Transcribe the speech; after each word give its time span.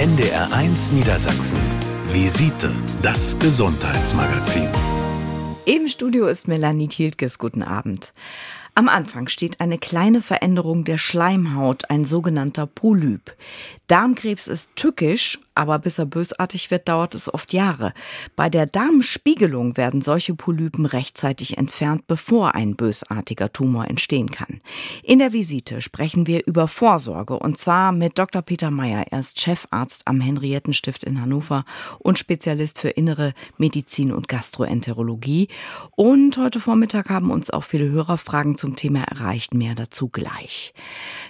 NDR1 0.00 0.94
Niedersachsen. 0.94 1.58
Visite, 2.06 2.72
das 3.02 3.38
Gesundheitsmagazin. 3.38 4.66
Im 5.66 5.88
Studio 5.88 6.26
ist 6.26 6.48
Melanie 6.48 6.88
Thieltges. 6.88 7.36
Guten 7.36 7.62
Abend. 7.62 8.14
Am 8.74 8.88
Anfang 8.88 9.28
steht 9.28 9.60
eine 9.60 9.76
kleine 9.76 10.22
Veränderung 10.22 10.84
der 10.84 10.96
Schleimhaut, 10.96 11.90
ein 11.90 12.06
sogenannter 12.06 12.66
Polyp. 12.66 13.36
Darmkrebs 13.88 14.46
ist 14.46 14.70
tückisch, 14.74 15.38
aber 15.54 15.78
bis 15.78 15.98
er 15.98 16.06
bösartig 16.06 16.70
wird, 16.70 16.88
dauert 16.88 17.14
es 17.14 17.32
oft 17.32 17.52
Jahre. 17.52 17.92
Bei 18.36 18.48
der 18.48 18.66
Darmspiegelung 18.66 19.76
werden 19.76 20.00
solche 20.00 20.34
Polypen 20.34 20.86
rechtzeitig 20.86 21.58
entfernt, 21.58 22.06
bevor 22.06 22.54
ein 22.54 22.76
bösartiger 22.76 23.52
Tumor 23.52 23.88
entstehen 23.88 24.30
kann. 24.30 24.60
In 25.02 25.18
der 25.18 25.32
Visite 25.32 25.80
sprechen 25.80 26.26
wir 26.26 26.46
über 26.46 26.68
Vorsorge 26.68 27.38
und 27.38 27.58
zwar 27.58 27.92
mit 27.92 28.18
Dr. 28.18 28.42
Peter 28.42 28.70
Meyer. 28.70 29.04
Er 29.10 29.20
ist 29.20 29.40
Chefarzt 29.40 30.02
am 30.04 30.20
Henriettenstift 30.20 31.04
in 31.04 31.20
Hannover 31.20 31.64
und 31.98 32.18
Spezialist 32.18 32.78
für 32.78 32.90
innere 32.90 33.32
Medizin 33.58 34.12
und 34.12 34.28
Gastroenterologie. 34.28 35.48
Und 35.96 36.38
heute 36.38 36.60
Vormittag 36.60 37.10
haben 37.10 37.30
uns 37.30 37.50
auch 37.50 37.64
viele 37.64 37.90
Hörerfragen 37.90 38.56
zum 38.56 38.76
Thema 38.76 39.02
erreicht. 39.02 39.54
Mehr 39.54 39.74
dazu 39.74 40.08
gleich. 40.08 40.72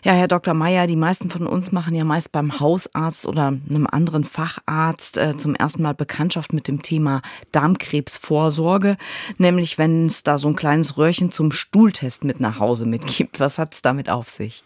Ja, 0.05 0.13
Herr 0.13 0.29
Dr. 0.29 0.55
Meyer, 0.55 0.87
die 0.87 0.97
meisten 0.97 1.31
von 1.31 1.47
uns 1.47 1.73
machen 1.73 1.95
ja 1.95 2.05
meist 2.05 2.33
beim 2.33 2.61
Hausarzt 2.61 3.27
oder 3.27 3.49
einem 3.49 3.87
anderen 3.91 4.10
Facharzt 4.25 5.17
äh, 5.17 5.37
zum 5.37 5.55
ersten 5.55 5.83
Mal 5.83 5.95
Bekanntschaft 5.95 6.53
mit 6.53 6.69
dem 6.69 6.83
Thema 6.83 7.23
Darmkrebsvorsorge, 7.53 8.97
nämlich 9.39 9.79
wenn 9.79 10.07
es 10.07 10.23
da 10.23 10.39
so 10.39 10.49
ein 10.49 10.57
kleines 10.57 10.97
Röhrchen 10.97 11.31
zum 11.31 11.53
Stuhltest 11.53 12.25
mit 12.25 12.41
nach 12.41 12.59
Hause 12.59 12.87
mitgibt. 12.87 13.41
Was 13.41 13.59
hat 13.59 13.75
es 13.75 13.83
damit 13.83 14.11
auf 14.11 14.29
sich? 14.29 14.65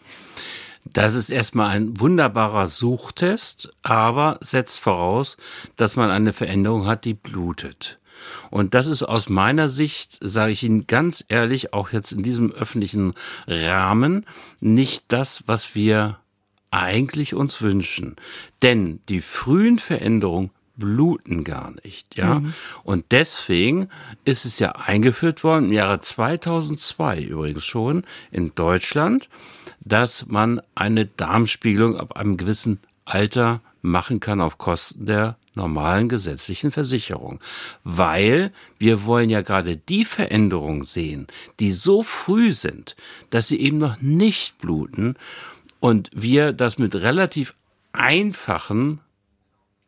Das 0.85 1.15
ist 1.15 1.29
erstmal 1.29 1.69
ein 1.69 1.99
wunderbarer 1.99 2.67
Suchtest, 2.67 3.73
aber 3.81 4.37
setzt 4.41 4.79
voraus, 4.79 5.35
dass 5.75 5.95
man 5.95 6.11
eine 6.11 6.31
Veränderung 6.31 6.85
hat, 6.85 7.05
die 7.05 7.15
blutet. 7.15 7.99
Und 8.49 8.73
das 8.73 8.87
ist 8.87 9.03
aus 9.03 9.29
meiner 9.29 9.67
Sicht, 9.67 10.17
sage 10.21 10.51
ich 10.51 10.63
Ihnen 10.63 10.87
ganz 10.87 11.25
ehrlich, 11.27 11.73
auch 11.73 11.91
jetzt 11.91 12.11
in 12.11 12.23
diesem 12.23 12.51
öffentlichen 12.51 13.13
Rahmen, 13.47 14.25
nicht 14.59 15.05
das, 15.09 15.43
was 15.47 15.75
wir 15.75 16.17
eigentlich 16.75 17.33
uns 17.33 17.61
wünschen. 17.61 18.15
Denn 18.61 18.99
die 19.09 19.21
frühen 19.21 19.79
Veränderungen 19.79 20.51
bluten 20.77 21.45
gar 21.45 21.71
nicht, 21.83 22.17
ja. 22.17 22.39
Mhm. 22.39 22.53
Und 22.83 23.05
deswegen 23.11 23.87
ist 24.25 24.45
es 24.45 24.59
ja 24.59 24.71
eingeführt 24.71 25.43
worden 25.43 25.65
im 25.65 25.73
Jahre 25.73 25.99
2002 25.99 27.21
übrigens 27.21 27.65
schon 27.65 28.03
in 28.31 28.53
Deutschland, 28.55 29.29
dass 29.79 30.27
man 30.27 30.61
eine 30.73 31.05
Darmspiegelung 31.05 31.97
ab 31.97 32.17
einem 32.17 32.35
gewissen 32.35 32.79
Alter 33.05 33.61
machen 33.81 34.19
kann 34.19 34.41
auf 34.41 34.57
Kosten 34.57 35.05
der 35.05 35.37
normalen 35.53 36.09
gesetzlichen 36.09 36.71
Versicherung. 36.71 37.39
Weil 37.83 38.51
wir 38.77 39.05
wollen 39.05 39.29
ja 39.29 39.41
gerade 39.41 39.77
die 39.77 40.03
Veränderungen 40.03 40.83
sehen, 40.83 41.27
die 41.61 41.71
so 41.71 42.03
früh 42.03 42.51
sind, 42.51 42.97
dass 43.29 43.47
sie 43.47 43.61
eben 43.61 43.77
noch 43.77 44.01
nicht 44.01 44.57
bluten 44.57 45.15
und 45.79 46.09
wir 46.13 46.53
das 46.53 46.77
mit 46.77 46.95
relativ 46.95 47.55
einfachen 47.91 48.99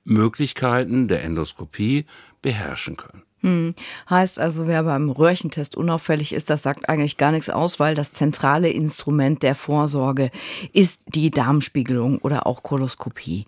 Möglichkeiten 0.04 1.08
der 1.08 1.24
Endoskopie 1.24 2.06
beherrschen 2.42 2.98
können. 2.98 3.27
Hm. 3.42 3.76
Heißt 4.10 4.40
also, 4.40 4.66
wer 4.66 4.82
beim 4.84 5.12
Röhrchentest 5.12 5.76
unauffällig 5.76 6.34
ist, 6.34 6.50
das 6.50 6.64
sagt 6.64 6.90
eigentlich 6.90 7.18
gar 7.18 7.32
nichts 7.32 7.50
aus, 7.52 7.80
weil 7.80 7.94
das 7.94 8.12
zentrale 8.12 8.70
Instrument 8.70 9.44
der 9.44 9.54
Vorsorge 9.54 10.32
ist 10.74 11.02
die 11.06 11.30
Darmspiegelung 11.30 12.18
oder 12.18 12.48
auch 12.48 12.64
Koloskopie. 12.64 13.46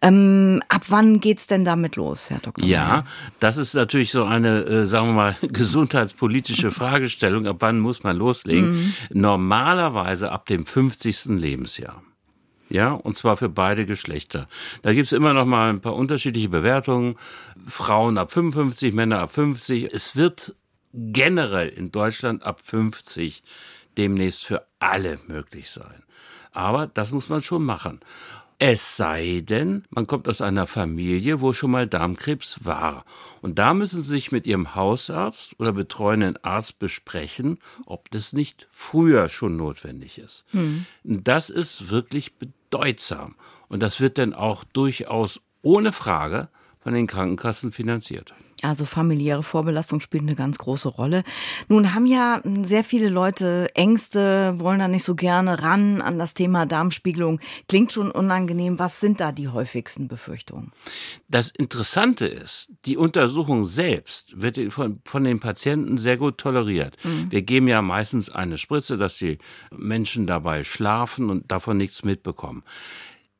Ähm, 0.00 0.62
ab 0.68 0.82
wann 0.88 1.20
geht's 1.20 1.48
denn 1.48 1.64
damit 1.64 1.96
los, 1.96 2.30
Herr 2.30 2.38
Dr. 2.38 2.64
Ja, 2.64 3.04
das 3.40 3.56
ist 3.56 3.74
natürlich 3.74 4.12
so 4.12 4.22
eine, 4.24 4.62
äh, 4.62 4.86
sagen 4.86 5.08
wir 5.08 5.14
mal, 5.14 5.36
gesundheitspolitische 5.42 6.70
Fragestellung. 6.72 7.46
Ab 7.46 7.56
wann 7.60 7.80
muss 7.80 8.04
man 8.04 8.16
loslegen? 8.16 8.72
Mhm. 8.72 8.94
Normalerweise 9.10 10.30
ab 10.30 10.46
dem 10.46 10.64
50. 10.64 11.24
Lebensjahr 11.40 12.00
ja, 12.72 12.92
und 12.92 13.16
zwar 13.16 13.36
für 13.36 13.50
beide 13.50 13.84
Geschlechter. 13.84 14.48
Da 14.80 14.94
gibt's 14.94 15.12
immer 15.12 15.34
noch 15.34 15.44
mal 15.44 15.68
ein 15.68 15.82
paar 15.82 15.94
unterschiedliche 15.94 16.48
Bewertungen. 16.48 17.16
Frauen 17.68 18.16
ab 18.16 18.32
55, 18.32 18.94
Männer 18.94 19.20
ab 19.20 19.32
50. 19.32 19.92
Es 19.92 20.16
wird 20.16 20.56
generell 20.94 21.68
in 21.68 21.92
Deutschland 21.92 22.44
ab 22.44 22.60
50 22.60 23.42
demnächst 23.98 24.46
für 24.46 24.62
alle 24.78 25.18
möglich 25.26 25.70
sein. 25.70 26.02
Aber 26.52 26.86
das 26.86 27.12
muss 27.12 27.28
man 27.28 27.42
schon 27.42 27.62
machen. 27.62 28.00
Es 28.58 28.96
sei 28.96 29.42
denn, 29.44 29.84
man 29.90 30.06
kommt 30.06 30.28
aus 30.28 30.40
einer 30.40 30.66
Familie, 30.66 31.40
wo 31.40 31.52
schon 31.52 31.72
mal 31.72 31.86
Darmkrebs 31.88 32.64
war. 32.64 33.04
Und 33.40 33.58
da 33.58 33.74
müssen 33.74 34.02
Sie 34.02 34.10
sich 34.10 34.30
mit 34.30 34.46
Ihrem 34.46 34.74
Hausarzt 34.74 35.58
oder 35.58 35.72
betreuenden 35.72 36.36
Arzt 36.44 36.78
besprechen, 36.78 37.58
ob 37.86 38.10
das 38.12 38.32
nicht 38.32 38.68
früher 38.70 39.28
schon 39.28 39.56
notwendig 39.56 40.16
ist. 40.16 40.44
Hm. 40.52 40.86
Das 41.02 41.50
ist 41.50 41.90
wirklich 41.90 42.34
bedeutsam. 42.36 42.61
Und 43.68 43.80
das 43.80 44.00
wird 44.00 44.18
dann 44.18 44.34
auch 44.34 44.64
durchaus 44.64 45.40
ohne 45.62 45.92
Frage 45.92 46.48
von 46.80 46.94
den 46.94 47.06
Krankenkassen 47.06 47.72
finanziert. 47.72 48.34
Also 48.62 48.84
familiäre 48.84 49.42
Vorbelastung 49.42 50.00
spielt 50.00 50.22
eine 50.22 50.36
ganz 50.36 50.58
große 50.58 50.88
Rolle. 50.88 51.24
Nun 51.68 51.94
haben 51.94 52.06
ja 52.06 52.40
sehr 52.62 52.84
viele 52.84 53.08
Leute 53.08 53.68
Ängste, 53.74 54.54
wollen 54.58 54.78
da 54.78 54.88
nicht 54.88 55.02
so 55.04 55.14
gerne 55.16 55.62
ran 55.62 56.00
an 56.00 56.18
das 56.18 56.34
Thema 56.34 56.64
Darmspiegelung. 56.64 57.40
Klingt 57.68 57.92
schon 57.92 58.10
unangenehm. 58.10 58.78
Was 58.78 59.00
sind 59.00 59.20
da 59.20 59.32
die 59.32 59.48
häufigsten 59.48 60.06
Befürchtungen? 60.06 60.72
Das 61.28 61.50
Interessante 61.50 62.26
ist, 62.26 62.70
die 62.84 62.96
Untersuchung 62.96 63.64
selbst 63.64 64.40
wird 64.40 64.58
von, 64.72 65.00
von 65.04 65.24
den 65.24 65.40
Patienten 65.40 65.98
sehr 65.98 66.16
gut 66.16 66.38
toleriert. 66.38 66.96
Mhm. 67.02 67.32
Wir 67.32 67.42
geben 67.42 67.66
ja 67.66 67.82
meistens 67.82 68.30
eine 68.30 68.58
Spritze, 68.58 68.96
dass 68.96 69.16
die 69.16 69.38
Menschen 69.76 70.26
dabei 70.26 70.62
schlafen 70.62 71.30
und 71.30 71.50
davon 71.50 71.76
nichts 71.76 72.04
mitbekommen. 72.04 72.62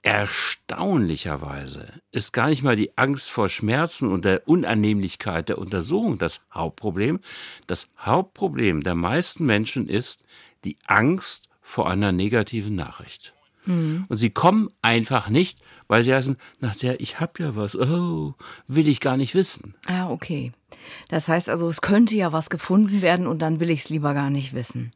Erstaunlicherweise 0.03 1.93
ist 2.11 2.33
gar 2.33 2.49
nicht 2.49 2.65
mal 2.65 2.75
die 2.75 2.99
Angst 2.99 3.31
vor 3.31 3.49
Schmerzen 3.49 4.11
und 4.11 4.25
der 4.25 4.49
Unannehmlichkeit 4.49 5.49
der 5.49 5.59
Untersuchung 5.59 6.19
das 6.19 6.41
Hauptproblem. 6.53 7.21
Das 7.69 7.89
Hauptproblem 7.99 8.83
der 8.83 8.97
meisten 8.97 9.47
Menschen 9.47 9.89
ist 9.89 10.25
die 10.65 10.77
Angst 10.87 11.45
vor 11.61 11.89
einer 11.89 12.11
negativen 12.11 12.75
Nachricht. 12.75 13.33
Mhm. 13.65 14.07
Und 14.09 14.17
sie 14.17 14.31
kommen 14.31 14.69
einfach 14.83 15.29
nicht, 15.29 15.61
weil 15.87 16.03
sie 16.03 16.13
heißen, 16.13 16.37
nach 16.59 16.75
der 16.75 17.01
ich 17.01 17.21
hab 17.21 17.39
ja 17.39 17.55
was, 17.55 17.77
oh, 17.77 18.35
will 18.67 18.89
ich 18.89 19.01
gar 19.01 19.17
nicht 19.17 19.37
wissen. 19.37 19.75
Ah, 19.87 20.11
okay. 20.11 20.53
Das 21.09 21.29
heißt 21.29 21.49
also, 21.49 21.69
es 21.69 21.81
könnte 21.81 22.17
ja 22.17 22.33
was 22.33 22.51
gefunden 22.51 23.03
werden 23.03 23.29
und 23.29 23.41
dann 23.41 23.61
will 23.61 23.71
ich 23.71 23.81
es 23.81 23.89
lieber 23.89 24.15
gar 24.15 24.31
nicht 24.31 24.53
wissen. 24.53 24.91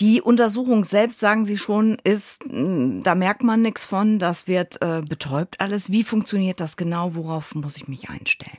Die 0.00 0.20
Untersuchung 0.20 0.84
selbst, 0.84 1.20
sagen 1.20 1.46
Sie 1.46 1.56
schon, 1.56 1.98
ist, 2.02 2.42
hm, 2.44 3.02
da 3.04 3.14
merkt 3.14 3.44
man 3.44 3.62
nichts 3.62 3.86
von, 3.86 4.18
das 4.18 4.48
wird 4.48 4.82
äh, 4.82 5.02
betäubt 5.02 5.60
alles. 5.60 5.90
Wie 5.92 6.02
funktioniert 6.02 6.60
das 6.60 6.76
genau? 6.76 7.14
Worauf 7.14 7.54
muss 7.54 7.76
ich 7.76 7.86
mich 7.86 8.10
einstellen? 8.10 8.58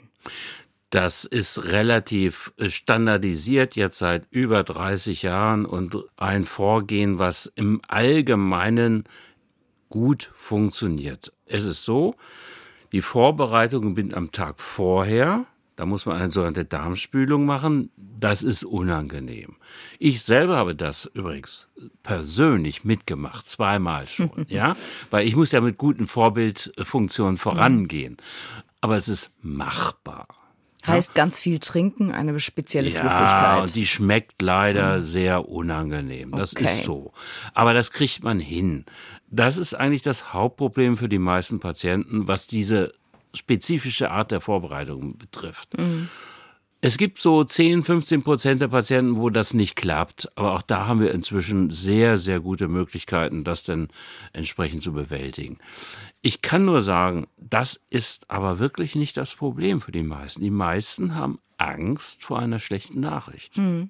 Das 0.91 1.25
ist 1.25 1.65
relativ 1.65 2.53
äh, 2.57 2.69
standardisiert 2.69 3.75
jetzt 3.75 3.97
seit 3.97 4.27
über 4.29 4.63
30 4.63 5.23
Jahren 5.23 5.65
und 5.65 5.97
ein 6.15 6.45
Vorgehen, 6.45 7.19
was 7.19 7.51
im 7.55 7.81
Allgemeinen 7.87 9.03
gut 9.89 10.29
funktioniert. 10.33 11.33
Es 11.45 11.65
ist 11.65 11.83
so, 11.83 12.15
die 12.93 13.01
Vorbereitung 13.01 13.93
beginnt 13.93 14.13
am 14.13 14.31
Tag 14.31 14.61
vorher. 14.61 15.45
Da 15.75 15.85
muss 15.85 16.05
man 16.05 16.17
eine 16.17 16.31
sogenannte 16.31 16.65
Darmspülung 16.65 17.45
machen. 17.45 17.89
Das 17.97 18.43
ist 18.43 18.63
unangenehm. 18.63 19.57
Ich 19.99 20.23
selber 20.23 20.55
habe 20.55 20.75
das 20.75 21.05
übrigens 21.13 21.67
persönlich 22.01 22.85
mitgemacht, 22.85 23.47
zweimal 23.47 24.07
schon, 24.07 24.31
ja, 24.47 24.75
weil 25.11 25.27
ich 25.27 25.35
muss 25.35 25.51
ja 25.51 25.61
mit 25.61 25.77
guten 25.77 26.07
Vorbildfunktionen 26.07 27.37
vorangehen. 27.37 28.17
Aber 28.79 28.95
es 28.95 29.07
ist 29.07 29.31
machbar. 29.41 30.27
Heißt 30.85 31.15
ganz 31.15 31.39
viel 31.39 31.59
trinken, 31.59 32.11
eine 32.11 32.39
spezielle 32.39 32.89
ja, 32.89 32.99
Flüssigkeit. 32.99 33.55
Ja, 33.55 33.61
und 33.61 33.75
die 33.75 33.87
schmeckt 33.87 34.41
leider 34.41 34.97
mhm. 34.97 35.01
sehr 35.01 35.49
unangenehm. 35.49 36.31
Das 36.31 36.55
okay. 36.55 36.65
ist 36.65 36.83
so. 36.83 37.11
Aber 37.53 37.73
das 37.73 37.91
kriegt 37.91 38.23
man 38.23 38.39
hin. 38.39 38.85
Das 39.29 39.57
ist 39.57 39.73
eigentlich 39.73 40.03
das 40.03 40.33
Hauptproblem 40.33 40.95
für 40.97 41.09
die 41.09 41.19
meisten 41.19 41.59
Patienten, 41.59 42.27
was 42.27 42.45
diese 42.45 42.93
spezifische 43.35 44.11
Art 44.11 44.31
der 44.31 44.41
Vorbereitung 44.41 45.17
betrifft. 45.17 45.77
Mhm. 45.77 46.09
Es 46.81 46.97
gibt 46.97 47.19
so 47.19 47.43
10, 47.43 47.81
15 47.81 48.21
Prozent 48.21 48.61
der 48.61 48.67
Patienten, 48.67 49.15
wo 49.15 49.31
das 49.31 49.55
nicht 49.55 49.75
klappt. 49.75 50.29
Aber 50.35 50.53
auch 50.53 50.61
da 50.61 50.85
haben 50.85 50.99
wir 50.99 51.11
inzwischen 51.11 51.71
sehr, 51.71 52.17
sehr 52.17 52.39
gute 52.39 52.67
Möglichkeiten, 52.67 53.43
das 53.43 53.63
dann 53.63 53.87
entsprechend 54.33 54.83
zu 54.83 54.93
bewältigen. 54.93 55.57
Ich 56.21 56.43
kann 56.43 56.63
nur 56.63 56.81
sagen, 56.81 57.25
das 57.37 57.81
ist 57.89 58.29
aber 58.29 58.59
wirklich 58.59 58.93
nicht 58.95 59.17
das 59.17 59.33
Problem 59.33 59.81
für 59.81 59.91
die 59.91 60.03
meisten. 60.03 60.43
Die 60.43 60.51
meisten 60.51 61.15
haben 61.15 61.39
Angst 61.57 62.23
vor 62.23 62.37
einer 62.37 62.59
schlechten 62.59 62.99
Nachricht. 62.99 63.57
Mhm. 63.57 63.89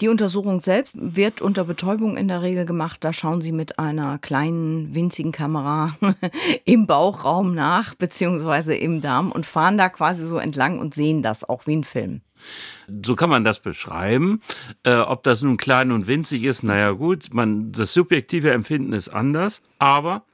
Die 0.00 0.08
Untersuchung 0.08 0.60
selbst 0.60 0.96
wird 0.98 1.40
unter 1.40 1.64
Betäubung 1.64 2.16
in 2.16 2.26
der 2.26 2.42
Regel 2.42 2.64
gemacht. 2.64 3.04
Da 3.04 3.12
schauen 3.12 3.40
Sie 3.40 3.52
mit 3.52 3.78
einer 3.78 4.18
kleinen, 4.18 4.94
winzigen 4.94 5.30
Kamera 5.30 5.94
im 6.64 6.86
Bauchraum 6.86 7.54
nach, 7.54 7.94
beziehungsweise 7.94 8.74
im 8.74 9.00
Darm 9.00 9.30
und 9.30 9.46
fahren 9.46 9.78
da 9.78 9.88
quasi 9.88 10.26
so 10.26 10.38
entlang 10.38 10.80
und 10.80 10.94
sehen 10.94 11.22
das 11.22 11.48
auch 11.48 11.66
wie 11.66 11.76
ein 11.76 11.84
Film. 11.84 12.22
So 13.02 13.14
kann 13.14 13.30
man 13.30 13.44
das 13.44 13.60
beschreiben. 13.60 14.40
Äh, 14.82 14.96
ob 14.96 15.22
das 15.22 15.42
nun 15.42 15.56
klein 15.56 15.92
und 15.92 16.08
winzig 16.08 16.42
ist, 16.42 16.64
naja 16.64 16.90
gut, 16.90 17.32
man, 17.32 17.70
das 17.70 17.94
subjektive 17.94 18.50
Empfinden 18.50 18.92
ist 18.92 19.08
anders, 19.08 19.62
aber 19.78 20.24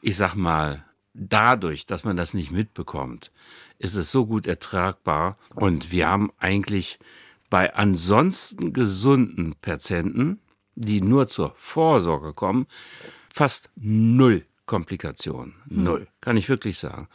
ich 0.00 0.16
sag 0.16 0.34
mal, 0.34 0.84
dadurch, 1.12 1.86
dass 1.86 2.04
man 2.04 2.16
das 2.16 2.34
nicht 2.34 2.52
mitbekommt, 2.52 3.32
ist 3.78 3.96
es 3.96 4.12
so 4.12 4.26
gut 4.26 4.46
ertragbar 4.46 5.36
und 5.54 5.90
wir 5.90 6.08
haben 6.08 6.30
eigentlich 6.38 6.98
bei 7.52 7.74
ansonsten 7.74 8.72
gesunden 8.72 9.54
Patienten, 9.60 10.40
die 10.74 11.02
nur 11.02 11.28
zur 11.28 11.52
Vorsorge 11.54 12.32
kommen, 12.32 12.66
fast 13.28 13.68
null 13.76 14.46
Komplikationen. 14.64 15.56
Hm. 15.68 15.84
Null. 15.84 16.06
Kann 16.22 16.38
ich 16.38 16.48
wirklich 16.48 16.78
sagen. 16.78 17.08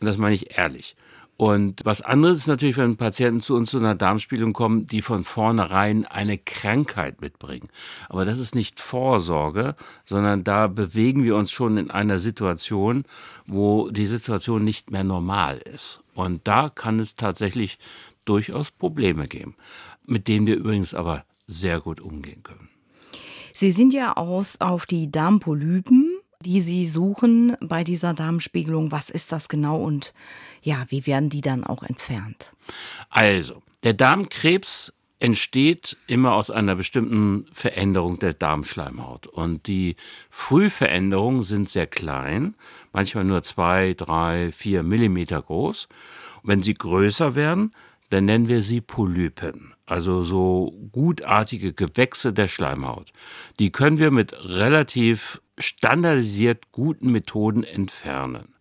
Und 0.00 0.06
das 0.06 0.16
meine 0.16 0.36
ich 0.36 0.56
ehrlich. 0.56 0.96
Und 1.36 1.82
was 1.84 2.00
anderes 2.00 2.38
ist 2.38 2.46
natürlich, 2.46 2.78
wenn 2.78 2.96
Patienten 2.96 3.42
zu 3.42 3.56
uns 3.56 3.72
zu 3.72 3.76
einer 3.76 3.94
Darmspielung 3.94 4.54
kommen, 4.54 4.86
die 4.86 5.02
von 5.02 5.22
vornherein 5.22 6.06
eine 6.06 6.38
Krankheit 6.38 7.20
mitbringen. 7.20 7.68
Aber 8.08 8.24
das 8.24 8.38
ist 8.38 8.54
nicht 8.54 8.80
Vorsorge, 8.80 9.76
sondern 10.06 10.44
da 10.44 10.66
bewegen 10.66 11.24
wir 11.24 11.36
uns 11.36 11.50
schon 11.50 11.76
in 11.76 11.90
einer 11.90 12.18
Situation, 12.18 13.04
wo 13.46 13.90
die 13.90 14.06
Situation 14.06 14.64
nicht 14.64 14.90
mehr 14.90 15.04
normal 15.04 15.58
ist. 15.58 16.00
Und 16.14 16.48
da 16.48 16.70
kann 16.70 17.00
es 17.00 17.16
tatsächlich 17.16 17.78
durchaus 18.24 18.70
Probleme 18.70 19.28
geben, 19.28 19.56
mit 20.06 20.28
denen 20.28 20.46
wir 20.46 20.56
übrigens 20.56 20.94
aber 20.94 21.24
sehr 21.46 21.80
gut 21.80 22.00
umgehen 22.00 22.42
können. 22.42 22.68
Sie 23.52 23.70
sind 23.70 23.94
ja 23.94 24.16
aus 24.16 24.60
auf 24.60 24.86
die 24.86 25.10
Darmpolypen, 25.10 26.18
die 26.40 26.60
Sie 26.60 26.86
suchen 26.86 27.56
bei 27.60 27.84
dieser 27.84 28.12
Darmspiegelung. 28.12 28.92
Was 28.92 29.10
ist 29.10 29.32
das 29.32 29.48
genau 29.48 29.82
und 29.82 30.12
ja, 30.62 30.84
wie 30.88 31.06
werden 31.06 31.30
die 31.30 31.40
dann 31.40 31.64
auch 31.64 31.82
entfernt? 31.82 32.52
Also, 33.10 33.62
der 33.82 33.94
Darmkrebs 33.94 34.92
entsteht 35.20 35.96
immer 36.06 36.34
aus 36.34 36.50
einer 36.50 36.74
bestimmten 36.74 37.46
Veränderung 37.52 38.18
der 38.18 38.34
Darmschleimhaut. 38.34 39.26
Und 39.26 39.66
die 39.66 39.96
Frühveränderungen 40.28 41.44
sind 41.44 41.70
sehr 41.70 41.86
klein, 41.86 42.54
manchmal 42.92 43.24
nur 43.24 43.42
zwei, 43.42 43.94
drei, 43.94 44.52
vier 44.52 44.82
Millimeter 44.82 45.40
groß. 45.40 45.88
Und 46.42 46.48
wenn 46.48 46.62
sie 46.62 46.74
größer 46.74 47.34
werden, 47.34 47.72
dann 48.14 48.26
nennen 48.26 48.46
wir 48.46 48.62
sie 48.62 48.80
Polypen, 48.80 49.74
also 49.86 50.22
so 50.22 50.72
gutartige 50.92 51.72
Gewächse 51.72 52.32
der 52.32 52.46
Schleimhaut. 52.46 53.12
Die 53.58 53.72
können 53.72 53.98
wir 53.98 54.12
mit 54.12 54.32
relativ 54.32 55.42
standardisiert 55.58 56.70
guten 56.70 57.10
Methoden 57.10 57.64
entfernen. 57.64 58.54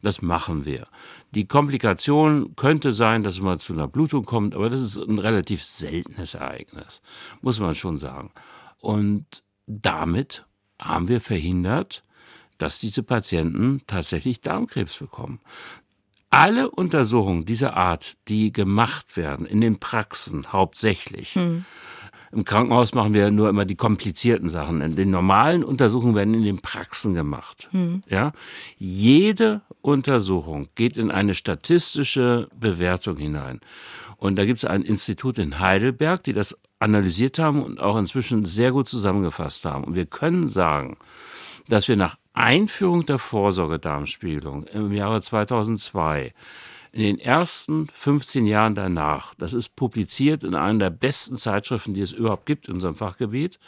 Das 0.00 0.22
machen 0.22 0.64
wir. 0.64 0.86
Die 1.34 1.46
Komplikation 1.46 2.56
könnte 2.56 2.90
sein, 2.90 3.22
dass 3.22 3.38
mal 3.42 3.58
zu 3.58 3.74
einer 3.74 3.86
Blutung 3.86 4.24
kommt, 4.24 4.54
aber 4.54 4.70
das 4.70 4.80
ist 4.80 4.96
ein 4.96 5.18
relativ 5.18 5.62
seltenes 5.62 6.32
Ereignis, 6.32 7.02
muss 7.42 7.60
man 7.60 7.74
schon 7.74 7.98
sagen. 7.98 8.30
Und 8.80 9.42
damit 9.66 10.46
haben 10.80 11.08
wir 11.08 11.20
verhindert, 11.20 12.02
dass 12.56 12.78
diese 12.78 13.02
Patienten 13.02 13.82
tatsächlich 13.86 14.40
Darmkrebs 14.40 14.96
bekommen 14.96 15.40
alle 16.30 16.70
Untersuchungen 16.70 17.44
dieser 17.44 17.76
Art, 17.76 18.14
die 18.28 18.52
gemacht 18.52 19.16
werden, 19.16 19.46
in 19.46 19.60
den 19.60 19.78
Praxen 19.78 20.52
hauptsächlich, 20.52 21.34
hm. 21.34 21.64
Im 22.32 22.44
Krankenhaus 22.44 22.92
machen 22.92 23.14
wir 23.14 23.30
nur 23.30 23.48
immer 23.48 23.64
die 23.64 23.76
komplizierten 23.76 24.48
Sachen. 24.48 24.80
In 24.80 24.96
den 24.96 25.10
normalen 25.10 25.64
Untersuchungen 25.64 26.14
werden 26.14 26.34
in 26.34 26.42
den 26.42 26.58
Praxen 26.58 27.14
gemacht. 27.14 27.68
Hm. 27.70 28.02
Ja, 28.08 28.32
jede 28.76 29.62
Untersuchung 29.80 30.68
geht 30.74 30.96
in 30.96 31.10
eine 31.10 31.34
statistische 31.34 32.48
Bewertung 32.54 33.16
hinein. 33.16 33.60
Und 34.16 34.36
da 34.36 34.44
gibt 34.44 34.58
es 34.58 34.64
ein 34.64 34.82
Institut 34.82 35.38
in 35.38 35.60
Heidelberg, 35.60 36.24
die 36.24 36.32
das 36.32 36.58
analysiert 36.78 37.38
haben 37.38 37.62
und 37.62 37.80
auch 37.80 37.96
inzwischen 37.96 38.44
sehr 38.44 38.72
gut 38.72 38.88
zusammengefasst 38.88 39.64
haben. 39.64 39.84
Und 39.84 39.94
wir 39.94 40.06
können 40.06 40.48
sagen, 40.48 40.96
dass 41.68 41.88
wir 41.88 41.96
nach 41.96 42.16
Einführung 42.36 43.06
der 43.06 43.18
Vorsorgedarmspiegelung 43.18 44.64
im 44.64 44.92
Jahre 44.92 45.20
2002 45.20 46.32
in 46.92 47.02
den 47.02 47.18
ersten 47.18 47.88
15 47.88 48.46
Jahren 48.46 48.74
danach, 48.74 49.34
das 49.34 49.52
ist 49.52 49.76
publiziert 49.76 50.44
in 50.44 50.54
einer 50.54 50.78
der 50.78 50.90
besten 50.90 51.36
Zeitschriften, 51.36 51.94
die 51.94 52.00
es 52.00 52.12
überhaupt 52.12 52.46
gibt 52.46 52.68
in 52.68 52.74
unserem 52.74 52.94
Fachgebiet, 52.94 53.58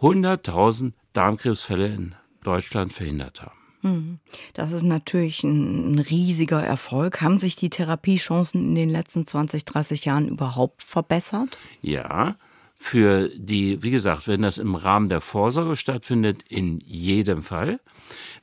100.000 0.00 0.92
Darmkrebsfälle 1.12 1.88
in 1.88 2.14
Deutschland 2.42 2.92
verhindert 2.92 3.42
haben. 3.42 3.58
Hm. 3.82 4.18
Das 4.54 4.72
ist 4.72 4.82
natürlich 4.82 5.44
ein 5.44 5.98
riesiger 5.98 6.62
Erfolg. 6.62 7.20
Haben 7.20 7.38
sich 7.38 7.54
die 7.54 7.70
Therapiechancen 7.70 8.62
in 8.70 8.74
den 8.74 8.88
letzten 8.88 9.26
20, 9.26 9.64
30 9.64 10.04
Jahren 10.04 10.28
überhaupt 10.28 10.82
verbessert? 10.82 11.58
Ja, 11.80 12.36
für 12.80 13.28
die, 13.36 13.82
wie 13.82 13.90
gesagt, 13.90 14.28
wenn 14.28 14.42
das 14.42 14.56
im 14.56 14.76
Rahmen 14.76 15.08
der 15.08 15.20
Vorsorge 15.20 15.74
stattfindet, 15.74 16.44
in 16.48 16.78
jedem 16.78 17.42
Fall. 17.42 17.80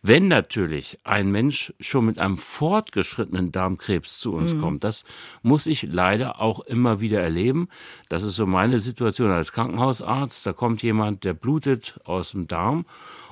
Wenn 0.02 0.28
natürlich 0.28 1.00
ein 1.06 1.32
Mensch 1.32 1.74
schon 1.80 2.06
mit 2.06 2.20
einem 2.20 2.38
fortgeschrittenen 2.38 3.54
Darmkrebs 3.54 4.20
zu 4.20 4.34
uns 4.34 4.54
mhm. 4.54 4.62
kommt, 4.62 4.84
das 4.84 5.06
muss 5.42 5.66
ich 5.68 5.84
leider 5.84 6.42
auch 6.42 6.60
immer 6.60 7.00
wieder 7.00 7.22
erleben. 7.22 7.70
Das 8.10 8.24
ist 8.24 8.36
so 8.36 8.46
meine 8.46 8.80
Situation 8.80 9.32
als 9.32 9.54
Krankenhausarzt. 9.54 10.46
Da 10.46 10.52
kommt 10.52 10.84
jemand, 10.84 11.24
der 11.24 11.34
blutet 11.34 12.00
aus 12.04 12.32
dem 12.32 12.48
Darm 12.48 12.86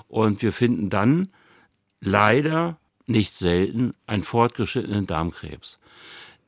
und 0.08 0.42
wir 0.42 0.54
finden 0.54 0.90
dann 0.90 1.28
leider 2.00 2.78
nicht 3.06 3.38
selten 3.38 3.94
einen 4.08 4.24
fortgeschrittenen 4.24 5.06
Darmkrebs. 5.06 5.80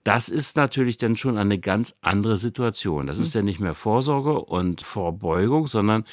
Das 0.05 0.29
ist 0.29 0.55
natürlich 0.55 0.99
dann 0.99 1.15
schon 1.15 1.39
eine 1.39 1.57
ganz 1.57 1.95
andere 2.01 2.37
Situation. 2.37 3.07
Das 3.07 3.17
ist 3.17 3.33
ja 3.33 3.41
nicht 3.41 3.59
mehr 3.59 3.73
Vorsorge 3.73 4.39
und 4.39 4.83
Vorbeugung, 4.83 5.65
sondern 5.65 6.05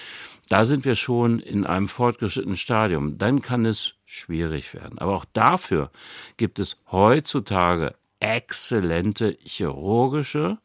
da 0.48 0.64
sind 0.64 0.86
wir 0.86 0.94
schon 0.94 1.40
in 1.40 1.66
einem 1.66 1.88
fortgeschrittenen 1.88 2.56
Stadium. 2.56 3.18
Dann 3.18 3.42
kann 3.42 3.66
es 3.66 3.96
schwierig 4.06 4.72
werden. 4.72 4.98
Aber 4.98 5.14
auch 5.14 5.26
dafür 5.34 5.90
gibt 6.38 6.58
es 6.58 6.78
heutzutage 6.90 7.94
exzellente 8.18 9.36
chirurgische 9.42 10.56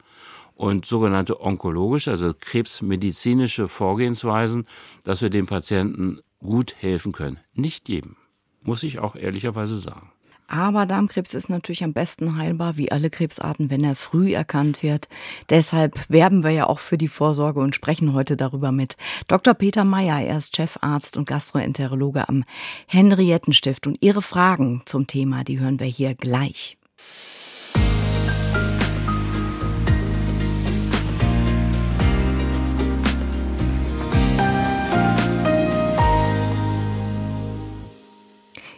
und 0.54 0.86
sogenannte 0.86 1.42
onkologische, 1.42 2.10
also 2.10 2.32
krebsmedizinische 2.32 3.68
Vorgehensweisen, 3.68 4.66
dass 5.04 5.20
wir 5.20 5.28
dem 5.28 5.46
Patienten 5.46 6.20
gut 6.38 6.74
helfen 6.78 7.12
können. 7.12 7.40
Nicht 7.52 7.90
jedem, 7.90 8.16
muss 8.62 8.82
ich 8.82 9.00
auch 9.00 9.16
ehrlicherweise 9.16 9.78
sagen. 9.80 10.12
Aber 10.48 10.86
Darmkrebs 10.86 11.34
ist 11.34 11.50
natürlich 11.50 11.84
am 11.84 11.92
besten 11.92 12.38
heilbar, 12.38 12.78
wie 12.78 12.90
alle 12.90 13.10
Krebsarten, 13.10 13.68
wenn 13.68 13.84
er 13.84 13.94
früh 13.94 14.32
erkannt 14.32 14.82
wird. 14.82 15.06
Deshalb 15.50 16.08
werben 16.08 16.42
wir 16.42 16.50
ja 16.50 16.66
auch 16.66 16.78
für 16.78 16.96
die 16.96 17.08
Vorsorge 17.08 17.60
und 17.60 17.74
sprechen 17.74 18.14
heute 18.14 18.34
darüber 18.34 18.72
mit 18.72 18.96
Dr. 19.26 19.52
Peter 19.52 19.84
Meyer. 19.84 20.22
Er 20.22 20.38
ist 20.38 20.56
Chefarzt 20.56 21.18
und 21.18 21.28
Gastroenterologe 21.28 22.30
am 22.30 22.44
Henriettenstift. 22.86 23.86
Und 23.86 23.98
Ihre 24.00 24.22
Fragen 24.22 24.82
zum 24.86 25.06
Thema, 25.06 25.44
die 25.44 25.60
hören 25.60 25.80
wir 25.80 25.86
hier 25.86 26.14
gleich. 26.14 26.78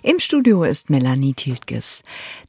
Im 0.02 0.18
Studio 0.18 0.62
ist 0.64 0.88
Melanie 0.88 1.34
Tiltges. 1.34 2.02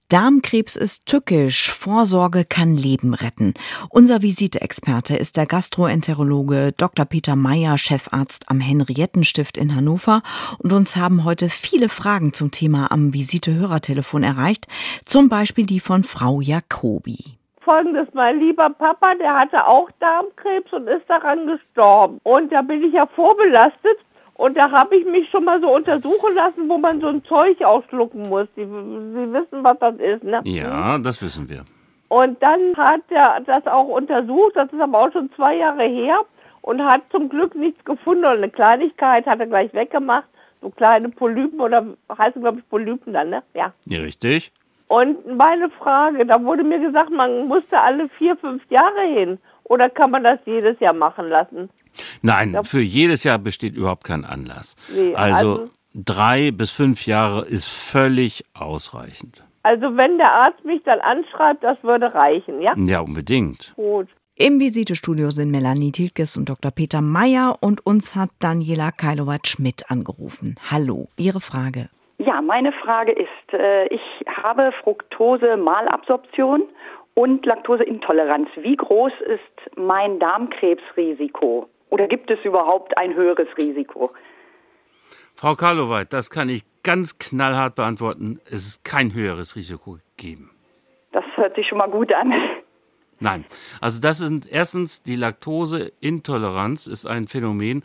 Darmkrebs 0.08 0.78
ist 0.78 1.06
tückisch, 1.06 1.70
Vorsorge 1.70 2.46
kann 2.46 2.78
Leben 2.78 3.14
retten. 3.14 3.56
Unser 3.90 4.22
Visiteexperte 4.22 5.18
ist 5.18 5.36
der 5.36 5.46
Gastroenterologe 5.48 6.72
Dr. 6.78 7.04
Peter 7.04 7.36
Meyer, 7.36 7.78
Chefarzt 7.78 8.46
am 8.48 8.62
Henriettenstift 8.62 9.58
in 9.58 9.76
Hannover. 9.76 10.22
Und 10.60 10.72
uns 10.72 10.96
haben 10.96 11.26
heute 11.26 11.50
viele 11.50 11.90
Fragen 11.90 12.32
zum 12.32 12.52
Thema 12.52 12.90
am 12.90 13.14
Visite-Hörertelefon 13.14 14.24
erreicht. 14.24 14.68
Zum 15.04 15.28
Beispiel 15.28 15.66
die 15.66 15.82
von 15.82 16.06
Frau 16.06 16.40
Jacobi. 16.40 17.38
Folgendes, 17.60 18.08
mein 18.14 18.40
lieber 18.40 18.70
Papa, 18.70 19.14
der 19.16 19.38
hatte 19.38 19.68
auch 19.68 19.90
Darmkrebs 20.00 20.72
und 20.72 20.88
ist 20.88 21.10
daran 21.10 21.48
gestorben. 21.48 22.22
Und 22.24 22.52
da 22.54 22.62
bin 22.62 22.82
ich 22.82 22.94
ja 22.94 23.06
vorbelastet 23.08 23.98
und 24.42 24.58
da 24.58 24.72
habe 24.72 24.96
ich 24.96 25.06
mich 25.06 25.30
schon 25.30 25.44
mal 25.44 25.62
so 25.62 25.70
untersuchen 25.70 26.34
lassen, 26.34 26.68
wo 26.68 26.80
man 26.80 27.00
so 27.00 27.10
ein 27.10 27.24
Zeug 27.26 27.62
ausschlucken 27.64 28.28
muss. 28.28 28.48
Sie, 28.56 28.64
Sie 28.64 29.34
wissen, 29.34 29.64
was 29.64 29.78
das 29.78 29.94
ist, 29.98 30.24
ne? 30.24 30.42
Ja, 30.46 30.98
das 30.98 31.22
wissen 31.22 31.48
wir. 31.48 31.64
Und 32.08 32.42
dann 32.42 32.76
hat 32.76 33.02
er 33.10 33.42
das 33.46 33.68
auch 33.68 33.88
untersucht, 33.88 34.54
das 34.56 34.74
ist 34.74 34.82
aber 34.82 34.98
auch 34.98 35.12
schon 35.12 35.30
zwei 35.36 35.58
Jahre 35.58 35.84
her 35.84 36.22
und 36.62 36.84
hat 36.84 37.04
zum 37.12 37.30
Glück 37.30 37.54
nichts 37.54 37.86
gefunden 37.86 38.22
oder 38.22 38.32
eine 38.32 38.50
Kleinigkeit 38.50 39.28
hat 39.28 39.40
er 39.40 39.46
gleich 39.46 39.72
weggemacht. 39.76 40.26
So 40.60 40.72
kleine 40.72 41.10
Polypen 41.10 41.62
oder 41.62 41.86
heißen 42.18 42.42
glaube 42.42 42.62
ich 42.62 42.70
Polypen 42.70 43.14
dann, 43.14 43.30
ne? 43.30 43.44
Ja. 43.54 43.74
Ja, 43.86 44.00
richtig. 44.00 44.52
Und 44.88 45.38
meine 45.38 45.70
Frage, 45.70 46.26
da 46.26 46.44
wurde 46.44 46.64
mir 46.64 46.80
gesagt, 46.80 47.12
man 47.12 47.48
musste 47.48 47.80
alle 47.80 48.10
vier, 48.18 48.36
fünf 48.38 48.64
Jahre 48.72 49.04
hin. 49.04 49.38
Oder 49.66 49.88
kann 49.88 50.10
man 50.10 50.24
das 50.24 50.40
jedes 50.46 50.80
Jahr 50.80 50.94
machen 50.94 51.30
lassen? 51.30 51.70
Nein, 52.22 52.58
für 52.64 52.82
jedes 52.82 53.24
Jahr 53.24 53.38
besteht 53.40 53.76
überhaupt 53.76 54.04
kein 54.04 54.26
Anlass. 54.26 54.76
Nee, 54.94 55.14
also, 55.16 55.52
also- 55.52 55.70
drei 55.94 56.52
bis 56.52 56.72
fünf 56.72 57.06
Jahre 57.06 57.46
ist 57.46 57.66
völlig 57.68 58.44
ausreichend. 58.54 59.44
Also 59.64 59.96
wenn 59.96 60.18
der 60.18 60.32
Arzt 60.34 60.66
mich 60.66 60.82
dann 60.84 61.00
anschreibt, 61.02 61.64
das 61.64 61.78
würde 61.84 62.14
reichen, 62.14 62.62
ja? 62.62 62.74
Ja, 62.78 63.02
unbedingt. 63.02 63.74
Gut. 63.76 64.08
Im 64.36 64.60
Visitestudio 64.60 65.30
sind 65.30 65.52
Melanie 65.52 65.92
Tilkes 65.92 66.36
und 66.36 66.50
Dr. 66.50 66.72
Peter 66.72 67.02
Meyer 67.02 67.58
und 67.60 67.86
uns 67.86 68.16
hat 68.16 68.30
Daniela 68.40 68.92
Kailowat-Schmidt 68.92 69.92
angerufen. 69.92 70.56
Hallo, 70.72 71.10
Ihre 71.18 71.42
Frage. 71.42 71.90
Ja, 72.18 72.42
meine 72.42 72.72
Frage 72.72 73.12
ist, 73.12 73.54
äh, 73.54 73.88
ich 73.88 74.02
habe 74.28 74.72
Fructose-Malabsorption 74.84 76.64
und 77.14 77.46
Laktoseintoleranz. 77.46 78.48
Wie 78.62 78.76
groß 78.76 79.12
ist 79.28 79.78
mein 79.78 80.20
Darmkrebsrisiko? 80.20 81.68
Oder 81.92 82.08
gibt 82.08 82.32
es 82.32 82.40
überhaupt 82.44 82.98
ein 82.98 83.14
höheres 83.14 83.48
Risiko? 83.58 84.12
Frau 85.36 85.56
Karloweit, 85.56 86.14
das 86.14 86.30
kann 86.30 86.50
ich 86.50 86.64
ganz 86.84 87.20
knallhart 87.20 87.76
beantworten. 87.76 88.40
Es 88.46 88.66
ist 88.66 88.84
kein 88.84 89.14
höheres 89.14 89.56
Risiko 89.56 90.00
gegeben. 90.16 90.52
Das 91.12 91.26
hört 91.36 91.56
sich 91.56 91.68
schon 91.68 91.78
mal 91.78 91.90
gut 91.90 92.14
an. 92.14 92.34
Nein. 93.20 93.46
Also 93.82 94.00
das 94.00 94.18
sind 94.18 94.48
erstens 94.50 95.04
die 95.04 95.16
Laktoseintoleranz 95.16 96.88
ist 96.88 97.06
ein 97.06 97.28
Phänomen, 97.28 97.84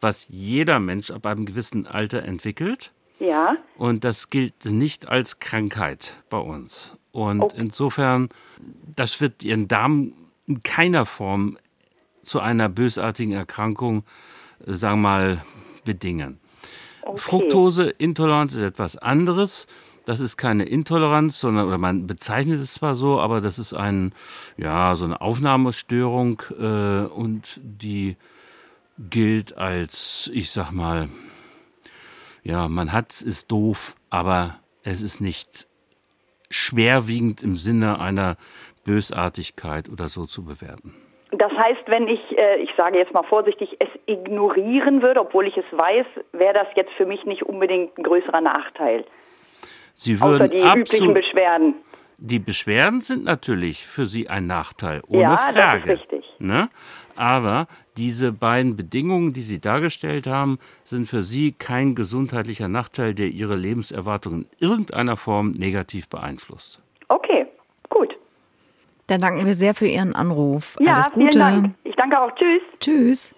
was 0.00 0.26
jeder 0.28 0.78
Mensch 0.78 1.10
ab 1.10 1.26
einem 1.26 1.44
gewissen 1.44 1.86
Alter 1.86 2.22
entwickelt. 2.22 2.92
Ja, 3.18 3.56
Und 3.76 4.04
das 4.04 4.30
gilt 4.30 4.64
nicht 4.66 5.08
als 5.08 5.40
Krankheit 5.40 6.22
bei 6.30 6.38
uns. 6.38 6.96
Und 7.10 7.52
insofern, 7.54 8.28
das 8.94 9.20
wird 9.20 9.42
Ihren 9.42 9.66
Darm 9.66 10.12
in 10.46 10.62
keiner 10.62 11.04
Form 11.04 11.58
zu 12.28 12.40
einer 12.40 12.68
bösartigen 12.68 13.32
Erkrankung, 13.32 14.04
äh, 14.66 14.74
sagen 14.74 15.00
wir 15.00 15.08
mal, 15.08 15.44
bedingen. 15.84 16.38
Fructoseintoleranz 17.16 18.54
ist 18.54 18.62
etwas 18.62 18.96
anderes. 18.96 19.66
Das 20.04 20.20
ist 20.20 20.36
keine 20.36 20.64
Intoleranz, 20.64 21.38
sondern, 21.40 21.66
oder 21.66 21.78
man 21.78 22.06
bezeichnet 22.06 22.60
es 22.60 22.74
zwar 22.74 22.94
so, 22.94 23.20
aber 23.20 23.40
das 23.40 23.58
ist 23.58 23.74
ein, 23.74 24.12
ja, 24.56 24.96
so 24.96 25.04
eine 25.04 25.20
Aufnahmestörung 25.20 26.42
äh, 26.58 27.06
und 27.06 27.60
die 27.62 28.16
gilt 28.98 29.56
als, 29.58 30.30
ich 30.32 30.50
sag 30.50 30.70
mal, 30.70 31.08
ja, 32.42 32.68
man 32.68 32.92
hat's, 32.92 33.20
ist 33.20 33.50
doof, 33.50 33.96
aber 34.08 34.60
es 34.82 35.02
ist 35.02 35.20
nicht 35.20 35.66
schwerwiegend 36.50 37.42
im 37.42 37.56
Sinne 37.56 38.00
einer 38.00 38.36
Bösartigkeit 38.84 39.90
oder 39.90 40.08
so 40.08 40.24
zu 40.24 40.44
bewerten. 40.44 40.94
Das 41.32 41.52
heißt, 41.52 41.82
wenn 41.86 42.08
ich, 42.08 42.20
äh, 42.38 42.56
ich 42.62 42.70
sage 42.76 42.98
jetzt 42.98 43.12
mal 43.12 43.22
vorsichtig, 43.24 43.76
es 43.80 43.88
ignorieren 44.06 45.02
würde, 45.02 45.20
obwohl 45.20 45.46
ich 45.46 45.56
es 45.56 45.64
weiß, 45.70 46.06
wäre 46.32 46.54
das 46.54 46.68
jetzt 46.76 46.92
für 46.92 47.06
mich 47.06 47.24
nicht 47.24 47.42
unbedingt 47.42 47.96
ein 47.98 48.02
größerer 48.02 48.40
Nachteil. 48.40 49.04
Sie 49.94 50.14
Außer 50.14 50.28
würden 50.30 50.50
die 50.50 50.58
üblichen 50.62 51.12
Beschwerden. 51.14 51.74
die 52.18 52.38
Beschwerden 52.38 53.00
sind 53.00 53.24
natürlich 53.24 53.86
für 53.86 54.06
Sie 54.06 54.28
ein 54.28 54.46
Nachteil, 54.46 55.02
ohne 55.08 55.22
Ja, 55.22 55.30
das 55.36 55.48
ist 55.48 55.56
Frage. 55.56 55.92
richtig. 55.92 56.24
Ne? 56.38 56.68
Aber 57.16 57.66
diese 57.96 58.30
beiden 58.30 58.76
Bedingungen, 58.76 59.32
die 59.32 59.42
Sie 59.42 59.60
dargestellt 59.60 60.28
haben, 60.28 60.58
sind 60.84 61.08
für 61.08 61.22
Sie 61.22 61.50
kein 61.50 61.96
gesundheitlicher 61.96 62.68
Nachteil, 62.68 63.12
der 63.12 63.26
Ihre 63.26 63.56
Lebenserwartung 63.56 64.34
in 64.34 64.46
irgendeiner 64.60 65.16
Form 65.16 65.50
negativ 65.50 66.08
beeinflusst. 66.08 66.80
Okay. 67.08 67.46
Dann 69.08 69.20
danken 69.20 69.46
wir 69.46 69.54
sehr 69.54 69.74
für 69.74 69.86
Ihren 69.86 70.14
Anruf. 70.14 70.76
Ja, 70.78 70.94
Alles 70.94 71.08
vielen 71.14 71.26
Gute. 71.26 71.38
Dank. 71.38 71.74
Ich 71.84 71.96
danke 71.96 72.20
auch. 72.20 72.30
Tschüss. 72.32 72.62
Tschüss. 72.78 73.34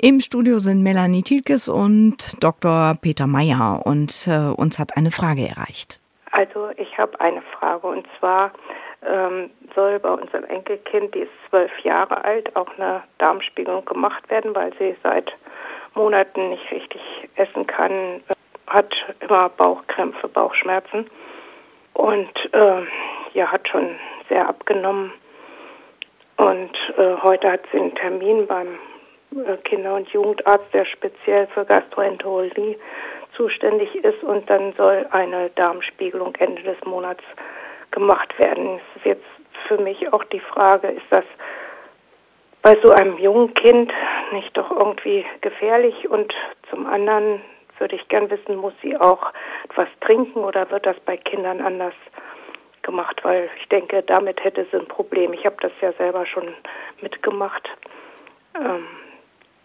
Im 0.00 0.20
Studio 0.20 0.58
sind 0.58 0.82
Melanie 0.82 1.22
Tilkes 1.22 1.68
und 1.68 2.42
Dr. 2.42 2.94
Peter 3.00 3.26
Meyer 3.26 3.82
und 3.84 4.28
äh, 4.28 4.50
uns 4.54 4.78
hat 4.78 4.96
eine 4.96 5.10
Frage 5.10 5.48
erreicht. 5.48 6.00
Also 6.30 6.68
ich 6.76 6.98
habe 6.98 7.20
eine 7.20 7.42
Frage 7.58 7.86
und 7.86 8.06
zwar 8.18 8.52
ähm, 9.04 9.50
soll 9.74 9.98
bei 9.98 10.10
unserem 10.10 10.44
Enkelkind, 10.44 11.14
die 11.14 11.20
ist 11.20 11.32
zwölf 11.48 11.72
Jahre 11.82 12.24
alt, 12.24 12.54
auch 12.54 12.68
eine 12.76 13.02
Darmspiegelung 13.18 13.84
gemacht 13.84 14.28
werden, 14.30 14.54
weil 14.54 14.72
sie 14.78 14.94
seit 15.02 15.32
Monaten 15.94 16.50
nicht 16.50 16.70
richtig 16.70 17.00
essen 17.36 17.66
kann, 17.66 17.90
äh, 17.92 18.20
hat 18.66 18.94
immer 19.20 19.48
Bauchkrämpfe, 19.48 20.28
Bauchschmerzen 20.28 21.06
und 21.94 22.30
äh, 22.52 22.82
ja, 23.34 23.46
hat 23.50 23.68
schon 23.68 23.96
sehr 24.28 24.48
abgenommen. 24.48 25.12
Und 26.36 26.70
äh, 26.96 27.16
heute 27.22 27.50
hat 27.50 27.62
sie 27.72 27.78
einen 27.78 27.94
Termin 27.94 28.46
beim 28.46 28.78
äh, 29.34 29.56
Kinder- 29.64 29.94
und 29.94 30.08
Jugendarzt, 30.08 30.72
der 30.72 30.84
speziell 30.84 31.46
für 31.48 31.64
Gastroenterologie 31.64 32.78
zuständig 33.36 33.94
ist. 33.96 34.22
Und 34.22 34.48
dann 34.48 34.72
soll 34.74 35.06
eine 35.10 35.50
Darmspiegelung 35.50 36.34
Ende 36.36 36.62
des 36.62 36.82
Monats 36.84 37.24
gemacht 37.90 38.38
werden. 38.38 38.80
Es 38.94 38.96
ist 38.96 39.06
jetzt 39.06 39.26
für 39.66 39.78
mich 39.78 40.12
auch 40.12 40.24
die 40.24 40.40
Frage, 40.40 40.88
ist 40.88 41.06
das 41.10 41.24
bei 42.62 42.76
so 42.82 42.90
einem 42.90 43.18
jungen 43.18 43.54
Kind 43.54 43.92
nicht 44.32 44.56
doch 44.56 44.70
irgendwie 44.70 45.24
gefährlich? 45.40 46.08
Und 46.08 46.34
zum 46.70 46.86
anderen 46.86 47.42
würde 47.78 47.96
ich 47.96 48.08
gern 48.08 48.30
wissen, 48.30 48.56
muss 48.56 48.74
sie 48.82 48.96
auch 48.96 49.32
etwas 49.64 49.88
trinken 50.00 50.40
oder 50.40 50.70
wird 50.70 50.86
das 50.86 50.98
bei 51.00 51.16
Kindern 51.16 51.60
anders 51.60 51.94
gemacht? 52.88 53.20
Weil 53.22 53.50
ich 53.60 53.68
denke, 53.68 54.02
damit 54.02 54.42
hätte 54.42 54.66
sie 54.70 54.78
ein 54.78 54.86
Problem. 54.86 55.32
Ich 55.34 55.44
habe 55.44 55.56
das 55.60 55.72
ja 55.80 55.92
selber 55.92 56.24
schon 56.26 56.48
mitgemacht. 57.02 57.68
Ähm, 58.56 58.86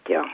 ja, 0.06 0.24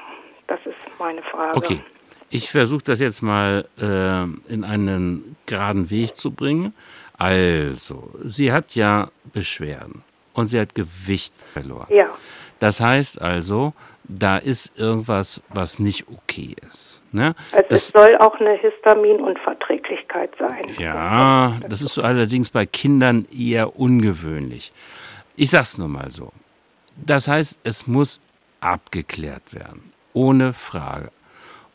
das 0.49 0.59
ist 0.67 0.79
meine 0.99 1.23
Frage. 1.23 1.57
Okay. 1.57 1.81
Ich 2.29 2.51
versuche 2.51 2.85
das 2.85 3.01
jetzt 3.01 3.23
mal 3.23 3.65
äh, 3.79 4.53
in 4.53 4.65
einen 4.65 5.37
geraden 5.47 5.91
Weg 5.91 6.17
zu 6.17 6.33
bringen. 6.33 6.75
Also, 7.19 8.11
sie 8.23 8.53
hat 8.53 8.75
ja 8.75 9.09
Beschwerden 9.33 10.03
und 10.35 10.47
sie 10.47 10.61
hat 10.61 10.75
Gewicht 10.75 11.35
verloren. 11.53 11.87
Ja, 11.91 12.11
Das 12.61 12.81
heißt 12.81 13.21
also, 13.21 13.73
da 14.05 14.39
ist 14.39 14.79
irgendwas, 14.79 15.43
was 15.49 15.79
nicht 15.79 16.07
okay 16.09 16.55
ist. 16.67 17.03
Ne? 17.13 17.35
also 17.53 17.69
das, 17.69 17.83
es 17.83 17.89
soll 17.89 18.17
auch 18.19 18.39
eine 18.39 18.53
Histaminunverträglichkeit 18.53 20.00
sein. 20.39 20.75
ja, 20.79 21.59
das 21.69 21.83
ist 21.83 21.99
allerdings 21.99 22.51
bei 22.51 22.67
Kindern 22.67 23.27
eher 23.33 23.79
ungewöhnlich. 23.79 24.73
Ich 25.37 25.51
sag's 25.51 25.79
nur 25.79 25.89
mal 25.89 26.11
so. 26.11 26.33
Das 26.97 27.29
heißt, 27.29 27.59
es 27.65 27.87
muss 27.87 28.21
abgeklärt 28.61 29.55
werden. 29.55 29.93
Ohne 30.13 30.53
Frage. 30.53 31.11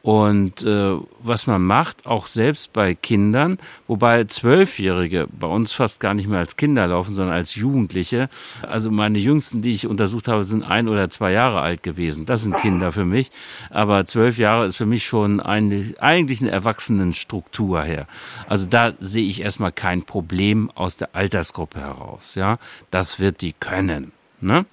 Und 0.06 0.62
äh, 0.62 1.00
was 1.18 1.48
man 1.48 1.64
macht, 1.64 2.06
auch 2.06 2.28
selbst 2.28 2.74
bei 2.74 2.94
Kindern, 2.94 3.58
wobei 3.88 4.26
Zwölfjährige 4.26 5.28
bei 5.32 5.48
uns 5.48 5.74
fast 5.74 6.00
gar 6.00 6.14
nicht 6.14 6.30
mehr 6.30 6.38
als 6.38 6.58
Kinder 6.58 6.86
laufen, 6.86 7.16
sondern 7.16 7.34
als 7.34 7.56
Jugendliche. 7.56 8.30
Also 8.62 8.92
meine 8.92 9.18
Jüngsten, 9.18 9.64
die 9.64 9.74
ich 9.74 9.88
untersucht 9.88 10.28
habe, 10.28 10.44
sind 10.44 10.62
ein 10.62 10.90
oder 10.90 11.10
zwei 11.10 11.32
Jahre 11.32 11.62
alt 11.62 11.82
gewesen. 11.82 12.28
Das 12.28 12.44
sind 12.44 12.56
Kinder 12.58 12.92
für 12.92 13.04
mich. 13.04 13.32
Aber 13.72 14.06
zwölf 14.06 14.38
Jahre 14.38 14.68
ist 14.68 14.76
für 14.76 14.86
mich 14.86 15.08
schon 15.08 15.40
eine, 15.40 15.96
eigentlich 15.98 16.40
eine 16.40 16.52
Erwachsenenstruktur 16.52 17.82
her. 17.82 18.06
Also 18.48 18.68
da 18.68 18.94
sehe 19.00 19.28
ich 19.28 19.42
erstmal 19.42 19.72
kein 19.72 20.04
Problem 20.04 20.70
aus 20.76 20.98
der 20.98 21.16
Altersgruppe 21.16 21.80
heraus. 21.80 22.36
Ja, 22.36 22.60
das 22.92 23.20
wird 23.20 23.42
die 23.42 23.54
können. 23.54 24.12
Ne? 24.40 24.68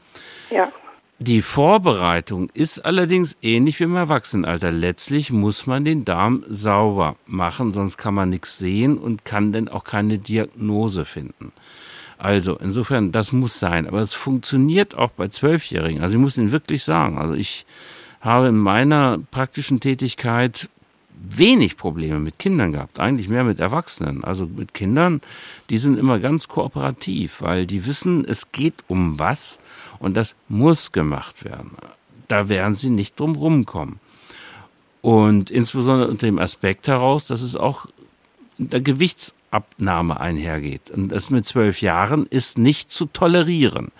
Ja, 0.50 0.70
Die 1.22 1.40
Vorbereitung 1.40 2.50
ist 2.52 2.84
allerdings 2.84 3.36
ähnlich 3.42 3.78
wie 3.78 3.84
im 3.84 3.94
Erwachsenenalter. 3.94 4.72
Letztlich 4.72 5.30
muss 5.30 5.68
man 5.68 5.84
den 5.84 6.04
Darm 6.04 6.42
sauber 6.48 7.14
machen, 7.28 7.72
sonst 7.72 7.96
kann 7.96 8.12
man 8.12 8.28
nichts 8.28 8.58
sehen 8.58 8.98
und 8.98 9.24
kann 9.24 9.52
dann 9.52 9.68
auch 9.68 9.84
keine 9.84 10.18
Diagnose 10.18 11.04
finden. 11.04 11.52
Also 12.18 12.56
insofern, 12.56 13.12
das 13.12 13.30
muss 13.30 13.60
sein. 13.60 13.86
Aber 13.86 14.00
es 14.00 14.14
funktioniert 14.14 14.96
auch 14.96 15.12
bei 15.12 15.28
Zwölfjährigen. 15.28 16.02
Also 16.02 16.16
ich 16.16 16.20
muss 16.20 16.36
Ihnen 16.36 16.50
wirklich 16.50 16.82
sagen, 16.82 17.18
also 17.18 17.34
ich 17.34 17.66
habe 18.20 18.48
in 18.48 18.56
meiner 18.56 19.20
praktischen 19.30 19.78
Tätigkeit 19.78 20.68
wenig 21.14 21.76
Probleme 21.76 22.18
mit 22.18 22.40
Kindern 22.40 22.72
gehabt, 22.72 22.98
eigentlich 22.98 23.28
mehr 23.28 23.44
mit 23.44 23.60
Erwachsenen. 23.60 24.24
Also 24.24 24.46
mit 24.46 24.74
Kindern, 24.74 25.20
die 25.70 25.78
sind 25.78 26.00
immer 26.00 26.18
ganz 26.18 26.48
kooperativ, 26.48 27.42
weil 27.42 27.64
die 27.64 27.86
wissen, 27.86 28.24
es 28.24 28.50
geht 28.50 28.74
um 28.88 29.20
was 29.20 29.60
und 30.02 30.16
das 30.16 30.34
muss 30.48 30.92
gemacht 30.92 31.44
werden. 31.44 31.70
Da 32.28 32.48
werden 32.48 32.74
sie 32.74 32.90
nicht 32.90 33.18
drum 33.18 33.36
rumkommen. 33.36 34.00
Und 35.00 35.50
insbesondere 35.50 36.10
unter 36.10 36.26
dem 36.26 36.38
Aspekt 36.38 36.88
heraus, 36.88 37.26
dass 37.26 37.40
es 37.40 37.56
auch 37.56 37.86
der 38.58 38.80
Gewichtsabnahme 38.80 40.18
einhergeht. 40.18 40.90
Und 40.90 41.10
das 41.10 41.30
mit 41.30 41.46
zwölf 41.46 41.80
Jahren 41.82 42.26
ist 42.26 42.58
nicht 42.58 42.90
zu 42.90 43.06
tolerieren. 43.06 43.92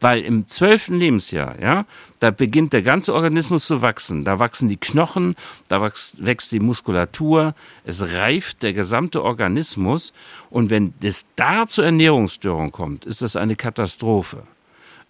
Weil 0.00 0.22
im 0.22 0.46
zwölften 0.46 0.98
Lebensjahr, 0.98 1.60
ja, 1.60 1.86
da 2.20 2.30
beginnt 2.30 2.72
der 2.72 2.82
ganze 2.82 3.12
Organismus 3.12 3.66
zu 3.66 3.82
wachsen. 3.82 4.24
Da 4.24 4.38
wachsen 4.38 4.68
die 4.68 4.76
Knochen, 4.76 5.34
da 5.68 5.82
wächst, 5.82 6.24
wächst 6.24 6.52
die 6.52 6.60
Muskulatur, 6.60 7.54
es 7.84 8.00
reift 8.02 8.62
der 8.62 8.74
gesamte 8.74 9.24
Organismus. 9.24 10.12
Und 10.50 10.70
wenn 10.70 10.94
es 11.00 11.26
da 11.34 11.66
zur 11.66 11.84
Ernährungsstörung 11.84 12.70
kommt, 12.70 13.04
ist 13.04 13.22
das 13.22 13.34
eine 13.34 13.56
Katastrophe. 13.56 14.44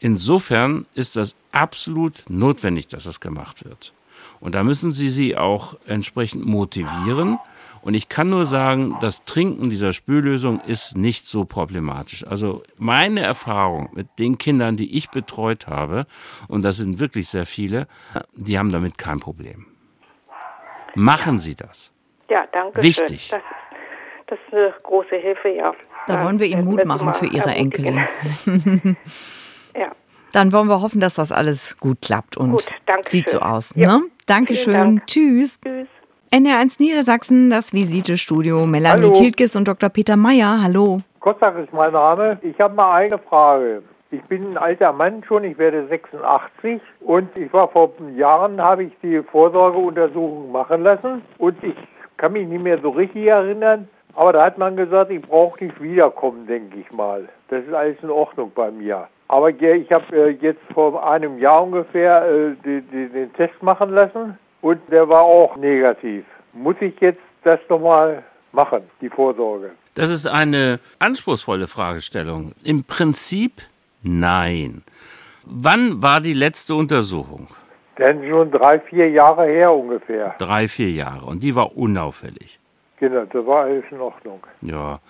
Insofern 0.00 0.87
ist 0.95 1.17
das 1.17 1.35
absolut 1.52 2.25
notwendig, 2.28 2.88
dass 2.88 3.05
das 3.05 3.21
gemacht 3.21 3.64
wird. 3.64 3.93
Und 4.40 4.55
da 4.55 4.62
müssen 4.62 4.93
Sie 4.93 5.11
sie 5.11 5.37
auch 5.37 5.76
entsprechend 5.87 6.47
motivieren. 6.47 7.38
Und 7.83 7.95
ich 7.95 8.09
kann 8.09 8.28
nur 8.28 8.45
sagen, 8.45 8.97
das 9.00 9.25
Trinken 9.25 9.71
dieser 9.71 9.93
Spüllösung 9.93 10.61
ist 10.61 10.97
nicht 10.97 11.26
so 11.26 11.45
problematisch. 11.45 12.26
Also 12.26 12.62
meine 12.76 13.21
Erfahrung 13.21 13.88
mit 13.93 14.07
den 14.19 14.38
Kindern, 14.38 14.76
die 14.76 14.97
ich 14.97 15.11
betreut 15.11 15.67
habe, 15.67 16.07
und 16.49 16.62
das 16.62 16.76
sind 16.76 16.99
wirklich 16.99 17.28
sehr 17.28 17.47
viele, 17.47 17.87
die 18.35 18.59
haben 18.59 18.71
damit 18.71 18.99
kein 18.99 19.21
Problem. 19.21 19.67
Machen 20.95 21.38
Sie 21.38 21.55
das. 21.55 21.93
Ja, 22.28 22.47
danke. 22.52 22.83
Wichtig. 22.83 23.28
Das, 23.31 23.43
das 24.26 24.38
ist 24.47 24.52
eine 24.52 24.75
große 24.83 25.17
Hilfe, 25.17 25.49
ja. 25.50 25.73
Da 26.07 26.25
wollen 26.25 26.38
wir 26.38 26.47
Ihnen 26.47 26.64
Mut 26.64 26.85
machen 26.85 27.14
für 27.14 27.26
Ihre 27.26 27.50
Enkelin. 27.50 28.00
ja. 29.78 29.92
Dann 30.32 30.52
wollen 30.52 30.68
wir 30.68 30.82
hoffen, 30.82 31.00
dass 31.00 31.14
das 31.14 31.32
alles 31.32 31.78
gut 31.78 32.02
klappt 32.02 32.37
und 32.37 32.52
Gut, 32.52 32.66
danke 32.87 33.08
sieht 33.08 33.30
so 33.30 33.40
aus. 33.40 33.73
Ja. 33.75 33.99
Ne? 33.99 34.04
Dankeschön. 34.26 34.75
Dank. 34.75 35.06
Tschüss. 35.06 35.58
Tschüss. 35.61 35.88
NR1 36.30 36.76
Niedersachsen, 36.78 37.49
das 37.49 37.73
Visitestudio. 37.73 38.66
Melanie 38.66 39.04
Hallo. 39.04 39.12
Tilkes 39.12 39.56
und 39.56 39.66
Dr. 39.66 39.88
Peter 39.88 40.16
Meyer. 40.16 40.62
Hallo. 40.62 40.99
Kotzak 41.20 41.58
ist 41.58 41.73
mein 41.73 41.92
Name. 41.92 42.38
Ich 42.42 42.61
habe 42.61 42.75
mal 42.75 42.92
eine 42.92 43.18
Frage. 43.18 43.82
Ich 44.11 44.23
bin 44.25 44.52
ein 44.52 44.58
alter 44.58 44.92
Mann 44.92 45.23
schon, 45.26 45.44
ich 45.44 45.58
werde 45.58 45.87
86 45.88 46.80
und 47.00 47.37
ich 47.37 47.52
war 47.52 47.68
vor 47.68 47.92
Jahren, 48.16 48.61
habe 48.61 48.85
ich 48.85 48.92
die 49.02 49.23
Vorsorgeuntersuchung 49.23 50.50
machen 50.50 50.82
lassen 50.82 51.23
und 51.37 51.62
ich 51.62 51.75
kann 52.16 52.32
mich 52.32 52.49
nicht 52.49 52.62
mehr 52.62 52.80
so 52.80 52.88
richtig 52.88 53.26
erinnern, 53.26 53.87
aber 54.18 54.32
da 54.32 54.44
hat 54.44 54.58
man 54.58 54.75
gesagt, 54.75 55.12
ich 55.12 55.22
brauche 55.22 55.64
nicht 55.64 55.80
wiederkommen, 55.80 56.44
denke 56.48 56.80
ich 56.80 56.90
mal. 56.90 57.28
Das 57.50 57.64
ist 57.64 57.72
alles 57.72 57.96
in 58.02 58.10
Ordnung 58.10 58.50
bei 58.52 58.68
mir. 58.68 59.06
Aber 59.28 59.50
ich 59.50 59.92
habe 59.92 60.16
äh, 60.16 60.30
jetzt 60.30 60.60
vor 60.75 61.08
einem 61.08 61.38
Jahr 61.38 61.62
ungefähr 61.62 62.26
äh, 62.26 62.82
den 62.82 63.32
Test 63.34 63.62
machen 63.62 63.90
lassen 63.90 64.37
und 64.60 64.80
der 64.90 65.08
war 65.08 65.22
auch 65.22 65.54
negativ. 65.56 66.25
Muss 66.52 66.75
ich 66.80 66.98
jetzt 67.00 67.20
das 67.44 67.60
nochmal 67.68 68.25
machen, 68.50 68.82
die 69.00 69.08
Vorsorge? 69.08 69.70
Das 69.94 70.10
ist 70.10 70.26
eine 70.26 70.80
anspruchsvolle 70.98 71.68
Fragestellung. 71.68 72.54
Im 72.64 72.82
Prinzip 72.82 73.52
nein. 74.02 74.82
Wann 75.44 76.02
war 76.02 76.20
die 76.20 76.34
letzte 76.34 76.75
Untersuchung? 76.75 77.46
Denn 77.98 78.28
schon 78.28 78.50
drei, 78.50 78.80
vier 78.80 79.10
Jahre 79.10 79.46
her 79.46 79.72
ungefähr. 79.72 80.34
Drei, 80.38 80.66
vier 80.66 80.90
Jahre. 80.90 81.26
Und 81.26 81.44
die 81.44 81.54
war 81.54 81.76
unauffällig. 81.76 82.58
Genau, 83.00 83.25
das 83.25 83.47
war 83.47 83.64
alles 83.64 83.85
in 83.90 84.00
Ordnung. 84.00 84.40
Ja, 84.62 85.00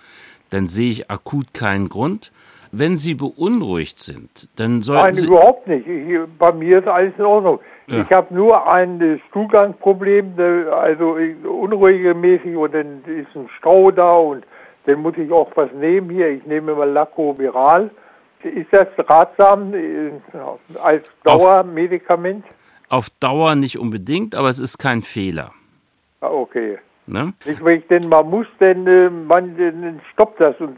dann 0.49 0.67
sehe 0.67 0.91
ich 0.91 1.09
akut 1.09 1.53
keinen 1.53 1.89
Grund. 1.89 2.31
Wenn 2.71 2.97
Sie 2.97 3.15
beunruhigt 3.15 3.99
sind, 3.99 4.47
dann 4.55 4.83
sollten 4.83 5.01
Nein, 5.03 5.15
Sie. 5.15 5.25
überhaupt 5.27 5.67
nicht. 5.67 5.87
Ich, 5.87 6.19
bei 6.37 6.51
mir 6.51 6.79
ist 6.79 6.87
alles 6.87 7.13
in 7.17 7.25
Ordnung. 7.25 7.59
Ja. 7.87 8.01
Ich 8.03 8.11
habe 8.11 8.31
nur 8.33 8.71
ein 8.71 9.19
Stuhlgangsproblem, 9.29 10.33
äh, 10.37 10.69
also 10.69 11.17
unregelmäßig 11.49 12.55
und 12.55 12.73
dann 12.75 13.03
ist 13.05 13.35
ein 13.35 13.49
Stau 13.57 13.89
da 13.89 14.13
und 14.17 14.45
dann 14.85 15.01
muss 15.01 15.17
ich 15.17 15.31
auch 15.31 15.49
was 15.55 15.71
nehmen 15.73 16.11
hier. 16.11 16.29
Ich 16.29 16.45
nehme 16.45 16.71
immer 16.73 16.85
Lacoviral. 16.85 17.89
Ist 18.43 18.71
das 18.71 18.87
ratsam 18.99 19.73
äh, 19.73 20.11
als 20.81 21.07
Dauermedikament? 21.23 22.45
Auf 22.87 23.09
Dauer 23.19 23.55
nicht 23.55 23.77
unbedingt, 23.79 24.35
aber 24.35 24.49
es 24.49 24.59
ist 24.59 24.77
kein 24.77 25.01
Fehler. 25.01 25.51
Ah, 26.21 26.27
Okay. 26.29 26.77
Ne? 27.09 27.33
Ich 27.45 27.59
denn 27.87 28.07
mal 28.07 28.23
muss, 28.23 28.47
denn 28.59 28.85
äh, 28.85 29.09
man 29.09 29.99
stoppt 30.13 30.39
das. 30.39 30.55
Und 30.59 30.77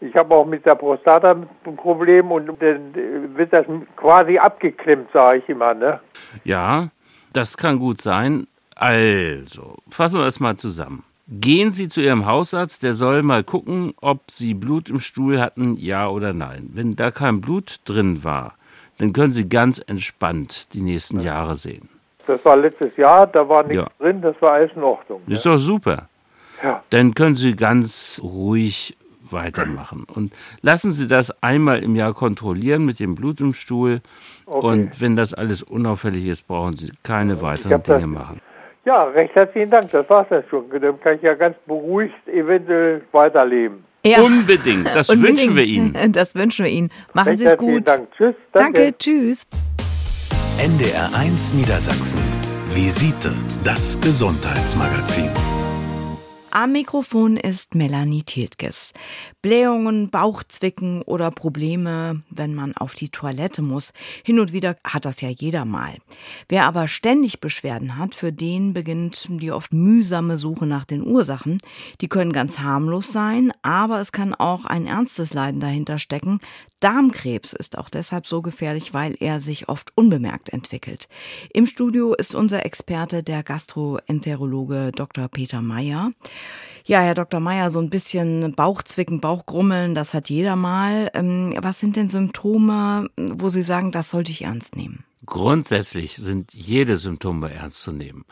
ich 0.00 0.14
habe 0.14 0.34
auch 0.34 0.46
mit 0.46 0.64
der 0.64 0.74
Prostata 0.74 1.32
ein 1.32 1.76
Problem 1.76 2.32
und 2.32 2.46
dann 2.46 2.94
äh, 2.94 3.36
wird 3.36 3.52
das 3.52 3.66
quasi 3.96 4.38
abgeklemmt, 4.38 5.08
sage 5.12 5.38
ich 5.38 5.48
immer. 5.48 5.74
Ne? 5.74 6.00
Ja, 6.44 6.88
das 7.32 7.56
kann 7.56 7.78
gut 7.78 8.00
sein. 8.00 8.46
Also, 8.74 9.76
fassen 9.90 10.18
wir 10.18 10.24
das 10.24 10.40
mal 10.40 10.56
zusammen. 10.56 11.04
Gehen 11.28 11.72
Sie 11.72 11.88
zu 11.88 12.00
Ihrem 12.00 12.24
Hausarzt, 12.24 12.82
der 12.82 12.94
soll 12.94 13.22
mal 13.22 13.42
gucken, 13.42 13.94
ob 14.00 14.30
Sie 14.30 14.54
Blut 14.54 14.88
im 14.88 15.00
Stuhl 15.00 15.40
hatten, 15.40 15.76
ja 15.76 16.08
oder 16.08 16.32
nein. 16.32 16.70
Wenn 16.72 16.94
da 16.94 17.10
kein 17.10 17.40
Blut 17.40 17.80
drin 17.84 18.22
war, 18.22 18.54
dann 18.98 19.12
können 19.12 19.32
Sie 19.32 19.48
ganz 19.48 19.82
entspannt 19.86 20.72
die 20.72 20.82
nächsten 20.82 21.20
Jahre 21.20 21.56
sehen. 21.56 21.88
Das 22.26 22.44
war 22.44 22.56
letztes 22.56 22.96
Jahr, 22.96 23.26
da 23.26 23.48
war 23.48 23.62
nichts 23.62 23.76
Ja. 23.84 23.88
drin, 23.98 24.20
das 24.22 24.34
war 24.40 24.52
alles 24.52 24.70
in 24.74 24.82
Ordnung. 24.82 25.22
Das 25.26 25.38
ist 25.38 25.46
doch 25.46 25.58
super. 25.58 26.08
Ja. 26.62 26.82
Dann 26.90 27.14
können 27.14 27.36
Sie 27.36 27.54
ganz 27.54 28.20
ruhig 28.22 28.96
weitermachen. 29.30 30.06
Und 30.14 30.32
lassen 30.62 30.92
Sie 30.92 31.06
das 31.08 31.32
einmal 31.42 31.82
im 31.82 31.96
Jahr 31.96 32.14
kontrollieren 32.14 32.84
mit 32.84 33.00
dem 33.00 33.14
Blut 33.14 33.40
im 33.40 33.54
Stuhl. 33.54 34.00
Okay. 34.46 34.66
Und 34.66 35.00
wenn 35.00 35.16
das 35.16 35.34
alles 35.34 35.62
unauffällig 35.62 36.26
ist, 36.26 36.46
brauchen 36.46 36.76
Sie 36.76 36.92
keine 37.02 37.42
weiteren 37.42 37.72
hab 37.74 37.84
das- 37.84 37.96
Dinge 38.00 38.06
machen. 38.06 38.40
Ja, 38.84 39.02
recht 39.02 39.34
herzlichen 39.34 39.68
Dank, 39.70 39.90
das 39.90 40.08
war's 40.08 40.28
dann 40.30 40.44
schon. 40.48 40.64
Dann 40.70 41.00
kann 41.00 41.16
ich 41.16 41.22
ja 41.22 41.34
ganz 41.34 41.56
beruhigt 41.66 42.14
eventuell 42.28 43.02
weiterleben. 43.10 43.84
Ja, 44.04 44.20
Unbedingt, 44.22 44.86
das 44.94 45.08
unbedingt. 45.10 45.38
wünschen 45.40 45.56
wir 45.56 45.64
Ihnen. 45.64 46.12
Das 46.12 46.36
wünschen 46.36 46.64
wir 46.64 46.70
Ihnen. 46.70 46.90
Machen 47.12 47.30
Recht 47.30 47.40
Sie 47.40 47.46
es 47.46 47.56
gut. 47.56 47.88
Dank. 47.88 48.08
Tschüss. 48.16 48.36
Danke, 48.52 48.94
tschüss. 48.96 49.48
NDR1 50.58 51.54
Niedersachsen. 51.54 52.18
Visite, 52.70 53.34
das 53.62 54.00
Gesundheitsmagazin. 54.00 55.28
Am 56.50 56.72
Mikrofon 56.72 57.36
ist 57.36 57.74
Melanie 57.74 58.22
Tiltges. 58.22 58.94
Blähungen, 59.46 60.10
Bauchzwicken 60.10 61.02
oder 61.02 61.30
Probleme, 61.30 62.24
wenn 62.30 62.52
man 62.52 62.76
auf 62.76 62.94
die 62.94 63.10
Toilette 63.10 63.62
muss. 63.62 63.92
Hin 64.24 64.40
und 64.40 64.50
wieder 64.50 64.74
hat 64.82 65.04
das 65.04 65.20
ja 65.20 65.28
jeder 65.28 65.64
mal. 65.64 65.94
Wer 66.48 66.64
aber 66.66 66.88
ständig 66.88 67.38
Beschwerden 67.38 67.96
hat, 67.96 68.16
für 68.16 68.32
den 68.32 68.72
beginnt 68.72 69.28
die 69.30 69.52
oft 69.52 69.72
mühsame 69.72 70.36
Suche 70.36 70.66
nach 70.66 70.84
den 70.84 71.06
Ursachen. 71.06 71.58
Die 72.00 72.08
können 72.08 72.32
ganz 72.32 72.58
harmlos 72.58 73.12
sein, 73.12 73.52
aber 73.62 74.00
es 74.00 74.10
kann 74.10 74.34
auch 74.34 74.64
ein 74.64 74.88
ernstes 74.88 75.32
Leiden 75.32 75.60
dahinter 75.60 76.00
stecken. 76.00 76.40
Darmkrebs 76.80 77.52
ist 77.52 77.78
auch 77.78 77.88
deshalb 77.88 78.26
so 78.26 78.42
gefährlich, 78.42 78.94
weil 78.94 79.14
er 79.20 79.38
sich 79.38 79.68
oft 79.68 79.92
unbemerkt 79.94 80.48
entwickelt. 80.48 81.08
Im 81.52 81.66
Studio 81.66 82.14
ist 82.14 82.34
unser 82.34 82.66
Experte, 82.66 83.22
der 83.22 83.44
Gastroenterologe 83.44 84.90
Dr. 84.90 85.28
Peter 85.28 85.62
Meyer. 85.62 86.10
Ja, 86.88 87.00
Herr 87.00 87.14
Dr. 87.14 87.40
Meyer, 87.40 87.70
so 87.70 87.80
ein 87.80 87.90
bisschen 87.90 88.52
Bauchzwicken, 88.52 89.20
Bauchgrummeln, 89.20 89.96
das 89.96 90.14
hat 90.14 90.30
jeder 90.30 90.54
mal. 90.54 91.10
Ähm, 91.14 91.52
was 91.58 91.80
sind 91.80 91.96
denn 91.96 92.08
Symptome, 92.08 93.08
wo 93.16 93.48
Sie 93.48 93.64
sagen, 93.64 93.90
das 93.90 94.10
sollte 94.10 94.30
ich 94.30 94.42
ernst 94.42 94.76
nehmen? 94.76 95.04
Grundsätzlich 95.24 96.14
sind 96.14 96.54
jede 96.54 96.96
Symptome 96.96 97.52
ernst 97.52 97.80
zu 97.80 97.90
nehmen. 97.90 98.24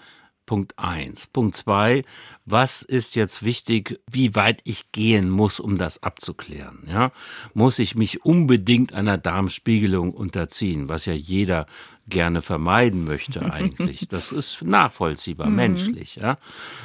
Punkt 0.47 0.79
eins. 0.79 1.27
Punkt 1.27 1.57
zwei. 1.57 2.03
Was 2.45 2.83
ist 2.83 3.17
jetzt 3.17 3.43
wichtig, 3.43 4.01
wie 4.11 4.35
weit 4.35 4.61
ich 4.65 4.93
gehen 4.93 5.31
muss, 5.31 5.61
um 5.61 5.79
das 5.79 6.03
abzuklären? 6.03 6.85
Ja? 6.87 7.13
Muss 7.55 7.79
ich 7.79 7.95
mich 7.95 8.25
unbedingt 8.25 8.93
einer 8.93 9.19
Darmspiegelung 9.19 10.13
unterziehen, 10.13 10.89
was 10.89 11.07
ja 11.07 11.15
jeder 11.15 11.67
gerne 12.07 12.43
vermeiden 12.43 13.05
möchte 13.05 13.41
eigentlich. 13.53 14.09
Das 14.09 14.33
ist 14.33 14.63
nachvollziehbar, 14.63 15.49
menschlich. 15.49 16.17
Ja? 16.17 16.39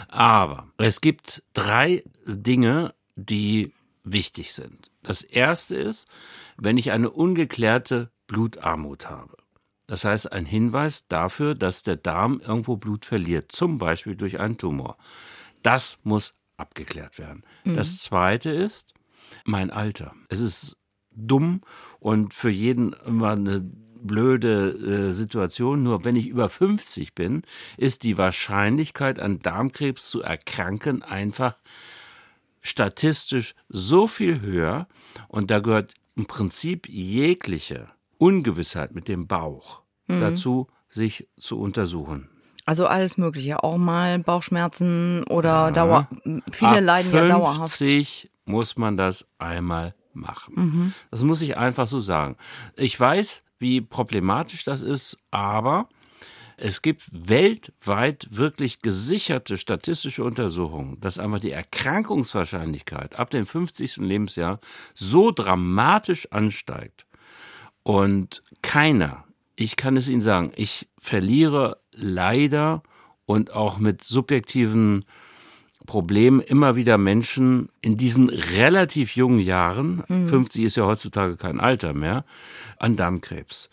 Aber 0.08 0.67
es 0.78 1.02
gibt 1.02 1.43
drei 1.54 2.04
Dinge, 2.26 2.93
die 3.15 3.74
wichtig 4.04 4.54
sind. 4.54 4.89
Das 5.04 5.22
erste 5.22 5.76
ist, 5.76 6.08
wenn 6.58 6.78
ich 6.78 6.91
eine 6.91 7.10
ungeklärte 7.10 8.12
Blutarmut 8.28 9.10
habe. 9.10 9.38
Das 9.89 10.06
heißt, 10.06 10.32
ein 10.32 10.45
Hinweis 10.45 11.08
dafür, 11.08 11.56
dass 11.56 11.82
der 11.82 11.95
Darm 11.95 12.39
irgendwo 12.45 12.78
Blut 12.78 13.06
verliert, 13.06 13.52
zum 13.52 13.80
Beispiel 13.80 14.15
durch 14.15 14.39
einen 14.39 14.56
Tumor. 14.56 14.97
Das 15.63 15.97
muss 16.04 16.36
abgeklärt 16.58 17.17
werden. 17.17 17.43
Das 17.65 17.97
zweite 18.04 18.52
ist 18.52 18.93
mein 19.45 19.71
Alter. 19.71 20.13
Es 20.28 20.41
ist 20.41 20.78
dumm 21.10 21.62
und 21.99 22.36
für 22.36 22.52
jeden 22.52 22.93
immer 22.93 23.32
eine 23.32 23.62
blöde 23.62 25.08
äh, 25.10 25.12
Situation. 25.12 25.82
Nur 25.82 26.04
wenn 26.04 26.15
ich 26.15 26.28
über 26.28 26.49
50 26.49 27.15
bin, 27.15 27.41
ist 27.75 28.04
die 28.04 28.19
Wahrscheinlichkeit, 28.19 29.17
an 29.19 29.39
Darmkrebs 29.39 30.08
zu 30.08 30.21
erkranken, 30.21 31.02
einfach 31.02 31.58
statistisch 32.62 33.56
so 33.69 34.06
viel 34.06 34.39
höher. 34.41 34.88
Und 35.30 35.49
da 35.49 35.58
gehört 35.58 35.95
im 36.15 36.28
Prinzip 36.28 36.88
jegliche 36.88 37.89
Ungewissheit 38.20 38.94
mit 38.94 39.08
dem 39.08 39.28
Bauch 39.28 39.82
dazu, 40.08 40.68
sich 40.90 41.28
zu 41.40 41.60
untersuchen. 41.60 42.30
Also 42.66 42.86
alles 42.86 43.18
Mögliche, 43.18 43.64
auch 43.64 43.78
mal 43.78 44.20
Bauchschmerzen 44.20 45.24
oder 45.24 45.72
Dauer. 45.72 46.08
Viele 46.52 46.70
Ab 46.70 46.82
leiden 46.82 47.12
ja 47.12 47.28
dauerhaft. 47.28 47.78
50 47.78 48.30
muss 48.46 48.78
man 48.78 48.98
das 48.98 49.28
einmal 49.40 49.96
machen. 50.14 50.94
Das 51.12 51.24
muss 51.24 51.42
ich 51.42 51.58
einfach 51.58 51.88
so 51.88 52.00
sagen. 52.00 52.38
Ich 52.76 53.00
weiß, 53.00 53.44
wie 53.60 53.82
problematisch 53.82 54.64
das 54.64 54.82
ist, 54.82 55.18
aber 55.32 55.90
es 56.58 56.82
gibt 56.82 57.08
weltweit 57.12 58.28
wirklich 58.32 58.82
gesicherte 58.82 59.58
statistische 59.58 60.24
Untersuchungen, 60.24 61.00
dass 61.00 61.18
einfach 61.18 61.40
die 61.40 61.52
Erkrankungswahrscheinlichkeit 61.52 63.18
ab 63.18 63.30
dem 63.30 63.46
50. 63.46 63.98
Lebensjahr 63.98 64.60
so 64.94 65.32
dramatisch 65.32 66.32
ansteigt. 66.32 67.06
Und 67.84 68.44
keiner, 68.62 69.26
ich 69.56 69.76
kann 69.76 69.98
es 69.98 70.10
Ihnen 70.10 70.22
sagen, 70.22 70.52
ich 70.56 70.88
verliere 71.00 71.78
leider 71.94 72.84
und 73.26 73.54
auch 73.54 73.78
mit 73.78 74.04
subjektiven 74.04 75.06
Problemen 75.86 76.39
immer 76.39 76.76
wieder 76.76 76.98
Menschen 76.98 77.70
in 77.82 77.98
diesen 77.98 78.30
relativ 78.30 79.15
jungen 79.15 79.39
Jahren, 79.39 80.04
mhm. 80.08 80.28
50 80.28 80.63
ist 80.63 80.76
ja 80.78 80.86
heutzutage 80.86 81.36
kein 81.36 81.60
Alter 81.60 81.94
mehr, 81.94 82.26
an 82.78 82.96
Darmkrebs. 82.96 83.70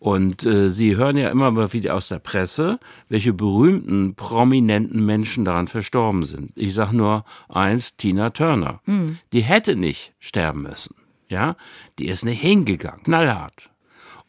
Und 0.00 0.44
äh, 0.44 0.70
Sie 0.70 0.96
hören 0.96 1.18
ja 1.18 1.28
immer 1.28 1.50
mal 1.50 1.72
wieder 1.72 1.94
aus 1.94 2.08
der 2.08 2.18
Presse, 2.18 2.80
welche 3.08 3.34
berühmten, 3.34 4.14
prominenten 4.14 5.04
Menschen 5.04 5.44
daran 5.44 5.68
verstorben 5.68 6.24
sind. 6.24 6.52
Ich 6.56 6.72
sage 6.74 6.96
nur 6.96 7.24
eins, 7.48 7.96
Tina 7.96 8.30
Turner. 8.30 8.80
Mhm. 8.86 9.18
Die 9.32 9.42
hätte 9.42 9.76
nicht 9.76 10.14
sterben 10.18 10.62
müssen. 10.62 10.94
Ja, 11.30 11.56
die 11.98 12.08
ist 12.08 12.24
nicht 12.24 12.40
hingegangen, 12.40 13.04
knallhart. 13.04 13.70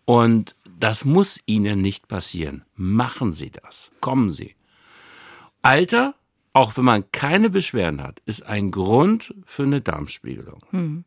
Und 0.06 0.56
das 0.80 1.04
muss 1.04 1.40
Ihnen 1.46 1.82
nicht 1.82 2.08
passieren. 2.08 2.64
Machen 2.76 3.34
Sie 3.34 3.52
das. 3.52 3.92
Kommen 4.00 4.30
Sie. 4.30 4.56
Alter, 5.62 6.16
auch 6.54 6.78
wenn 6.78 6.86
man 6.86 7.12
keine 7.12 7.50
Beschwerden 7.50 8.02
hat, 8.04 8.22
ist 8.26 8.44
ein 8.46 8.72
Grund 8.72 9.34
für 9.46 9.64
eine 9.64 9.82
Darmspiegelung. 9.82 10.62
Hm. 10.70 11.06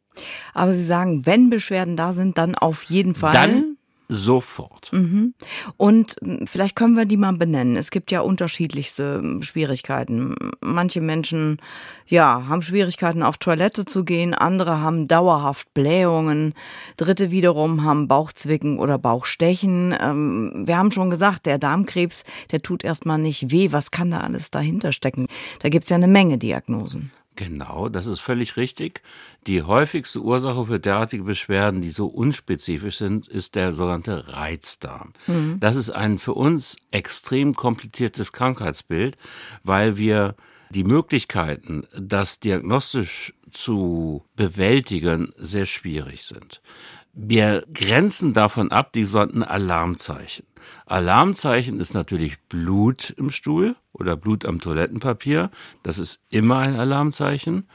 Aber 0.52 0.74
Sie 0.74 0.84
sagen, 0.84 1.26
wenn 1.26 1.50
Beschwerden 1.50 1.96
da 1.96 2.12
sind, 2.12 2.38
dann 2.38 2.54
auf 2.54 2.82
jeden 2.84 3.14
Fall. 3.14 3.32
Dann 3.32 3.73
Sofort. 4.08 4.92
Mhm. 4.92 5.34
Und 5.76 6.16
hm, 6.22 6.46
vielleicht 6.46 6.76
können 6.76 6.96
wir 6.96 7.06
die 7.06 7.16
mal 7.16 7.32
benennen. 7.32 7.76
Es 7.76 7.90
gibt 7.90 8.10
ja 8.10 8.20
unterschiedlichste 8.20 9.18
hm, 9.18 9.42
Schwierigkeiten. 9.42 10.34
Manche 10.60 11.00
Menschen, 11.00 11.58
ja, 12.06 12.44
haben 12.48 12.60
Schwierigkeiten 12.60 13.22
auf 13.22 13.38
Toilette 13.38 13.86
zu 13.86 14.04
gehen. 14.04 14.34
Andere 14.34 14.80
haben 14.80 15.08
dauerhaft 15.08 15.72
Blähungen. 15.72 16.54
Dritte 16.96 17.30
wiederum 17.30 17.82
haben 17.82 18.06
Bauchzwicken 18.06 18.78
oder 18.78 18.98
Bauchstechen. 18.98 19.96
Ähm, 19.98 20.64
wir 20.66 20.76
haben 20.76 20.92
schon 20.92 21.08
gesagt, 21.08 21.46
der 21.46 21.58
Darmkrebs, 21.58 22.24
der 22.50 22.60
tut 22.60 22.84
erstmal 22.84 23.18
nicht 23.18 23.50
weh. 23.50 23.72
Was 23.72 23.90
kann 23.90 24.10
da 24.10 24.20
alles 24.20 24.50
dahinter 24.50 24.92
stecken? 24.92 25.26
Da 25.60 25.70
gibt's 25.70 25.88
ja 25.88 25.96
eine 25.96 26.08
Menge 26.08 26.36
Diagnosen. 26.36 27.10
Genau, 27.36 27.88
das 27.88 28.06
ist 28.06 28.20
völlig 28.20 28.56
richtig. 28.56 29.02
Die 29.46 29.62
häufigste 29.62 30.20
Ursache 30.20 30.66
für 30.66 30.78
derartige 30.78 31.24
Beschwerden, 31.24 31.82
die 31.82 31.90
so 31.90 32.06
unspezifisch 32.06 32.98
sind, 32.98 33.26
ist 33.26 33.56
der 33.56 33.72
sogenannte 33.72 34.28
Reizdarm. 34.28 35.12
Mhm. 35.26 35.58
Das 35.58 35.74
ist 35.74 35.90
ein 35.90 36.18
für 36.18 36.34
uns 36.34 36.76
extrem 36.92 37.54
kompliziertes 37.54 38.32
Krankheitsbild, 38.32 39.16
weil 39.64 39.96
wir 39.96 40.36
die 40.70 40.84
Möglichkeiten, 40.84 41.86
das 41.96 42.40
diagnostisch 42.40 43.34
zu 43.50 44.24
bewältigen, 44.36 45.32
sehr 45.36 45.66
schwierig 45.66 46.24
sind. 46.24 46.60
Wir 47.14 47.64
grenzen 47.72 48.32
davon 48.32 48.72
ab 48.72 48.92
die 48.92 49.04
sogenannten 49.04 49.42
Alarmzeichen. 49.44 50.46
Alarmzeichen 50.86 51.78
ist 51.78 51.94
natürlich 51.94 52.38
Blut 52.48 53.14
im 53.16 53.30
Stuhl 53.30 53.76
oder 53.92 54.16
Blut 54.16 54.44
am 54.44 54.60
Toilettenpapier. 54.60 55.50
Das 55.82 55.98
ist 55.98 56.20
immer 56.30 56.58
ein 56.58 56.76
Alarmzeichen. 56.76 57.68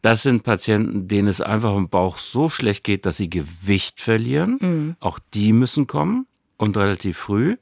Das 0.00 0.22
sind 0.22 0.42
Patienten, 0.42 1.06
denen 1.06 1.28
es 1.28 1.40
einfach 1.40 1.76
im 1.76 1.88
Bauch 1.88 2.18
so 2.18 2.48
schlecht 2.48 2.82
geht, 2.82 3.06
dass 3.06 3.18
sie 3.18 3.30
Gewicht 3.30 4.00
verlieren. 4.00 4.58
Mhm. 4.60 4.96
Auch 5.00 5.18
die 5.34 5.52
müssen 5.52 5.86
kommen 5.86 6.26
und 6.56 6.76
relativ 6.76 7.18
früh. 7.18 7.56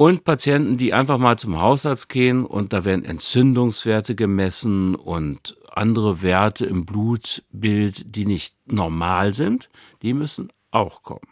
Und 0.00 0.22
Patienten, 0.22 0.76
die 0.76 0.94
einfach 0.94 1.18
mal 1.18 1.36
zum 1.40 1.60
Hausarzt 1.60 2.08
gehen 2.08 2.46
und 2.46 2.72
da 2.72 2.84
werden 2.84 3.04
Entzündungswerte 3.04 4.14
gemessen 4.14 4.94
und 4.94 5.56
andere 5.72 6.22
Werte 6.22 6.66
im 6.66 6.86
Blutbild, 6.86 8.14
die 8.14 8.24
nicht 8.24 8.54
normal 8.64 9.34
sind, 9.34 9.68
die 10.02 10.14
müssen 10.14 10.52
auch 10.70 11.02
kommen. 11.02 11.26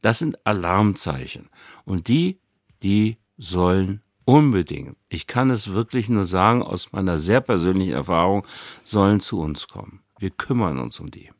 Das 0.00 0.20
sind 0.20 0.46
Alarmzeichen. 0.46 1.48
Und 1.86 2.06
die, 2.06 2.38
die 2.84 3.16
sollen 3.36 4.00
unbedingt, 4.24 4.96
ich 5.08 5.26
kann 5.26 5.50
es 5.50 5.72
wirklich 5.72 6.08
nur 6.08 6.24
sagen, 6.24 6.62
aus 6.62 6.92
meiner 6.92 7.18
sehr 7.18 7.40
persönlichen 7.40 7.94
Erfahrung, 7.94 8.46
sollen 8.84 9.18
zu 9.18 9.40
uns 9.40 9.66
kommen. 9.66 10.04
Wir 10.20 10.30
kümmern 10.30 10.78
uns 10.78 11.00
um 11.00 11.10
die. 11.10 11.32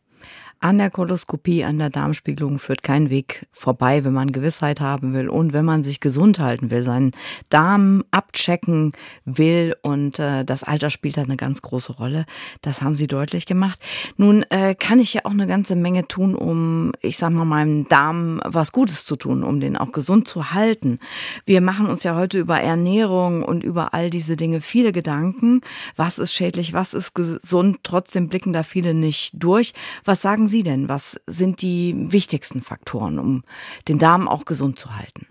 An 0.61 0.79
der 0.79 0.91
Koloskopie, 0.91 1.65
an 1.65 1.79
der 1.79 1.91
Darmspiegelung 1.91 2.59
führt 2.59 2.83
kein 2.83 3.11
Weg 3.11 3.47
vorbei, 3.53 4.05
wenn 4.05 4.13
man 4.13 4.33
Gewissheit 4.33 4.81
haben 4.81 5.13
will 5.13 5.29
und 5.29 5.53
wenn 5.53 5.65
man 5.65 5.85
sich 5.85 6.01
gesund 6.01 6.39
halten 6.39 6.71
will, 6.71 6.83
seinen 6.83 7.13
Darm 7.51 8.05
abchecken 8.11 8.93
will 9.25 9.77
und 9.83 10.19
äh, 10.19 10.45
das 10.45 10.63
Alter 10.63 10.91
spielt 10.91 11.17
da 11.17 11.23
eine 11.23 11.37
ganz 11.37 11.63
große 11.63 11.93
Rolle. 11.93 12.25
Das 12.63 12.83
haben 12.83 12.95
Sie 12.95 13.07
deutlich 13.07 13.47
gemacht. 13.47 13.79
Nun 14.17 14.45
äh, 14.51 14.75
kann 14.75 15.01
ich 15.01 15.15
ja 15.15 15.23
auch 15.25 15.33
eine 15.33 15.47
ganze 15.47 15.77
Menge 15.77 16.09
tun, 16.09 16.35
um, 16.35 16.93
ich 17.01 17.19
sag 17.19 17.31
mal, 17.31 17.45
meinem 17.45 17.89
Darm 17.89 18.41
was 18.45 18.73
Gutes 18.73 19.05
zu 19.05 19.17
tun, 19.17 19.43
um 19.43 19.61
den 19.61 19.77
auch 19.77 19.93
gesund 19.93 20.29
zu 20.29 20.53
halten. 20.53 20.99
Wir 21.45 21.61
machen 21.61 21.87
uns 21.87 22.03
ja 22.03 22.15
heute 22.17 22.39
über 22.39 22.61
Ernährung 22.61 23.43
und 23.43 23.65
über 23.65 23.95
all 23.95 24.11
diese 24.11 24.37
Dinge 24.37 24.61
viele 24.61 24.93
Gedanken. 24.93 25.61
Was 25.97 26.19
ist 26.19 26.33
schädlich, 26.33 26.73
was 26.73 26.95
ist 26.95 27.15
gesund? 27.15 27.81
Trotzdem 27.83 28.29
blicken 28.29 28.53
da 28.53 28.63
viele 28.63 28.95
nicht 28.95 29.33
durch. 29.35 29.75
Was 30.05 30.23
sagen 30.23 30.44
Sie 30.49 30.55
Sie 30.55 30.63
denn? 30.63 30.89
Was 30.89 31.21
sind 31.27 31.63
die 31.63 31.97
wichtigsten 31.97 32.63
Faktoren, 32.63 33.19
um 33.19 33.43
den 33.89 33.99
Darm 33.99 34.29
auch 34.29 34.45
gesund 34.45 34.79
zu 34.79 34.97
halten? 34.97 35.27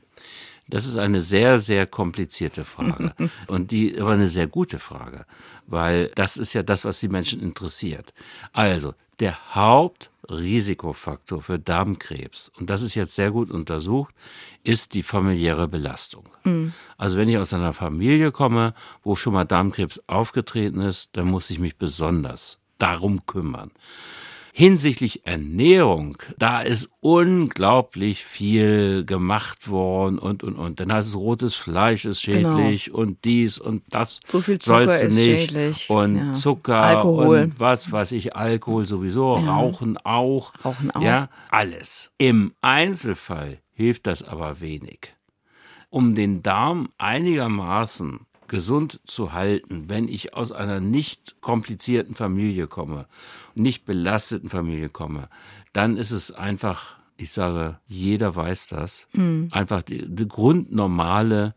Das 0.67 0.85
ist 0.85 0.97
eine 0.97 1.21
sehr, 1.21 1.59
sehr 1.59 1.87
komplizierte 1.87 2.65
Frage. 2.65 3.13
und 3.47 3.71
die, 3.71 3.97
aber 3.97 4.11
eine 4.11 4.27
sehr 4.27 4.47
gute 4.47 4.79
Frage. 4.79 5.25
Weil 5.65 6.11
das 6.15 6.35
ist 6.35 6.51
ja 6.51 6.61
das, 6.61 6.83
was 6.83 6.99
die 6.99 7.07
Menschen 7.07 7.41
interessiert. 7.41 8.13
Also, 8.51 8.95
der 9.21 9.55
Hauptrisikofaktor 9.55 11.41
für 11.41 11.57
Darmkrebs, 11.57 12.51
und 12.59 12.69
das 12.69 12.81
ist 12.81 12.95
jetzt 12.95 13.15
sehr 13.15 13.31
gut 13.31 13.49
untersucht, 13.49 14.13
ist 14.65 14.93
die 14.93 15.03
familiäre 15.03 15.69
Belastung. 15.69 16.25
Mhm. 16.43 16.73
Also 16.97 17.17
wenn 17.17 17.29
ich 17.29 17.37
aus 17.37 17.53
einer 17.53 17.71
Familie 17.71 18.33
komme, 18.33 18.73
wo 19.03 19.15
schon 19.15 19.31
mal 19.31 19.45
Darmkrebs 19.45 20.01
aufgetreten 20.07 20.81
ist, 20.81 21.11
dann 21.13 21.27
muss 21.27 21.49
ich 21.49 21.59
mich 21.59 21.77
besonders 21.77 22.59
darum 22.77 23.25
kümmern. 23.25 23.71
Hinsichtlich 24.55 25.25
Ernährung, 25.25 26.15
da 26.37 26.61
ist 26.61 26.91
unglaublich 26.99 28.23
viel 28.23 29.03
gemacht 29.03 29.67
worden 29.67 30.19
und, 30.19 30.43
und, 30.43 30.53
und. 30.53 30.79
Dann 30.79 30.93
heißt 30.93 31.09
es, 31.09 31.15
rotes 31.15 31.55
Fleisch 31.55 32.05
ist 32.05 32.23
genau. 32.23 32.57
schädlich 32.57 32.85
genau. 32.85 32.99
und 32.99 33.25
dies 33.25 33.57
und 33.57 33.81
das 33.89 34.19
so 34.27 34.41
viel 34.41 34.59
Zucker 34.59 35.01
ist 35.01 35.15
nicht. 35.15 35.49
Schädlich. 35.49 35.89
Und 35.89 36.17
ja. 36.17 36.33
Zucker 36.33 36.83
Alkohol. 36.83 37.39
und 37.39 37.59
was 37.59 37.91
weiß 37.91 38.11
ich, 38.11 38.35
Alkohol 38.35 38.85
sowieso, 38.85 39.39
ja. 39.39 39.55
Rauchen 39.55 39.97
auch. 39.97 40.53
Rauchen 40.63 40.91
auch. 40.91 41.01
Ja, 41.01 41.29
alles. 41.49 42.11
Im 42.19 42.53
Einzelfall 42.61 43.57
hilft 43.71 44.05
das 44.05 44.21
aber 44.21 44.61
wenig. 44.61 45.15
Um 45.89 46.13
den 46.13 46.43
Darm 46.43 46.89
einigermaßen 46.99 48.19
gesund 48.47 48.99
zu 49.05 49.33
halten, 49.33 49.85
wenn 49.87 50.07
ich 50.07 50.35
aus 50.35 50.51
einer 50.51 50.79
nicht 50.79 51.35
komplizierten 51.41 52.15
Familie 52.15 52.67
komme, 52.67 53.07
nicht 53.55 53.85
belasteten 53.85 54.49
Familie 54.49 54.89
komme, 54.89 55.29
dann 55.73 55.97
ist 55.97 56.11
es 56.11 56.31
einfach, 56.31 56.97
ich 57.17 57.31
sage, 57.31 57.79
jeder 57.87 58.35
weiß 58.35 58.67
das, 58.67 59.07
mhm. 59.13 59.49
einfach 59.51 59.81
die, 59.81 60.07
die 60.07 60.27
grundnormale, 60.27 61.55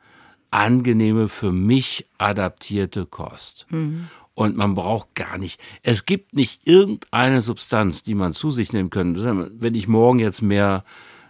angenehme, 0.50 1.28
für 1.28 1.52
mich 1.52 2.06
adaptierte 2.18 3.04
Kost. 3.04 3.66
Mhm. 3.70 4.08
Und 4.34 4.56
man 4.56 4.74
braucht 4.74 5.14
gar 5.14 5.38
nicht. 5.38 5.60
Es 5.82 6.04
gibt 6.04 6.34
nicht 6.34 6.66
irgendeine 6.66 7.40
Substanz, 7.40 8.02
die 8.02 8.14
man 8.14 8.32
zu 8.32 8.50
sich 8.50 8.72
nehmen 8.72 8.90
könnte. 8.90 9.50
Wenn 9.58 9.74
ich 9.74 9.88
morgen 9.88 10.18
jetzt 10.18 10.42
mehr 10.42 10.84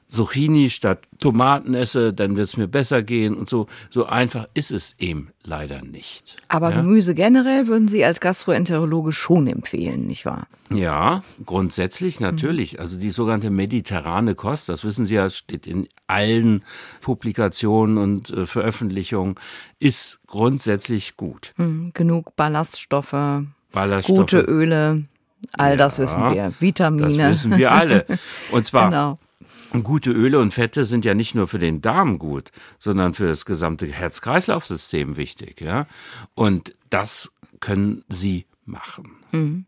Zucchini 0.09 0.71
statt 0.71 1.01
Tomaten 1.19 1.75
esse, 1.75 2.13
dann 2.13 2.37
wird 2.37 2.47
es 2.47 2.57
mir 2.57 2.69
besser 2.69 3.03
gehen 3.03 3.35
und 3.35 3.49
so. 3.49 3.67
So 3.91 4.07
einfach 4.07 4.47
ist 4.55 4.71
es 4.71 4.95
eben 4.99 5.31
leider 5.43 5.83
nicht. 5.83 6.37
Aber 6.49 6.71
ja? 6.71 6.77
Gemüse 6.77 7.15
generell 7.15 7.67
würden 7.67 7.89
Sie 7.89 8.05
als 8.05 8.21
Gastroenterologe 8.21 9.13
schon 9.13 9.47
empfehlen, 9.49 10.07
nicht 10.07 10.25
wahr? 10.25 10.47
Ja, 10.71 11.23
grundsätzlich 11.45 12.21
natürlich. 12.21 12.75
Mhm. 12.75 12.81
Also 12.81 12.99
die 12.99 13.11
sogenannte 13.11 13.51
mediterrane 13.51 14.35
Kost, 14.35 14.69
das 14.69 14.85
wissen 14.85 15.07
Sie 15.07 15.15
ja, 15.15 15.29
steht 15.29 15.67
in 15.67 15.89
allen 16.07 16.65
Publikationen 17.01 17.99
und 17.99 18.31
äh, 18.31 18.47
Veröffentlichungen, 18.47 19.35
ist 19.81 20.21
grundsätzlich 20.27 21.17
gut. 21.17 21.53
Mhm. 21.57 21.91
Genug 21.95 22.37
Ballaststoffe, 22.37 23.43
Ballaststoffe, 23.73 24.19
gute 24.19 24.41
Öle. 24.41 25.05
All 25.53 25.71
ja, 25.71 25.77
das 25.77 25.99
wissen 25.99 26.23
wir. 26.33 26.53
Vitamine. 26.61 27.17
Das 27.19 27.31
wissen 27.31 27.57
wir 27.57 27.73
alle. 27.73 28.07
Und 28.51 28.67
zwar 28.67 28.87
genau. 28.91 29.19
Gute 29.85 30.11
Öle 30.11 30.39
und 30.39 30.53
Fette 30.53 30.85
sind 30.85 31.05
ja 31.05 31.15
nicht 31.15 31.35
nur 31.35 31.49
für 31.49 31.59
den 31.59 31.81
Darm 31.81 32.19
gut, 32.19 32.51
sondern 32.79 33.15
für 33.15 33.27
das 33.27 33.45
gesamte 33.45 33.87
Herz-Kreislauf-System 33.87 35.17
wichtig, 35.17 35.61
ja. 35.61 35.87
Und 36.35 36.75
das 36.91 37.33
können 37.61 38.05
Sie 38.09 38.47
machen. 38.65 39.17
Mhm. 39.33 39.67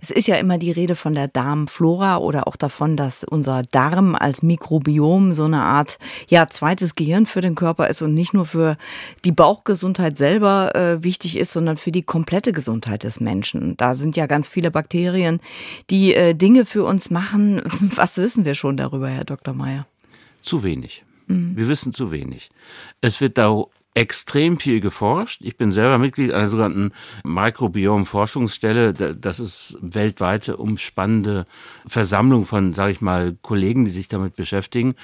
Es 0.00 0.10
ist 0.10 0.28
ja 0.28 0.36
immer 0.36 0.58
die 0.58 0.70
Rede 0.70 0.96
von 0.96 1.12
der 1.12 1.28
Darmflora 1.28 2.18
oder 2.18 2.48
auch 2.48 2.56
davon, 2.56 2.96
dass 2.96 3.24
unser 3.24 3.62
Darm 3.62 4.14
als 4.14 4.42
Mikrobiom 4.42 5.32
so 5.32 5.44
eine 5.44 5.62
Art 5.62 5.98
ja 6.28 6.48
zweites 6.48 6.94
Gehirn 6.94 7.26
für 7.26 7.40
den 7.40 7.54
Körper 7.54 7.88
ist 7.88 8.02
und 8.02 8.14
nicht 8.14 8.32
nur 8.32 8.46
für 8.46 8.76
die 9.24 9.32
Bauchgesundheit 9.32 10.16
selber 10.16 10.74
äh, 10.74 11.02
wichtig 11.02 11.36
ist, 11.36 11.52
sondern 11.52 11.76
für 11.76 11.92
die 11.92 12.02
komplette 12.02 12.52
Gesundheit 12.52 13.04
des 13.04 13.20
Menschen. 13.20 13.76
Da 13.76 13.94
sind 13.94 14.16
ja 14.16 14.26
ganz 14.26 14.48
viele 14.48 14.70
Bakterien, 14.70 15.40
die 15.90 16.14
äh, 16.14 16.34
Dinge 16.34 16.64
für 16.64 16.84
uns 16.84 17.10
machen. 17.10 17.62
Was 17.94 18.16
wissen 18.16 18.44
wir 18.44 18.54
schon 18.54 18.76
darüber, 18.76 19.08
Herr 19.08 19.24
Dr. 19.24 19.54
Meyer? 19.54 19.86
Zu 20.42 20.62
wenig. 20.62 21.04
Mhm. 21.26 21.56
Wir 21.56 21.68
wissen 21.68 21.92
zu 21.92 22.10
wenig. 22.10 22.50
Es 23.00 23.20
wird 23.20 23.38
da 23.38 23.64
extrem 23.94 24.58
viel 24.58 24.80
geforscht. 24.80 25.40
Ich 25.42 25.56
bin 25.56 25.72
selber 25.72 25.98
Mitglied 25.98 26.32
einer 26.32 26.48
sogenannten 26.48 26.92
Mikrobiom-Forschungsstelle. 27.24 28.92
Das 28.92 29.40
ist 29.40 29.76
weltweite 29.80 30.56
umspannende 30.56 31.46
Versammlung 31.86 32.44
von, 32.44 32.72
sage 32.72 32.92
ich 32.92 33.00
mal, 33.00 33.36
Kollegen, 33.42 33.84
die 33.84 33.90
sich 33.90 34.08
damit 34.08 34.36
beschäftigen. 34.36 34.94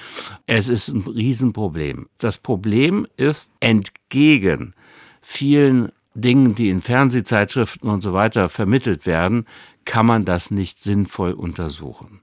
Es 0.45 0.69
ist 0.69 0.89
ein 0.89 1.01
Riesenproblem. 1.01 2.07
Das 2.17 2.37
Problem 2.37 3.07
ist 3.17 3.51
entgegen 3.59 4.73
vielen 5.21 5.91
Dingen, 6.13 6.55
die 6.55 6.69
in 6.69 6.81
Fernsehzeitschriften 6.81 7.89
und 7.89 8.01
so 8.01 8.13
weiter 8.13 8.49
vermittelt 8.49 9.05
werden, 9.05 9.45
kann 9.85 10.05
man 10.05 10.25
das 10.25 10.49
nicht 10.49 10.79
sinnvoll 10.79 11.33
untersuchen. 11.33 12.21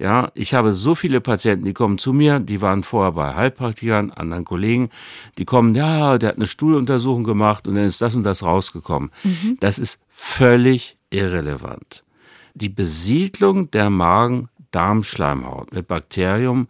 Ja, 0.00 0.30
ich 0.32 0.54
habe 0.54 0.72
so 0.72 0.94
viele 0.94 1.20
Patienten, 1.20 1.66
die 1.66 1.74
kommen 1.74 1.98
zu 1.98 2.14
mir, 2.14 2.40
die 2.40 2.62
waren 2.62 2.82
vorher 2.82 3.12
bei 3.12 3.34
Heilpraktikern, 3.34 4.10
anderen 4.10 4.46
Kollegen, 4.46 4.88
die 5.36 5.44
kommen, 5.44 5.74
ja, 5.74 6.16
der 6.16 6.30
hat 6.30 6.36
eine 6.36 6.46
Stuhluntersuchung 6.46 7.22
gemacht 7.22 7.68
und 7.68 7.74
dann 7.74 7.84
ist 7.84 8.00
das 8.00 8.14
und 8.14 8.22
das 8.22 8.42
rausgekommen. 8.42 9.10
Mhm. 9.24 9.58
Das 9.60 9.78
ist 9.78 10.00
völlig 10.08 10.96
irrelevant. 11.10 12.02
Die 12.54 12.70
Besiedlung 12.70 13.70
der 13.72 13.90
Magen-Darm-Schleimhaut 13.90 15.74
mit 15.74 15.86
Bakterium 15.86 16.68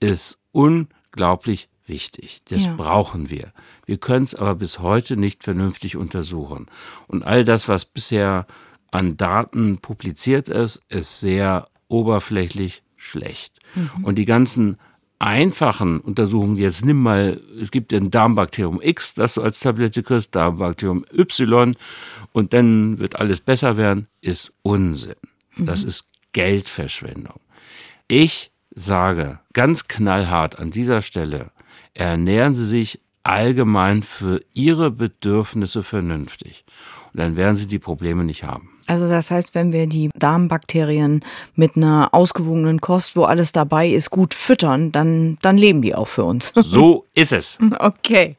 ist 0.00 0.38
unglaublich 0.52 1.68
wichtig. 1.86 2.40
Das 2.48 2.64
ja. 2.64 2.74
brauchen 2.74 3.28
wir. 3.28 3.52
Wir 3.84 3.98
können 3.98 4.24
es 4.24 4.34
aber 4.34 4.54
bis 4.54 4.78
heute 4.78 5.18
nicht 5.18 5.44
vernünftig 5.44 5.98
untersuchen. 5.98 6.66
Und 7.08 7.24
all 7.24 7.44
das, 7.44 7.68
was 7.68 7.84
bisher 7.84 8.46
an 8.90 9.18
Daten 9.18 9.78
publiziert 9.78 10.48
ist, 10.48 10.80
ist 10.88 11.20
sehr 11.20 11.66
oberflächlich 11.90 12.82
schlecht. 12.96 13.58
Mhm. 13.74 14.04
Und 14.04 14.14
die 14.16 14.24
ganzen 14.24 14.78
einfachen 15.18 16.00
Untersuchungen, 16.00 16.56
jetzt 16.56 16.84
nimm 16.84 17.02
mal, 17.02 17.40
es 17.60 17.70
gibt 17.70 17.92
ein 17.92 18.10
Darmbakterium 18.10 18.80
X, 18.82 19.14
das 19.14 19.34
du 19.34 19.42
als 19.42 19.60
Tablette 19.60 20.02
kriegst, 20.02 20.34
Darmbakterium 20.34 21.04
Y 21.12 21.76
und 22.32 22.52
dann 22.52 23.00
wird 23.00 23.16
alles 23.16 23.40
besser 23.40 23.76
werden, 23.76 24.06
ist 24.22 24.52
Unsinn. 24.62 25.14
Mhm. 25.56 25.66
Das 25.66 25.84
ist 25.84 26.06
Geldverschwendung. 26.32 27.40
Ich 28.08 28.50
sage 28.74 29.40
ganz 29.52 29.88
knallhart 29.88 30.58
an 30.58 30.70
dieser 30.70 31.02
Stelle, 31.02 31.50
ernähren 31.92 32.54
Sie 32.54 32.66
sich 32.66 33.00
allgemein 33.22 34.02
für 34.02 34.42
Ihre 34.54 34.90
Bedürfnisse 34.90 35.82
vernünftig. 35.82 36.64
Und 37.12 37.20
dann 37.20 37.36
werden 37.36 37.56
Sie 37.56 37.66
die 37.66 37.78
Probleme 37.78 38.24
nicht 38.24 38.44
haben. 38.44 38.70
Also 38.86 39.08
das 39.08 39.30
heißt, 39.30 39.54
wenn 39.54 39.72
wir 39.72 39.86
die 39.86 40.10
Darmbakterien 40.14 41.24
mit 41.54 41.76
einer 41.76 42.08
ausgewogenen 42.12 42.80
Kost, 42.80 43.16
wo 43.16 43.24
alles 43.24 43.52
dabei 43.52 43.88
ist, 43.88 44.10
gut 44.10 44.34
füttern, 44.34 44.92
dann, 44.92 45.38
dann 45.42 45.56
leben 45.56 45.82
die 45.82 45.94
auch 45.94 46.08
für 46.08 46.24
uns. 46.24 46.52
So 46.70 47.04
ist 47.14 47.32
es. 47.32 47.58
Okay. 47.80 48.36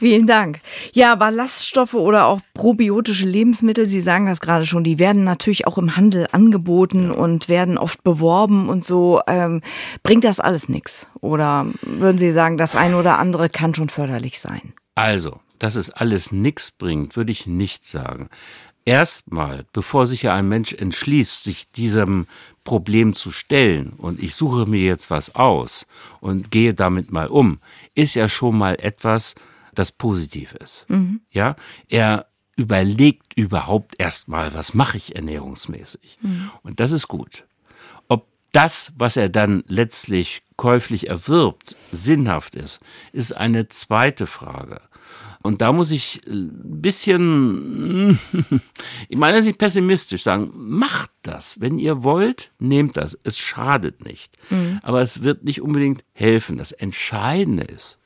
Vielen 0.00 0.26
Dank. 0.26 0.60
Ja, 0.94 1.14
Ballaststoffe 1.14 1.92
oder 1.92 2.24
auch 2.24 2.40
probiotische 2.54 3.26
Lebensmittel, 3.26 3.86
Sie 3.86 4.00
sagen 4.00 4.24
das 4.24 4.40
gerade 4.40 4.64
schon, 4.64 4.82
die 4.82 4.98
werden 4.98 5.24
natürlich 5.24 5.66
auch 5.66 5.76
im 5.76 5.94
Handel 5.94 6.26
angeboten 6.32 7.10
und 7.10 7.50
werden 7.50 7.76
oft 7.76 8.02
beworben 8.02 8.70
und 8.70 8.82
so. 8.82 9.20
Ähm, 9.26 9.60
bringt 10.02 10.24
das 10.24 10.40
alles 10.40 10.70
nichts? 10.70 11.06
Oder 11.20 11.66
würden 11.82 12.16
Sie 12.16 12.32
sagen, 12.32 12.56
das 12.56 12.76
eine 12.76 12.96
oder 12.96 13.18
andere 13.18 13.50
kann 13.50 13.74
schon 13.74 13.90
förderlich 13.90 14.40
sein? 14.40 14.72
Also, 14.94 15.38
dass 15.60 15.76
es 15.76 15.90
alles 15.90 16.32
nichts 16.32 16.72
bringt, 16.72 17.14
würde 17.14 17.30
ich 17.30 17.46
nicht 17.46 17.84
sagen 17.84 18.28
erstmal, 18.84 19.66
bevor 19.72 20.06
sich 20.06 20.22
ja 20.22 20.34
ein 20.34 20.48
Mensch 20.48 20.72
entschließt, 20.72 21.44
sich 21.44 21.70
diesem 21.70 22.26
Problem 22.64 23.14
zu 23.14 23.30
stellen 23.30 23.92
und 23.96 24.22
ich 24.22 24.34
suche 24.34 24.66
mir 24.66 24.80
jetzt 24.80 25.10
was 25.10 25.34
aus 25.34 25.86
und 26.20 26.50
gehe 26.50 26.74
damit 26.74 27.10
mal 27.10 27.28
um, 27.28 27.60
ist 27.94 28.14
ja 28.14 28.28
schon 28.28 28.56
mal 28.58 28.76
etwas, 28.80 29.34
das 29.74 29.92
positiv 29.92 30.54
ist. 30.54 30.86
Mhm. 30.88 31.20
Ja, 31.30 31.56
er 31.88 32.26
überlegt 32.56 33.34
überhaupt 33.36 33.94
erstmal, 33.98 34.52
was 34.54 34.74
mache 34.74 34.98
ich 34.98 35.16
ernährungsmäßig. 35.16 36.18
Mhm. 36.20 36.50
Und 36.62 36.80
das 36.80 36.92
ist 36.92 37.08
gut. 37.08 37.44
Ob 38.08 38.26
das, 38.52 38.92
was 38.96 39.16
er 39.16 39.28
dann 39.28 39.64
letztlich 39.66 40.42
käuflich 40.56 41.08
erwirbt, 41.08 41.76
sinnhaft 41.90 42.56
ist, 42.56 42.80
ist 43.12 43.34
eine 43.34 43.68
zweite 43.68 44.26
Frage. 44.26 44.82
Und 45.42 45.62
da 45.62 45.72
muss 45.72 45.90
ich 45.90 46.20
ein 46.26 46.82
bisschen, 46.82 48.18
ich 49.08 49.16
meine 49.16 49.38
das 49.38 49.46
nicht 49.46 49.58
pessimistisch 49.58 50.22
sagen, 50.22 50.50
macht 50.54 51.10
das. 51.22 51.60
Wenn 51.60 51.78
ihr 51.78 52.04
wollt, 52.04 52.52
nehmt 52.58 52.96
das. 52.96 53.18
Es 53.24 53.38
schadet 53.38 54.04
nicht. 54.04 54.36
Mhm. 54.50 54.80
Aber 54.82 55.00
es 55.00 55.22
wird 55.22 55.44
nicht 55.44 55.62
unbedingt 55.62 56.04
helfen. 56.12 56.58
Das 56.58 56.72
Entscheidende 56.72 57.64
ist, 57.64 57.98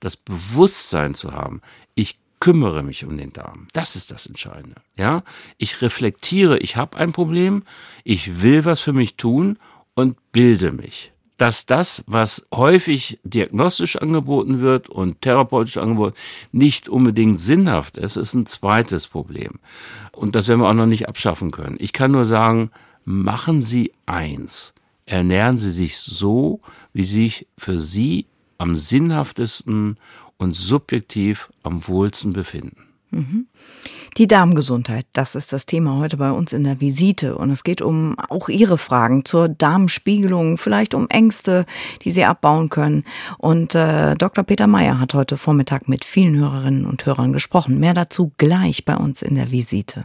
das 0.00 0.16
Bewusstsein 0.16 1.14
zu 1.14 1.32
haben, 1.32 1.60
ich 1.94 2.18
kümmere 2.40 2.82
mich 2.82 3.04
um 3.04 3.16
den 3.16 3.32
Darm. 3.32 3.68
Das 3.72 3.94
ist 3.94 4.10
das 4.10 4.26
Entscheidende. 4.26 4.80
Ja, 4.96 5.22
ich 5.58 5.82
reflektiere, 5.82 6.58
ich 6.58 6.76
habe 6.76 6.96
ein 6.96 7.12
Problem, 7.12 7.62
ich 8.02 8.42
will 8.42 8.64
was 8.64 8.80
für 8.80 8.94
mich 8.94 9.16
tun 9.16 9.58
und 9.94 10.16
bilde 10.32 10.72
mich 10.72 11.12
dass 11.40 11.64
das, 11.64 12.04
was 12.06 12.46
häufig 12.54 13.18
diagnostisch 13.24 13.96
angeboten 13.96 14.60
wird 14.60 14.90
und 14.90 15.22
therapeutisch 15.22 15.78
angeboten, 15.78 16.14
nicht 16.52 16.90
unbedingt 16.90 17.40
sinnhaft 17.40 17.96
ist, 17.96 18.16
ist 18.16 18.34
ein 18.34 18.44
zweites 18.44 19.06
Problem. 19.06 19.52
Und 20.12 20.34
das 20.34 20.48
werden 20.48 20.60
wir 20.60 20.68
auch 20.68 20.74
noch 20.74 20.84
nicht 20.84 21.08
abschaffen 21.08 21.50
können. 21.50 21.76
Ich 21.78 21.94
kann 21.94 22.10
nur 22.10 22.26
sagen, 22.26 22.70
machen 23.06 23.62
Sie 23.62 23.90
eins. 24.04 24.74
Ernähren 25.06 25.56
Sie 25.56 25.72
sich 25.72 25.96
so, 25.96 26.60
wie 26.92 27.04
sich 27.04 27.46
für 27.56 27.78
Sie 27.78 28.26
am 28.58 28.76
sinnhaftesten 28.76 29.96
und 30.36 30.54
subjektiv 30.54 31.50
am 31.62 31.88
wohlsten 31.88 32.34
befinden. 32.34 32.89
Die 34.16 34.26
Darmgesundheit, 34.26 35.06
das 35.12 35.34
ist 35.34 35.52
das 35.52 35.66
Thema 35.66 35.96
heute 35.98 36.16
bei 36.16 36.30
uns 36.30 36.52
in 36.52 36.64
der 36.64 36.80
Visite. 36.80 37.36
Und 37.36 37.50
es 37.50 37.64
geht 37.64 37.80
um 37.80 38.18
auch 38.18 38.48
Ihre 38.48 38.76
Fragen 38.78 39.24
zur 39.24 39.48
Darmspiegelung, 39.48 40.58
vielleicht 40.58 40.94
um 40.94 41.08
Ängste, 41.08 41.64
die 42.02 42.10
Sie 42.10 42.24
abbauen 42.24 42.68
können. 42.68 43.04
Und 43.38 43.74
äh, 43.74 44.14
Dr. 44.16 44.44
Peter 44.44 44.66
Meyer 44.66 44.98
hat 44.98 45.14
heute 45.14 45.36
Vormittag 45.36 45.88
mit 45.88 46.04
vielen 46.04 46.36
Hörerinnen 46.36 46.86
und 46.86 47.06
Hörern 47.06 47.32
gesprochen. 47.32 47.78
Mehr 47.78 47.94
dazu 47.94 48.32
gleich 48.36 48.84
bei 48.84 48.96
uns 48.96 49.22
in 49.22 49.36
der 49.36 49.50
Visite. 49.50 50.04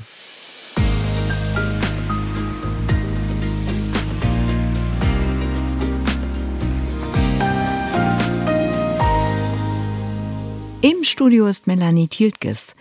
Im 10.85 11.03
Studio 11.03 11.47
ist 11.47 11.65
Melanie 11.65 12.07
Tiltges. 12.07 12.75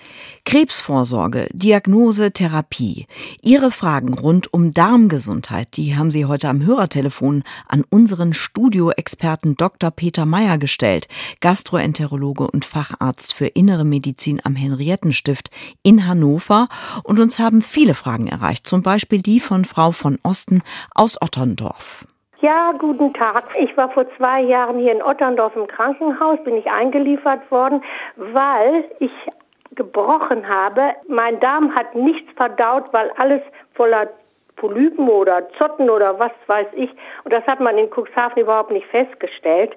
Krebsvorsorge, 0.45 1.49
Diagnose, 1.55 2.33
Therapie. 2.33 3.07
Ihre 3.41 3.71
Fragen 3.71 4.13
rund 4.13 4.53
um 4.53 4.73
Darmgesundheit, 4.73 5.75
die 5.79 5.97
haben 5.97 6.11
Sie 6.11 6.27
heute 6.27 6.51
am 6.51 6.63
Hörertelefon 6.63 7.45
an 7.67 7.83
unseren 7.89 8.35
Studioexperten 8.35 9.57
Dr. 9.57 9.91
Peter 9.91 10.27
Meyer 10.27 10.59
gestellt, 10.59 11.09
Gastroenterologe 11.41 12.47
und 12.51 12.67
Facharzt 12.67 13.33
für 13.33 13.47
Innere 13.47 13.87
Medizin 13.87 14.39
am 14.45 14.55
Henriettenstift 14.55 15.51
in 15.83 16.07
Hannover. 16.07 16.69
Und 17.05 17.21
uns 17.21 17.39
haben 17.39 17.63
viele 17.63 17.95
Fragen 17.95 18.27
erreicht, 18.27 18.67
zum 18.67 18.83
Beispiel 18.83 19.23
die 19.23 19.41
von 19.41 19.65
Frau 19.65 19.93
von 19.93 20.19
Osten 20.23 20.61
aus 20.95 21.17
Otterndorf. 21.23 22.07
Ja, 22.45 22.73
guten 22.79 23.15
Tag. 23.15 23.45
Ich 23.57 23.75
war 23.75 23.89
vor 23.89 24.05
zwei 24.19 24.43
Jahren 24.43 24.79
hier 24.79 24.93
in 24.93 25.03
Otterndorf 25.03 25.57
im 25.57 25.67
Krankenhaus, 25.67 26.39
bin 26.45 26.59
ich 26.59 26.71
eingeliefert 26.71 27.51
worden, 27.51 27.83
weil 28.17 28.85
ich 28.99 29.13
gebrochen 29.75 30.47
habe. 30.47 30.91
Mein 31.09 31.41
Darm 31.41 31.75
hat 31.75 31.95
nichts 31.95 32.31
verdaut, 32.37 32.93
weil 32.93 33.11
alles 33.17 33.41
voller 33.73 34.11
Polypen 34.57 35.09
oder 35.09 35.49
Zotten 35.57 35.89
oder 35.89 36.19
was 36.19 36.33
weiß 36.47 36.67
ich. 36.75 36.91
Und 37.25 37.33
das 37.33 37.47
hat 37.47 37.61
man 37.61 37.79
in 37.79 37.89
Cuxhaven 37.89 38.43
überhaupt 38.43 38.73
nicht 38.73 38.89
festgestellt. 38.89 39.75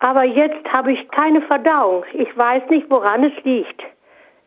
Aber 0.00 0.24
jetzt 0.24 0.70
habe 0.70 0.92
ich 0.92 1.08
keine 1.12 1.40
Verdauung. 1.40 2.04
Ich 2.12 2.36
weiß 2.36 2.64
nicht, 2.68 2.90
woran 2.90 3.24
es 3.24 3.44
liegt. 3.44 3.82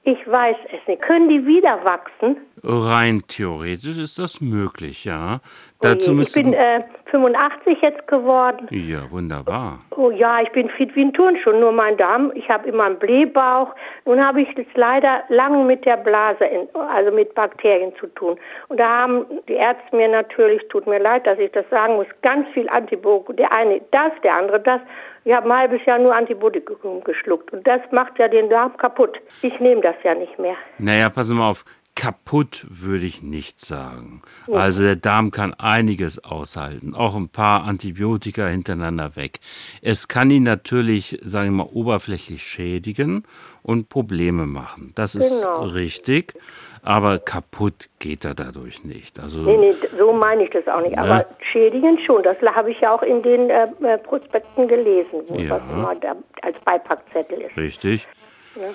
Ich 0.10 0.28
weiß 0.28 0.56
es 0.74 0.88
nicht. 0.88 1.04
Können 1.04 1.30
die 1.30 1.46
wieder 1.46 1.86
wachsen? 1.86 2.38
Rein 2.64 3.22
theoretisch 3.28 4.00
ist 4.00 4.18
das 4.18 4.42
möglich, 4.42 5.06
ja. 5.06 5.40
Dazu 5.82 6.14
oh 6.14 6.20
ich 6.20 6.34
bin 6.34 6.52
äh, 6.52 6.82
85 7.12 7.78
jetzt 7.82 8.08
geworden. 8.08 8.68
Ja, 8.72 9.10
wunderbar. 9.12 9.80
Oh 9.92 10.10
ja, 10.10 10.42
ich 10.42 10.52
bin 10.52 10.68
fit 10.72 10.96
wie 10.96 11.04
ein 11.04 11.14
Turnschuh, 11.14 11.52
nur 11.52 11.72
mein 11.72 11.96
Darm, 11.98 12.32
ich 12.34 12.50
habe 12.50 12.68
immer 12.68 12.86
einen 12.86 12.98
Blähbauch. 12.98 13.76
Nun 14.06 14.26
habe 14.26 14.42
ich 14.42 14.50
jetzt 14.58 14.76
leider 14.76 15.24
lange 15.30 15.64
mit 15.64 15.86
der 15.86 15.98
Blase, 15.98 16.44
in, 16.46 16.68
also 16.76 17.12
mit 17.12 17.36
Bakterien 17.36 17.94
zu 18.00 18.08
tun. 18.08 18.38
Und 18.70 18.80
da 18.80 19.04
haben 19.04 19.26
die 19.48 19.54
Ärzte 19.54 19.96
mir 19.96 20.08
natürlich, 20.08 20.68
tut 20.70 20.88
mir 20.88 21.00
leid, 21.00 21.28
dass 21.28 21.38
ich 21.38 21.52
das 21.52 21.66
sagen 21.70 21.98
muss, 21.98 22.08
ganz 22.24 22.48
viel 22.56 22.68
Antibiotikum. 22.68 23.36
Der 23.36 23.54
eine 23.54 23.80
das, 23.92 24.12
der 24.24 24.36
andere 24.36 24.60
das. 24.60 24.82
Ich 25.26 25.34
habe 25.34 25.50
ein 25.50 25.58
halbes 25.58 25.86
Jahr 25.86 26.00
nur 26.00 26.16
Antibiotikum 26.16 27.04
geschluckt. 27.04 27.52
Und 27.52 27.66
das 27.68 27.82
macht 27.92 28.18
ja 28.20 28.28
den 28.28 28.50
Darm 28.50 28.76
kaputt. 28.78 29.20
Ich 29.42 29.60
nehme 29.60 29.82
das 29.82 29.96
ja 30.04 30.16
nicht 30.16 30.40
mehr. 30.40 30.56
Naja, 30.78 31.10
passen 31.10 31.38
mal 31.38 31.50
auf 31.50 31.64
kaputt 32.00 32.66
würde 32.70 33.06
ich 33.06 33.22
nicht 33.22 33.60
sagen. 33.60 34.22
Also 34.50 34.84
der 34.84 34.96
Darm 34.96 35.32
kann 35.32 35.54
einiges 35.54 36.24
aushalten, 36.24 36.96
auch 36.96 37.14
ein 37.14 37.28
paar 37.28 37.66
Antibiotika 37.66 38.48
hintereinander 38.48 39.18
weg. 39.18 39.42
Es 39.82 40.08
kann 40.08 40.32
ihn 40.32 40.44
natürlich, 40.44 41.20
sagen 41.22 41.58
wir 41.58 41.66
mal, 41.66 41.70
oberflächlich 41.74 42.42
schädigen 42.42 43.26
und 43.64 43.90
Probleme 43.90 44.46
machen. 44.46 44.94
Das 44.96 45.14
ist 45.14 45.42
genau. 45.42 45.64
richtig, 45.64 46.36
aber 46.84 47.20
kaputt 47.20 47.90
geht 48.00 48.24
er 48.24 48.34
dadurch 48.34 48.86
nicht. 48.86 49.20
Also, 49.20 49.40
nee, 49.40 49.58
nee, 49.58 49.74
so 49.98 50.14
meine 50.14 50.46
ich 50.46 50.52
das 50.52 50.70
auch 50.70 50.82
nicht. 50.82 50.96
Ne? 50.96 51.02
Aber 51.02 51.26
schädigen 51.42 52.00
schon, 52.00 52.24
das 52.24 52.38
habe 52.42 52.72
ich 52.72 52.80
ja 52.80 52.96
auch 52.96 53.04
in 53.04 53.22
den 53.22 53.50
äh, 53.50 53.68
äh 53.82 53.98
Prospekten 53.98 54.70
gelesen, 54.70 55.24
ja. 55.34 55.50
was 55.50 55.62
immer 55.70 55.96
da 55.96 56.16
als 56.44 56.58
Beipackzettel 56.60 57.42
ist. 57.42 57.58
Richtig. 57.58 58.08
Ja. 58.56 58.70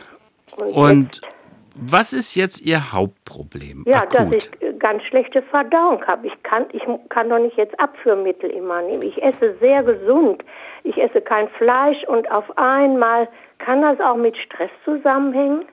Und, 0.62 0.74
und 0.74 1.20
was 1.74 2.12
ist 2.12 2.34
jetzt 2.34 2.60
Ihr 2.60 2.92
Hauptproblem? 2.92 3.84
Ja, 3.86 4.02
Akut? 4.02 4.14
dass 4.14 4.32
ich 4.32 4.50
äh, 4.62 4.72
ganz 4.78 5.02
schlechte 5.04 5.42
Verdauung 5.42 6.04
habe. 6.06 6.26
Ich 6.26 6.42
kann, 6.42 6.66
ich 6.72 6.82
kann 7.08 7.28
doch 7.28 7.38
nicht 7.38 7.56
jetzt 7.56 7.78
Abführmittel 7.80 8.50
immer 8.50 8.82
nehmen. 8.82 9.02
Ich 9.02 9.22
esse 9.22 9.56
sehr 9.60 9.82
gesund. 9.82 10.44
Ich 10.84 10.96
esse 10.98 11.20
kein 11.20 11.48
Fleisch 11.48 12.04
und 12.06 12.30
auf 12.30 12.56
einmal 12.56 13.28
kann 13.58 13.82
das 13.82 14.00
auch 14.00 14.16
mit 14.16 14.36
Stress 14.36 14.70
zusammenhängen? 14.84 15.64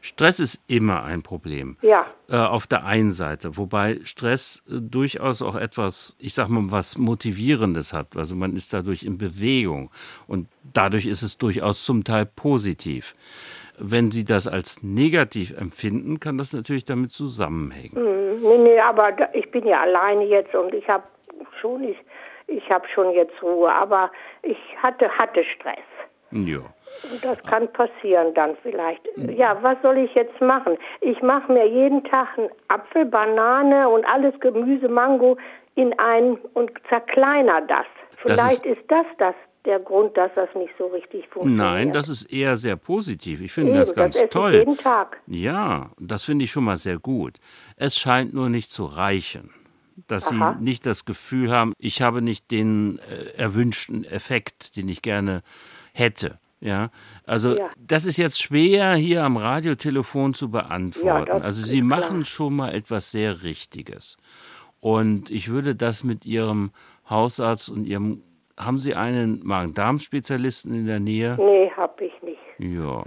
Stress 0.00 0.40
ist 0.40 0.60
immer 0.66 1.04
ein 1.04 1.22
Problem. 1.22 1.76
Ja. 1.82 2.06
Äh, 2.28 2.36
auf 2.36 2.66
der 2.66 2.84
einen 2.84 3.12
Seite, 3.12 3.56
wobei 3.56 4.00
Stress 4.04 4.62
äh, 4.68 4.80
durchaus 4.80 5.42
auch 5.42 5.54
etwas, 5.54 6.16
ich 6.18 6.34
sag 6.34 6.48
mal, 6.48 6.70
was 6.70 6.98
Motivierendes 6.98 7.92
hat. 7.92 8.16
Also 8.16 8.34
man 8.34 8.56
ist 8.56 8.72
dadurch 8.72 9.02
in 9.02 9.18
Bewegung 9.18 9.90
und 10.26 10.48
dadurch 10.72 11.06
ist 11.06 11.22
es 11.22 11.38
durchaus 11.38 11.84
zum 11.84 12.04
Teil 12.04 12.26
positiv. 12.26 13.14
Wenn 13.78 14.10
Sie 14.10 14.24
das 14.24 14.46
als 14.46 14.82
negativ 14.82 15.56
empfinden, 15.56 16.18
kann 16.18 16.38
das 16.38 16.52
natürlich 16.52 16.86
damit 16.86 17.12
zusammenhängen. 17.12 17.94
Hm, 17.94 18.38
nee, 18.38 18.58
nee, 18.58 18.80
aber 18.80 19.34
ich 19.34 19.50
bin 19.50 19.66
ja 19.66 19.82
alleine 19.82 20.24
jetzt 20.24 20.54
und 20.54 20.72
ich 20.72 20.88
habe 20.88 21.04
schon, 21.60 21.84
ich, 21.84 21.98
ich 22.46 22.68
habe 22.70 22.86
schon 22.94 23.12
jetzt 23.12 23.42
Ruhe, 23.42 23.70
aber 23.70 24.10
ich 24.42 24.58
hatte, 24.82 25.10
hatte 25.10 25.44
Stress. 25.44 25.78
Ja. 26.30 26.60
Das 27.22 27.42
kann 27.44 27.72
passieren 27.72 28.34
dann 28.34 28.56
vielleicht. 28.62 29.02
Ja, 29.16 29.58
was 29.62 29.76
soll 29.82 29.98
ich 29.98 30.14
jetzt 30.14 30.40
machen? 30.40 30.76
Ich 31.00 31.22
mache 31.22 31.52
mir 31.52 31.66
jeden 31.66 32.04
Tag 32.04 32.38
einen 32.38 32.48
Apfel, 32.68 33.04
Banane 33.04 33.88
und 33.88 34.04
alles 34.04 34.38
Gemüse, 34.40 34.88
Mango 34.88 35.36
in 35.74 35.98
einen 35.98 36.36
und 36.54 36.72
zerkleiner 36.88 37.60
das. 37.62 37.86
Vielleicht 38.22 38.64
das 38.64 38.72
ist, 38.72 38.80
ist 38.80 38.90
das 38.90 39.06
das 39.18 39.34
der 39.66 39.80
Grund, 39.80 40.16
dass 40.16 40.30
das 40.34 40.48
nicht 40.54 40.72
so 40.78 40.86
richtig 40.86 41.28
funktioniert. 41.28 41.58
Nein, 41.58 41.92
das 41.92 42.08
ist 42.08 42.32
eher 42.32 42.56
sehr 42.56 42.76
positiv. 42.76 43.40
Ich 43.40 43.52
finde 43.52 43.72
Eben, 43.72 43.80
das 43.80 43.94
ganz 43.94 44.18
das 44.18 44.30
toll. 44.30 44.54
Jeden 44.54 44.78
Tag. 44.78 45.20
Ja, 45.26 45.90
das 45.98 46.24
finde 46.24 46.44
ich 46.44 46.52
schon 46.52 46.64
mal 46.64 46.76
sehr 46.76 46.98
gut. 46.98 47.38
Es 47.76 47.98
scheint 47.98 48.32
nur 48.32 48.48
nicht 48.48 48.70
zu 48.70 48.84
reichen. 48.84 49.50
Dass 50.08 50.30
Aha. 50.30 50.56
Sie 50.58 50.64
nicht 50.64 50.84
das 50.86 51.04
Gefühl 51.04 51.50
haben, 51.50 51.72
ich 51.78 52.02
habe 52.02 52.22
nicht 52.22 52.50
den 52.50 52.98
äh, 52.98 53.38
erwünschten 53.38 54.04
Effekt, 54.04 54.76
den 54.76 54.88
ich 54.88 55.02
gerne 55.02 55.42
hätte. 55.94 56.38
Ja, 56.60 56.90
also 57.26 57.56
ja. 57.56 57.68
das 57.78 58.06
ist 58.06 58.16
jetzt 58.16 58.40
schwer 58.40 58.94
hier 58.94 59.24
am 59.24 59.36
Radiotelefon 59.36 60.32
zu 60.32 60.50
beantworten. 60.50 61.28
Ja, 61.28 61.42
also 61.42 61.62
Sie 61.62 61.82
machen 61.82 62.24
schon 62.24 62.56
mal 62.56 62.74
etwas 62.74 63.10
sehr 63.10 63.42
Richtiges. 63.42 64.16
Und 64.80 65.30
ich 65.30 65.48
würde 65.50 65.74
das 65.74 66.02
mit 66.02 66.24
Ihrem 66.24 66.70
Hausarzt 67.08 67.68
und 67.68 67.84
Ihrem 67.84 68.22
haben 68.58 68.78
Sie 68.78 68.94
einen 68.94 69.40
Magen-Darm-Spezialisten 69.44 70.72
in 70.72 70.86
der 70.86 71.00
Nähe? 71.00 71.36
Nee, 71.38 71.70
habe 71.76 72.06
ich 72.06 72.22
nicht. 72.22 72.40
Ja. 72.58 73.04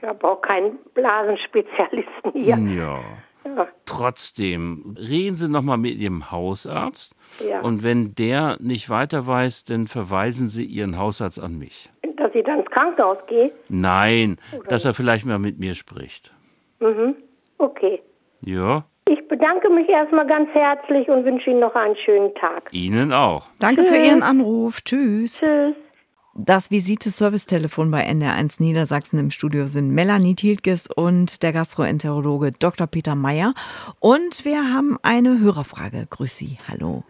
Ich 0.00 0.08
habe 0.08 0.26
auch 0.26 0.40
keinen 0.40 0.78
Blasenspezialisten 0.94 2.32
hier. 2.32 2.56
Ja. 2.56 3.00
ja. 3.44 3.68
Trotzdem, 3.84 4.96
reden 4.98 5.36
Sie 5.36 5.48
nochmal 5.48 5.78
mit 5.78 5.96
Ihrem 5.96 6.30
Hausarzt. 6.30 7.14
Ja. 7.46 7.60
Und 7.60 7.82
wenn 7.82 8.14
der 8.14 8.56
nicht 8.60 8.88
weiter 8.88 9.26
weiß, 9.26 9.64
dann 9.64 9.88
verweisen 9.88 10.48
Sie 10.48 10.64
Ihren 10.64 10.96
Hausarzt 10.96 11.40
an 11.40 11.58
mich. 11.58 11.90
Dass 12.28 12.34
ich 12.34 12.44
dann 12.44 12.58
ins 12.58 12.70
Krankenhaus 12.70 13.16
gehe? 13.26 13.50
Nein, 13.70 14.36
Oder 14.52 14.68
dass 14.68 14.84
er 14.84 14.92
vielleicht 14.92 15.24
mal 15.24 15.38
mit 15.38 15.58
mir 15.58 15.74
spricht. 15.74 16.30
Mhm. 16.78 17.14
Okay. 17.56 18.02
Ja. 18.42 18.84
Ich 19.06 19.26
bedanke 19.28 19.70
mich 19.70 19.88
erstmal 19.88 20.26
ganz 20.26 20.50
herzlich 20.50 21.08
und 21.08 21.24
wünsche 21.24 21.48
Ihnen 21.48 21.60
noch 21.60 21.74
einen 21.74 21.96
schönen 21.96 22.34
Tag. 22.34 22.68
Ihnen 22.70 23.14
auch. 23.14 23.46
Danke 23.60 23.80
Tschüss. 23.80 23.90
für 23.90 23.96
Ihren 23.96 24.22
Anruf. 24.22 24.82
Tschüss. 24.82 25.38
Tschüss. 25.38 25.74
Das 26.34 26.70
Visite-Servicetelefon 26.70 27.90
bei 27.90 28.06
NR1 28.06 28.62
Niedersachsen 28.62 29.18
im 29.18 29.30
Studio 29.30 29.66
sind 29.66 29.90
Melanie 29.90 30.34
Thieltges 30.34 30.86
und 30.94 31.42
der 31.42 31.54
Gastroenterologe 31.54 32.52
Dr. 32.52 32.86
Peter 32.86 33.14
Meyer. 33.14 33.54
Und 34.00 34.44
wir 34.44 34.72
haben 34.74 34.98
eine 35.02 35.40
Hörerfrage. 35.40 36.06
Grüß 36.10 36.36
Sie. 36.36 36.58
Hallo. 36.68 37.04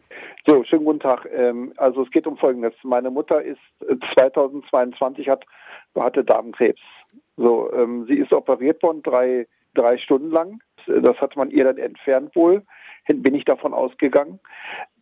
So, 0.48 0.64
schönen 0.64 0.87
guten 0.87 1.00
Tag. 1.00 1.28
Ähm, 1.30 1.74
also 1.76 2.02
es 2.02 2.11
geht 2.11 2.26
um 2.26 2.38
Folgendes. 2.38 2.72
Meine 2.82 3.11
Mutter 3.11 3.42
ist 3.42 3.61
2022 4.14 5.26
äh, 5.26 5.30
hat, 5.30 5.44
hatte 5.94 6.24
Darmkrebs. 6.24 6.80
So, 7.37 7.70
ähm, 7.74 8.06
sie 8.08 8.14
ist 8.14 8.32
operiert 8.32 8.82
worden 8.82 9.02
drei, 9.02 9.46
drei 9.74 9.98
Stunden 9.98 10.30
lang 10.30 10.61
das 10.88 11.20
hat 11.20 11.37
man 11.37 11.50
ihr 11.50 11.64
dann 11.64 11.78
entfernt 11.78 12.34
wohl, 12.34 12.62
bin 13.06 13.34
ich 13.34 13.44
davon 13.44 13.72
ausgegangen. 13.72 14.38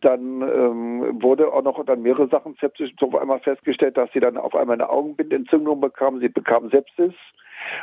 Dann 0.01 0.41
ähm, 0.41 1.21
wurde 1.21 1.51
auch 1.51 1.63
noch 1.63 1.83
dann 1.85 2.01
mehrere 2.01 2.27
Sachen 2.27 2.55
septisch 2.59 2.91
auf 3.01 3.15
einmal 3.15 3.39
festgestellt, 3.39 3.97
dass 3.97 4.11
sie 4.13 4.19
dann 4.19 4.37
auf 4.37 4.55
einmal 4.55 4.75
eine 4.75 4.89
Augenbindentzündung 4.89 5.81
bekam, 5.81 6.19
sie 6.19 6.29
bekam 6.29 6.69
Sepsis 6.69 7.13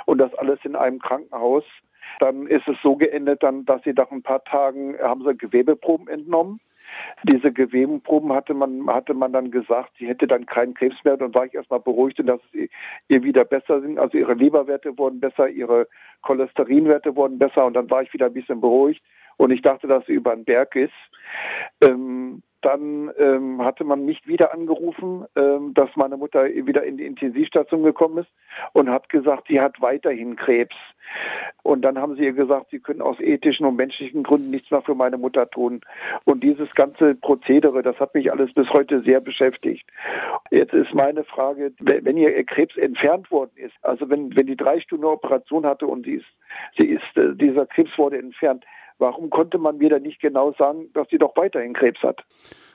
und 0.07 0.19
das 0.19 0.35
alles 0.35 0.59
in 0.65 0.77
einem 0.77 0.99
Krankenhaus. 0.99 1.65
Dann 2.21 2.47
ist 2.47 2.69
es 2.69 2.77
so 2.83 2.97
geendet, 2.97 3.43
dann, 3.43 3.65
dass 3.65 3.83
sie 3.83 3.93
nach 3.93 4.11
ein 4.11 4.23
paar 4.23 4.45
Tagen 4.45 4.97
haben 5.01 5.25
sie 5.25 5.37
Gewebeproben 5.37 6.09
entnommen 6.09 6.61
diese 7.25 7.53
Gewebenproben 7.53 8.33
hatte 8.33 8.55
man, 8.55 8.87
hatte 8.87 9.15
man 9.15 9.33
dann 9.33 9.51
gesagt, 9.51 9.93
sie 9.99 10.07
hätte 10.07 10.27
dann 10.27 10.47
keinen 10.47 10.75
Krebs 10.75 10.97
mehr. 11.05 11.17
Dann 11.17 11.35
war 11.35 11.47
ich 11.47 11.55
erstmal 11.55 11.81
beruhigt, 11.81 12.21
dass 12.27 12.41
es 12.53 12.69
ihr 13.09 13.23
wieder 13.23 13.45
besser 13.45 13.81
sind. 13.81 13.99
Also 13.99 14.19
ihre 14.19 14.35
Leberwerte 14.35 14.97
wurden 14.99 15.21
besser, 15.21 15.49
ihre 15.49 15.89
Cholesterinwerte 16.23 17.17
wurden 17.17 17.39
besser 17.39 17.67
und 17.67 17.75
dann 17.75 17.91
war 17.91 18.03
ich 18.03 18.13
wieder 18.13 18.27
ein 18.27 18.35
bisschen 18.35 18.61
beruhigt 18.61 19.03
und 19.37 19.51
ich 19.51 19.63
dachte, 19.63 19.87
dass 19.87 20.07
sie 20.07 20.13
über 20.13 20.35
den 20.35 20.45
Berg 20.45 20.77
ist. 20.77 20.93
Ähm, 21.83 22.24
dann 22.65 23.11
ähm, 23.19 23.63
hatte 23.65 23.85
man 23.85 24.05
mich 24.05 24.27
wieder 24.27 24.53
angerufen, 24.53 25.27
ähm, 25.37 25.75
dass 25.75 25.91
meine 25.97 26.17
Mutter 26.17 26.45
wieder 26.47 26.85
in 26.85 26.97
die 26.97 27.07
Intensivstation 27.07 27.83
gekommen 27.83 28.19
ist 28.19 28.31
und 28.73 28.91
hat 28.91 29.09
gesagt, 29.09 29.49
sie 29.49 29.61
hat 29.61 29.81
weiterhin 29.81 30.37
Krebs. 30.37 30.77
Und 31.63 31.83
dann 31.83 31.99
haben 31.99 32.17
sie 32.17 32.25
ihr 32.25 32.33
gesagt, 32.33 32.71
sie 32.71 32.81
können 32.81 33.03
aus 33.03 33.21
ethischen 33.21 33.67
und 33.67 33.77
menschlichen 33.77 34.23
Gründen 34.23 34.51
nichts 34.51 34.71
mehr 34.71 34.83
für 34.83 34.95
meine 34.95 35.19
Mutter 35.19 35.49
tun. 35.49 35.81
Und 36.25 36.43
dieses 36.43 36.75
ganze 36.75 37.15
Prozedere, 37.15 37.83
das 37.83 37.99
hat 38.01 38.15
mich 38.15 38.33
alles 38.33 38.53
bis 38.53 38.69
heute 38.71 39.03
sehr 39.03 39.21
beschäftigt. 39.21 39.89
Jetzt 40.51 40.73
ist 40.73 40.95
meine 40.95 41.25
Frage, 41.25 41.73
wenn 41.79 42.17
ihr 42.17 42.45
Krebs 42.45 42.77
entfernt 42.77 43.31
worden 43.31 43.53
ist, 43.57 43.75
also 43.83 44.09
wenn, 44.11 44.35
wenn 44.37 44.47
die 44.47 44.57
drei 44.57 44.81
Stunden 44.81 45.05
Operation 45.05 45.67
hatte 45.67 45.87
und 45.87 46.05
sie 46.05 46.15
ist, 46.15 46.27
sie 46.79 46.87
ist, 46.87 47.17
äh, 47.17 47.35
dieser 47.35 47.67
Krebs 47.67 47.97
wurde 47.97 48.19
entfernt, 48.19 48.65
Warum 48.99 49.31
konnte 49.31 49.59
man 49.59 49.79
mir 49.79 49.91
dann 49.91 50.03
nicht 50.03 50.21
genau 50.21 50.53
sagen, 50.59 50.91
dass 50.95 51.09
sie 51.11 51.19
doch 51.19 51.37
weiterhin 51.37 51.73
Krebs 51.73 52.03
hat? 52.03 52.25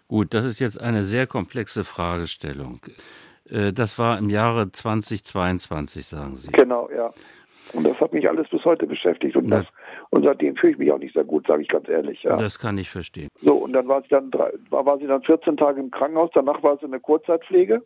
Gut, 0.08 0.34
das 0.34 0.46
ist 0.46 0.60
jetzt 0.60 0.82
eine 0.82 1.04
sehr 1.04 1.28
komplexe 1.28 1.84
Fragestellung. 1.84 2.82
Äh, 3.50 3.74
das 3.74 4.00
war 4.00 4.18
im 4.18 4.30
Jahre 4.30 4.72
2022, 4.72 6.06
sagen 6.06 6.36
Sie. 6.36 6.52
Genau, 6.52 6.90
ja. 6.90 7.12
Und 7.74 7.86
das 7.86 8.00
hat 8.00 8.14
mich 8.14 8.28
alles 8.28 8.50
bis 8.50 8.66
heute 8.66 8.88
beschäftigt. 8.88 9.36
Und, 9.36 9.50
das, 9.50 9.66
und 10.10 10.24
seitdem 10.24 10.56
fühle 10.56 10.74
ich 10.74 10.80
mich 10.80 10.92
auch 10.92 10.98
nicht 10.98 11.14
sehr 11.14 11.24
gut, 11.24 11.46
sage 11.46 11.62
ich 11.62 11.68
ganz 11.68 11.88
ehrlich. 11.88 12.24
Ja. 12.24 12.36
Das 12.36 12.58
kann 12.58 12.78
ich 12.78 12.90
verstehen. 12.90 13.30
So, 13.42 13.54
und 13.54 13.74
dann 13.74 13.88
war 13.88 14.02
sie 14.02 14.08
dann 14.10 14.32
drei, 14.32 14.52
war, 14.70 14.86
war 14.86 14.98
sie 14.98 15.06
dann 15.06 15.22
14 15.22 15.58
Tage 15.58 15.80
im 15.80 15.92
Krankenhaus, 15.92 16.32
danach 16.34 16.64
war 16.64 16.78
sie 16.78 16.86
in 16.86 16.92
der 16.92 17.00
Kurzzeitpflege. 17.00 17.84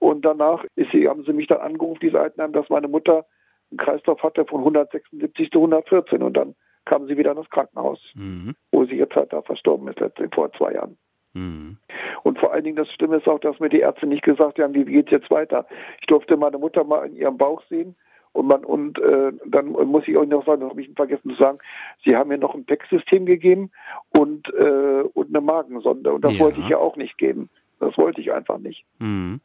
Und 0.00 0.24
danach 0.24 0.64
ist 0.74 0.90
sie, 0.92 1.08
haben 1.08 1.24
sie 1.24 1.32
mich 1.32 1.46
dann 1.46 1.60
angerufen, 1.60 2.00
diese 2.02 2.18
Altenheim, 2.18 2.52
dass 2.52 2.68
meine 2.70 2.88
Mutter 2.88 3.24
einen 3.70 3.78
Kreislauf 3.78 4.20
hatte 4.22 4.44
von 4.46 4.60
176 4.60 5.50
zu 5.50 5.58
114. 5.58 6.22
Und 6.22 6.36
dann 6.36 6.56
kam 6.90 7.06
sie 7.06 7.16
wieder 7.16 7.30
in 7.30 7.36
das 7.36 7.48
Krankenhaus, 7.50 8.00
mhm. 8.14 8.54
wo 8.72 8.84
sie 8.84 8.96
jetzt 8.96 9.14
halt 9.14 9.32
da 9.32 9.40
verstorben 9.42 9.86
ist, 9.88 10.00
letztlich 10.00 10.34
vor 10.34 10.52
zwei 10.52 10.72
Jahren. 10.74 10.98
Mhm. 11.34 11.76
Und 12.24 12.38
vor 12.40 12.52
allen 12.52 12.64
Dingen 12.64 12.76
das 12.76 12.90
Schlimme 12.92 13.18
ist 13.18 13.28
auch, 13.28 13.38
dass 13.38 13.60
mir 13.60 13.68
die 13.68 13.78
Ärzte 13.80 14.06
nicht 14.06 14.24
gesagt 14.24 14.58
haben, 14.58 14.74
wie 14.74 14.84
geht 14.84 15.06
es 15.06 15.12
jetzt 15.12 15.30
weiter. 15.30 15.66
Ich 16.00 16.06
durfte 16.08 16.36
meine 16.36 16.58
Mutter 16.58 16.82
mal 16.82 17.06
in 17.06 17.14
ihrem 17.14 17.38
Bauch 17.38 17.62
sehen 17.70 17.94
Und 18.32 18.46
man 18.48 18.64
und 18.64 18.98
äh, 18.98 19.32
dann 19.46 19.66
muss 19.70 20.06
ich 20.08 20.16
auch 20.16 20.24
noch 20.24 20.44
sagen, 20.44 20.60
das 20.62 20.70
habe 20.70 20.82
ich 20.82 20.90
vergessen 20.96 21.30
zu 21.30 21.36
sagen, 21.36 21.58
Sie 22.04 22.16
haben 22.16 22.28
mir 22.28 22.38
noch 22.38 22.54
ein 22.54 22.64
PEC-System 22.64 23.24
gegeben 23.26 23.70
und 24.18 24.52
äh, 24.54 25.02
und 25.14 25.28
eine 25.28 25.40
Magensonde 25.40 26.12
und 26.12 26.24
das 26.24 26.34
Ja. 26.34 26.40
wollte 26.40 26.60
ich 26.60 26.68
ja 26.68 26.78
auch 26.78 26.96
nicht 26.96 27.16
geben. 27.18 27.48
Das 27.78 27.96
wollte 27.96 28.20
ich 28.20 28.32
einfach 28.32 28.58
nicht. 28.58 28.84
Mhm. 28.98 29.40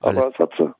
Aber 0.00 0.12
das 0.30 0.38
hat 0.38 0.52
sie. 0.56 0.72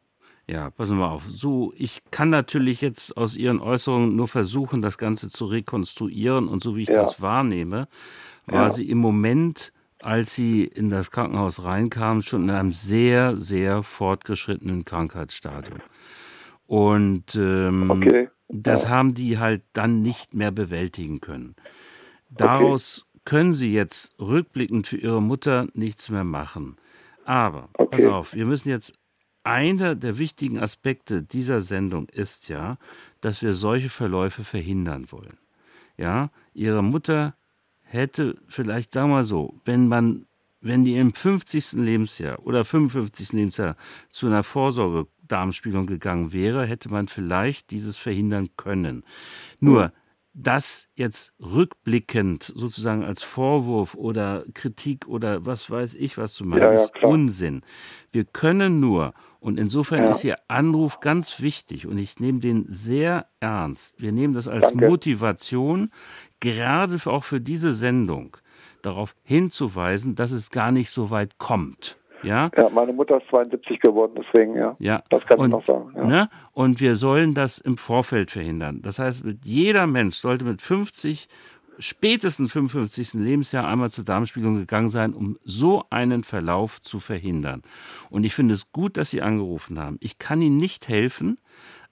Ja, 0.51 0.71
passen 0.71 0.99
wir 0.99 1.11
auf. 1.11 1.25
So, 1.35 1.75
ich 1.77 2.01
kann 2.11 2.31
natürlich 2.31 2.81
jetzt 2.81 3.17
aus 3.19 3.37
Ihren 3.37 3.61
Äußerungen 3.61 4.17
nur 4.17 4.29
versuchen, 4.29 4.81
das 4.81 4.97
Ganze 4.97 5.29
zu 5.29 5.45
rekonstruieren 5.45 6.49
und 6.49 6.63
so 6.63 6.75
wie 6.75 6.83
ich 6.85 6.89
Ja. 6.89 7.03
das 7.03 7.21
wahrnehme, 7.21 7.87
war 8.47 8.65
Ja. 8.65 8.71
sie 8.71 8.89
im 8.89 8.97
Moment, 8.99 9.73
als 10.01 10.35
sie 10.35 10.65
in 10.65 10.89
das 10.89 11.11
Krankenhaus 11.11 11.65
reinkam, 11.65 12.23
schon 12.23 12.45
in 12.45 12.51
einem 12.51 12.73
sehr, 12.73 13.37
sehr 13.37 13.83
fortgeschrittenen 13.83 14.87
Krankheitsstadium. 14.87 15.81
Und 16.67 17.35
ähm, 17.35 18.03
Okay. 18.05 18.31
das 18.51 18.85
Ja. 18.85 18.89
haben 18.91 19.15
die 19.15 19.39
halt 19.39 19.63
dann 19.75 20.01
nicht 20.01 20.33
mehr 20.33 20.51
bewältigen 20.51 21.21
können. 21.21 21.57
Daraus 22.31 23.05
können 23.27 23.53
sie 23.55 23.73
jetzt 23.73 24.19
rückblickend 24.19 24.87
für 24.87 24.97
ihre 24.97 25.21
Mutter 25.21 25.67
nichts 25.75 26.09
mehr 26.09 26.25
machen. 26.25 26.77
Aber, 27.25 27.69
pass 27.91 28.01
Okay. 28.01 28.07
auf, 28.07 28.33
wir 28.33 28.47
müssen 28.47 28.71
jetzt, 28.71 28.95
einer 29.49 29.95
der 29.95 30.19
wichtigen 30.19 30.59
Aspekte 30.59 31.23
dieser 31.23 31.63
Sendung 31.63 32.09
ist 32.11 32.49
ja, 32.49 32.77
dass 33.23 33.41
wir 33.41 33.55
solche 33.55 33.89
Verläufe 33.89 34.45
verhindern 34.45 35.11
wollen. 35.11 35.39
Ja, 35.97 36.31
ihre 36.53 36.83
Mutter 36.83 37.35
hätte 37.81 38.37
vielleicht, 38.47 38.93
sagen 38.93 39.09
wir 39.09 39.17
mal 39.17 39.25
so, 39.25 39.59
wenn 39.65 39.89
man, 39.89 40.27
wenn 40.61 40.83
die 40.83 40.99
im 40.99 41.15
50. 41.15 41.73
Lebensjahr 41.73 42.45
oder 42.45 42.65
55. 42.67 43.33
Lebensjahr 43.33 43.77
zu 44.11 44.27
einer 44.27 44.43
Vorsorgedarmspielung 44.43 45.87
gegangen 45.87 46.35
wäre, 46.35 46.67
hätte 46.67 46.91
man 46.91 47.09
vielleicht 47.09 47.71
dieses 47.71 47.97
verhindern 47.97 48.51
können. 48.59 49.03
Nur, 49.61 49.93
das 50.35 50.89
jetzt 50.95 51.33
rückblickend 51.41 52.53
sozusagen 52.55 53.05
als 53.05 53.23
Vorwurf 53.23 53.95
oder 53.95 54.45
Kritik 54.55 55.09
oder 55.09 55.45
was 55.45 55.71
weiß 55.71 55.95
ich, 55.95 56.17
was 56.17 56.35
zu 56.35 56.45
meinen, 56.45 56.63
Ja, 56.63 56.73
ja, 56.75 56.85
ist. 56.85 56.93
Unsinn. 57.03 57.63
Wir 58.13 58.25
können 58.25 58.81
nur, 58.81 59.15
und 59.41 59.59
insofern 59.59 60.05
Ja. 60.05 60.11
ist 60.11 60.25
Ihr 60.25 60.39
Anruf 60.49 61.01
ganz 61.01 61.41
wichtig 61.41 61.87
und 61.87 61.99
ich 61.99 62.21
nehme 62.21 62.41
den 62.41 62.65
sehr 62.69 63.27
ernst. 63.41 64.01
Wir 64.01 64.13
nehmen 64.13 64.35
das 64.35 64.49
als 64.49 64.71
Danke. 64.71 64.87
Motivation, 64.87 65.91
gerade 66.41 66.99
auch 67.07 67.25
für 67.25 67.41
diese 67.41 67.73
Sendung, 67.73 68.37
darauf 68.83 69.15
hinzuweisen, 69.25 70.15
dass 70.15 70.31
es 70.31 70.51
gar 70.51 70.71
nicht 70.73 70.91
so 70.91 71.11
weit 71.11 71.39
kommt. 71.39 71.98
Ja, 72.23 72.51
Ja, 72.57 72.69
meine 72.71 72.93
Mutter 72.93 73.19
ist 73.19 73.29
72 73.29 73.81
geworden, 73.81 74.13
deswegen, 74.17 74.57
ja. 74.57 74.77
ja. 74.79 75.03
Das 75.11 75.25
kann 75.27 75.39
ich 75.39 75.45
und, 75.45 75.51
noch 75.51 75.65
sagen. 75.65 75.93
Ja. 75.95 76.05
Ne? 76.05 76.29
Und 76.53 76.81
wir 76.81 76.97
sollen 76.97 77.35
das 77.35 77.59
im 77.59 77.77
Vorfeld 77.77 78.31
verhindern. 78.31 78.81
Das 78.83 78.99
heißt, 78.99 79.25
jeder 79.45 79.87
Mensch 79.87 80.17
sollte 80.17 80.45
mit 80.45 80.63
50, 80.63 81.29
spätestens 81.79 82.53
55. 82.53 83.15
Lebensjahr 83.15 83.67
einmal 83.69 83.91
zur 83.91 84.05
Darmspiegelung 84.05 84.57
gegangen 84.57 84.89
sein, 84.89 85.15
um 85.15 85.39
so 85.45 85.85
einen 85.91 86.25
Verlauf 86.25 86.83
zu 86.83 87.01
verhindern. 87.01 87.63
Und 88.11 88.25
ich 88.25 88.35
finde 88.35 88.55
es 88.55 88.73
gut, 88.73 88.97
dass 88.97 89.11
Sie 89.11 89.23
angerufen 89.23 89.79
haben. 89.79 89.97
Ich 90.01 90.19
kann 90.19 90.43
Ihnen 90.43 90.57
nicht 90.57 90.89
helfen, 90.89 91.39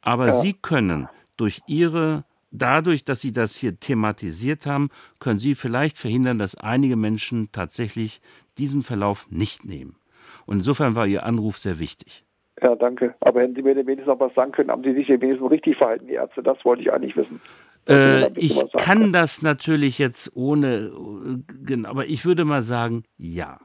aber 0.00 0.26
Ja. 0.28 0.40
Sie 0.40 0.52
können 0.54 1.08
durch 1.36 1.62
Ihre 1.66 2.24
Dadurch, 2.52 3.04
dass 3.04 3.20
Sie 3.20 3.32
das 3.32 3.56
hier 3.56 3.78
thematisiert 3.80 4.66
haben, 4.66 4.88
können 5.18 5.38
Sie 5.38 5.54
vielleicht 5.54 5.98
verhindern, 5.98 6.38
dass 6.38 6.54
einige 6.54 6.96
Menschen 6.96 7.50
tatsächlich 7.52 8.20
diesen 8.56 8.82
Verlauf 8.82 9.30
nicht 9.30 9.64
nehmen. 9.66 9.96
Und 10.46 10.58
insofern 10.58 10.94
war 10.94 11.06
Ihr 11.06 11.26
Anruf 11.26 11.58
sehr 11.58 11.78
wichtig. 11.78 12.24
Ja, 12.62 12.74
danke. 12.74 13.14
Aber 13.20 13.42
hätten 13.42 13.54
Sie 13.54 13.62
mir 13.62 13.74
denn 13.74 13.86
wenigstens 13.86 14.08
noch 14.14 14.20
was 14.20 14.34
sagen 14.34 14.52
können, 14.52 14.70
haben 14.70 14.82
die 14.82 14.94
sich 14.94 15.06
denn 15.08 15.20
wenigstens 15.20 15.50
richtig 15.50 15.76
verhalten, 15.76 16.06
die 16.06 16.14
Ärzte? 16.14 16.42
Das 16.42 16.64
wollte 16.64 16.82
ich 16.82 16.92
eigentlich 16.92 17.16
wissen. 17.16 17.40
Sie 17.86 17.92
Äh, 17.92 18.30
ich 18.34 18.62
kann 18.78 19.12
das 19.12 19.42
natürlich 19.42 19.98
jetzt 19.98 20.34
ohne, 20.34 20.90
äh, 20.90 21.54
genau, 21.64 21.90
aber 21.90 22.06
ich 22.06 22.24
würde 22.24 22.44
mal 22.44 22.62
sagen, 22.62 23.04
ja. 23.18 23.58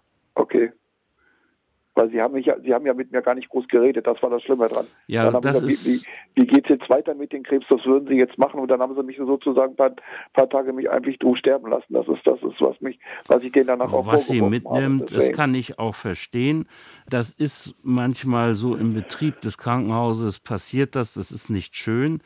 Weil 1.93 2.09
Sie 2.09 2.21
haben, 2.21 2.33
mich 2.33 2.45
ja, 2.45 2.55
Sie 2.61 2.73
haben 2.73 2.85
ja 2.85 2.93
mit 2.93 3.11
mir 3.11 3.21
gar 3.21 3.35
nicht 3.35 3.49
groß 3.49 3.67
geredet, 3.67 4.07
das 4.07 4.21
war 4.23 4.29
das 4.29 4.41
Schlimme 4.43 4.69
dran. 4.69 4.85
Ja, 5.07 5.29
das 5.29 5.41
gesagt, 5.41 5.71
ist- 5.71 5.85
wie, 5.85 5.91
wie, 6.35 6.41
wie 6.41 6.47
geht 6.47 6.63
es 6.63 6.69
jetzt 6.69 6.89
weiter 6.89 7.13
mit 7.15 7.33
dem 7.33 7.43
Krebs, 7.43 7.65
das 7.69 7.85
würden 7.85 8.07
Sie 8.07 8.15
jetzt 8.15 8.37
machen 8.37 8.61
und 8.61 8.69
dann 8.69 8.79
haben 8.81 8.95
Sie 8.95 9.03
mich 9.03 9.17
sozusagen 9.17 9.73
ein 9.73 9.75
paar, 9.75 9.91
paar 10.33 10.49
Tage 10.49 10.71
mich 10.71 10.89
einfach 10.89 11.11
doof 11.19 11.37
sterben 11.37 11.69
lassen. 11.69 11.93
Das 11.93 12.07
ist 12.07 12.25
das, 12.25 12.41
ist, 12.43 12.61
was 12.61 12.79
mich, 12.79 12.97
was 13.27 13.43
ich 13.43 13.51
denen 13.51 13.67
danach 13.67 13.91
auch 13.91 14.07
Was 14.07 14.27
sie 14.27 14.41
mitnimmt, 14.41 15.11
das 15.11 15.31
kann 15.33 15.53
ich 15.53 15.79
auch 15.79 15.95
verstehen. 15.95 16.65
Das 17.09 17.31
ist 17.31 17.75
manchmal 17.83 18.55
so 18.55 18.75
im 18.75 18.93
Betrieb 18.93 19.41
des 19.41 19.57
Krankenhauses 19.57 20.39
passiert 20.39 20.95
das, 20.95 21.13
das 21.15 21.31
ist 21.33 21.49
nicht 21.49 21.75
schön. 21.75 22.21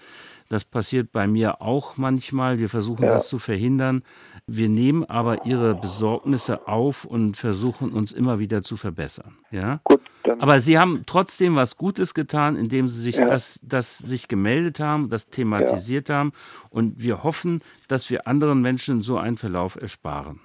Das 0.47 0.63
passiert 0.63 1.11
bei 1.11 1.25
mir 1.25 1.59
auch 1.63 1.97
manchmal. 1.97 2.59
Wir 2.59 2.69
versuchen 2.69 3.03
Ja. 3.05 3.13
das 3.13 3.27
zu 3.29 3.39
verhindern. 3.39 4.03
Wir 4.47 4.69
nehmen 4.69 5.03
aber 5.05 5.45
ihre 5.47 5.73
Besorgnisse 5.73 6.67
auf 6.67 7.03
und 7.03 7.35
versuchen 7.35 7.91
uns 7.93 8.11
immer 8.11 8.37
wieder 8.37 8.61
zu 8.61 8.77
verbessern. 8.77 9.35
Ja? 9.49 9.79
Gut, 9.85 10.01
dann 10.23 10.39
Aber 10.39 10.59
Sie 10.59 10.77
haben 10.77 11.01
trotzdem 11.07 11.55
was 11.55 11.77
Gutes 11.77 12.13
getan, 12.13 12.55
indem 12.55 12.87
Sie 12.87 13.01
sich 13.01 13.15
Ja. 13.15 13.25
das, 13.25 13.59
das 13.63 13.97
sich 13.97 14.27
gemeldet 14.27 14.79
haben, 14.79 15.09
das 15.09 15.29
thematisiert 15.29 16.11
haben. 16.11 16.31
Und 16.69 17.01
wir 17.01 17.23
hoffen, 17.23 17.61
dass 17.87 18.07
wir 18.11 18.27
anderen 18.27 18.61
Menschen 18.61 19.01
so 19.01 19.17
einen 19.17 19.37
Verlauf 19.37 19.75
ersparen. 19.81 20.39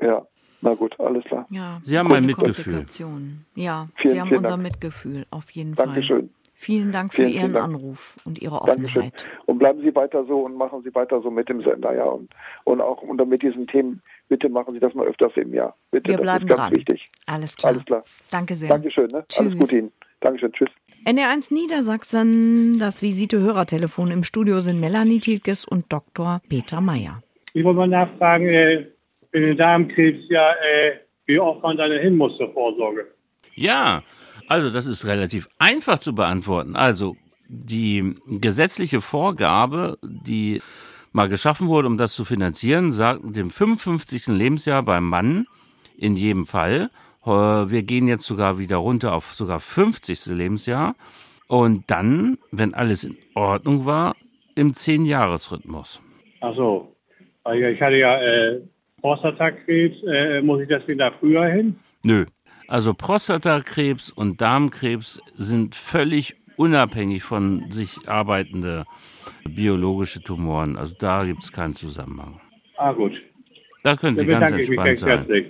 ja, 0.00 0.24
na 0.60 0.74
gut, 0.74 0.98
alles 0.98 1.24
klar. 1.24 1.46
Ja, 1.50 1.78
Sie 1.82 1.96
haben 1.98 2.08
mein 2.08 2.26
Mitgefühl. 2.26 2.84
Ja, 3.54 3.88
Vielen, 3.96 4.14
Sie 4.14 4.20
haben 4.20 4.30
unser 4.30 4.42
Dank. 4.52 4.62
Mitgefühl, 4.64 5.24
auf 5.30 5.50
jeden 5.50 5.74
Fall. 5.76 5.86
Dankeschön. 5.86 6.30
Vielen 6.60 6.90
Dank 6.90 7.14
für 7.14 7.22
Vielen, 7.22 7.28
Ihren 7.30 7.40
vielen 7.40 7.52
Dank. 7.52 7.64
Anruf 7.66 8.16
und 8.24 8.42
Ihre 8.42 8.58
Dankeschön. 8.66 8.88
Offenheit. 9.02 9.24
Und 9.46 9.58
bleiben 9.58 9.80
Sie 9.80 9.94
weiter 9.94 10.24
so 10.26 10.40
und 10.40 10.56
machen 10.56 10.82
Sie 10.82 10.92
weiter 10.92 11.22
so 11.22 11.30
mit 11.30 11.48
dem 11.48 11.62
Sender, 11.62 11.94
ja. 11.94 12.02
Und, 12.02 12.30
und 12.64 12.80
auch 12.80 13.00
und 13.00 13.24
mit 13.28 13.42
diesen 13.42 13.68
Themen, 13.68 14.02
bitte 14.28 14.48
machen 14.48 14.74
Sie 14.74 14.80
das 14.80 14.92
mal 14.92 15.06
öfters 15.06 15.30
im 15.36 15.54
Jahr. 15.54 15.76
Bitte, 15.92 16.08
Wir 16.08 16.16
das 16.16 16.22
bleiben 16.24 16.48
ist 16.48 16.56
ganz 16.56 16.60
dran. 16.62 16.76
wichtig. 16.76 17.06
Alles 17.26 17.54
klar. 17.54 17.72
Alles 17.72 17.84
klar. 17.84 18.02
Danke 18.32 18.56
sehr. 18.56 18.68
Dankeschön, 18.70 19.06
ne? 19.06 19.18
Alles 19.18 19.28
Tschüss. 19.28 19.56
Gute 19.56 19.76
Ihnen. 19.76 19.92
Dankeschön, 20.18 20.52
tschüss. 20.52 20.68
NR1 21.06 21.54
Niedersachsen, 21.54 22.80
das 22.80 23.02
Visite-Hörertelefon 23.02 24.10
im 24.10 24.24
Studio 24.24 24.58
sind 24.58 24.80
Melanie 24.80 25.20
Tilkes 25.20 25.64
und 25.64 25.84
Dr. 25.92 26.40
Peter 26.48 26.80
Meyer. 26.80 27.22
Ich 27.54 27.62
wollte 27.62 27.78
mal 27.78 27.86
nachfragen, 27.86 28.48
äh, 28.48 28.86
für 29.30 29.40
den 29.40 29.56
Darmkrebs, 29.56 30.24
ja, 30.28 30.50
äh, 30.54 30.96
wie 31.26 31.38
oft 31.38 31.62
man 31.62 31.76
da 31.76 31.86
hin 31.86 32.16
muss 32.16 32.36
zur 32.36 32.52
Vorsorge. 32.52 33.06
Ja, 33.54 34.02
also 34.48 34.70
das 34.70 34.86
ist 34.86 35.04
relativ 35.04 35.48
einfach 35.58 35.98
zu 35.98 36.14
beantworten. 36.14 36.76
Also 36.76 37.16
die 37.48 38.14
gesetzliche 38.26 39.00
Vorgabe, 39.00 39.98
die 40.02 40.60
mal 41.12 41.28
geschaffen 41.28 41.68
wurde, 41.68 41.88
um 41.88 41.96
das 41.96 42.12
zu 42.12 42.24
finanzieren, 42.24 42.92
sagt 42.92 43.24
mit 43.24 43.36
dem 43.36 43.50
55. 43.50 44.26
Lebensjahr 44.28 44.82
beim 44.82 45.08
Mann 45.08 45.46
in 45.96 46.14
jedem 46.14 46.46
Fall. 46.46 46.90
äh, 47.24 47.30
Wir 47.30 47.82
gehen 47.82 48.06
jetzt 48.06 48.26
sogar 48.26 48.58
wieder 48.58 48.76
runter 48.76 49.14
auf 49.14 49.34
sogar 49.34 49.60
50. 49.60 50.26
Lebensjahr. 50.26 50.94
Und 51.46 51.90
dann, 51.90 52.36
wenn 52.50 52.74
alles 52.74 53.04
in 53.04 53.16
Ordnung 53.34 53.86
war, 53.86 54.14
im 54.54 54.72
10-Jahres-Rhythmus. 54.72 56.00
Ach 56.40 56.54
so. 56.54 56.94
Ich 57.54 57.80
hatte 57.80 57.96
ja 57.96 58.20
äh, 58.20 58.60
Prostatakrebs, 59.00 60.02
äh, 60.02 60.42
muss 60.42 60.60
ich 60.60 60.68
deswegen 60.68 60.98
da 60.98 61.10
früher 61.10 61.46
hin? 61.46 61.76
Nö. 62.02 62.26
Also 62.68 62.92
Prostatakrebs 62.92 64.10
und 64.10 64.42
Darmkrebs 64.42 65.20
sind 65.34 65.74
völlig 65.74 66.36
unabhängig 66.56 67.22
von 67.22 67.70
sich 67.70 68.06
arbeitende 68.06 68.84
biologische 69.48 70.20
Tumoren. 70.20 70.76
Also 70.76 70.94
da 70.98 71.24
gibt 71.24 71.42
es 71.42 71.50
keinen 71.50 71.72
Zusammenhang. 71.72 72.40
Ah, 72.76 72.92
gut. 72.92 73.12
Da 73.82 73.96
können 73.96 74.18
Sie 74.18 74.26
ganz 74.26 74.52
entspannt 74.52 74.98
sein. 74.98 75.08
herzlich. 75.08 75.46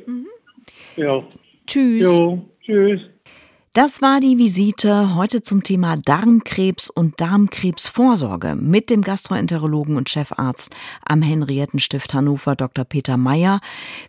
Ja. 0.97 1.23
Tschüss. 1.67 2.03
Jo, 2.03 2.49
tschüss. 2.65 3.01
Das 3.75 4.01
war 4.01 4.19
die 4.19 4.39
Visite 4.39 5.15
heute 5.15 5.43
zum 5.43 5.63
Thema 5.63 5.97
Darmkrebs 5.97 6.89
und 6.89 7.21
Darmkrebsvorsorge 7.21 8.57
mit 8.57 8.89
dem 8.89 9.03
Gastroenterologen 9.03 9.97
und 9.97 10.09
Chefarzt 10.09 10.71
am 11.05 11.21
Henriettenstift 11.21 12.15
Hannover 12.15 12.57
Dr. 12.57 12.87
Peter 12.87 13.19
Meyer. 13.19 13.61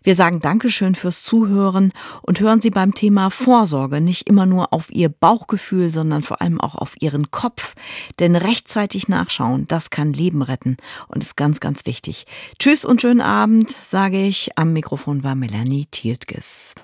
Wir 0.02 0.14
sagen 0.14 0.40
Dankeschön 0.40 0.94
fürs 0.94 1.22
Zuhören 1.22 1.92
und 2.22 2.40
hören 2.40 2.62
Sie 2.62 2.70
beim 2.70 2.94
Thema 2.94 3.28
Vorsorge 3.28 4.00
nicht 4.00 4.28
immer 4.28 4.46
nur 4.46 4.72
auf 4.72 4.90
Ihr 4.90 5.10
Bauchgefühl, 5.10 5.90
sondern 5.90 6.22
vor 6.22 6.40
allem 6.40 6.58
auch 6.58 6.74
auf 6.74 6.94
Ihren 6.98 7.30
Kopf. 7.30 7.74
Denn 8.18 8.36
rechtzeitig 8.36 9.08
nachschauen, 9.08 9.68
das 9.68 9.90
kann 9.90 10.14
Leben 10.14 10.40
retten 10.40 10.78
und 11.06 11.22
ist 11.22 11.36
ganz, 11.36 11.60
ganz 11.60 11.84
wichtig. 11.84 12.26
Tschüss 12.58 12.86
und 12.86 13.02
schönen 13.02 13.20
Abend, 13.20 13.70
sage 13.70 14.24
ich. 14.24 14.56
Am 14.56 14.72
Mikrofon 14.72 15.22
war 15.22 15.34
Melanie 15.34 15.86
Tiltges. 15.90 16.74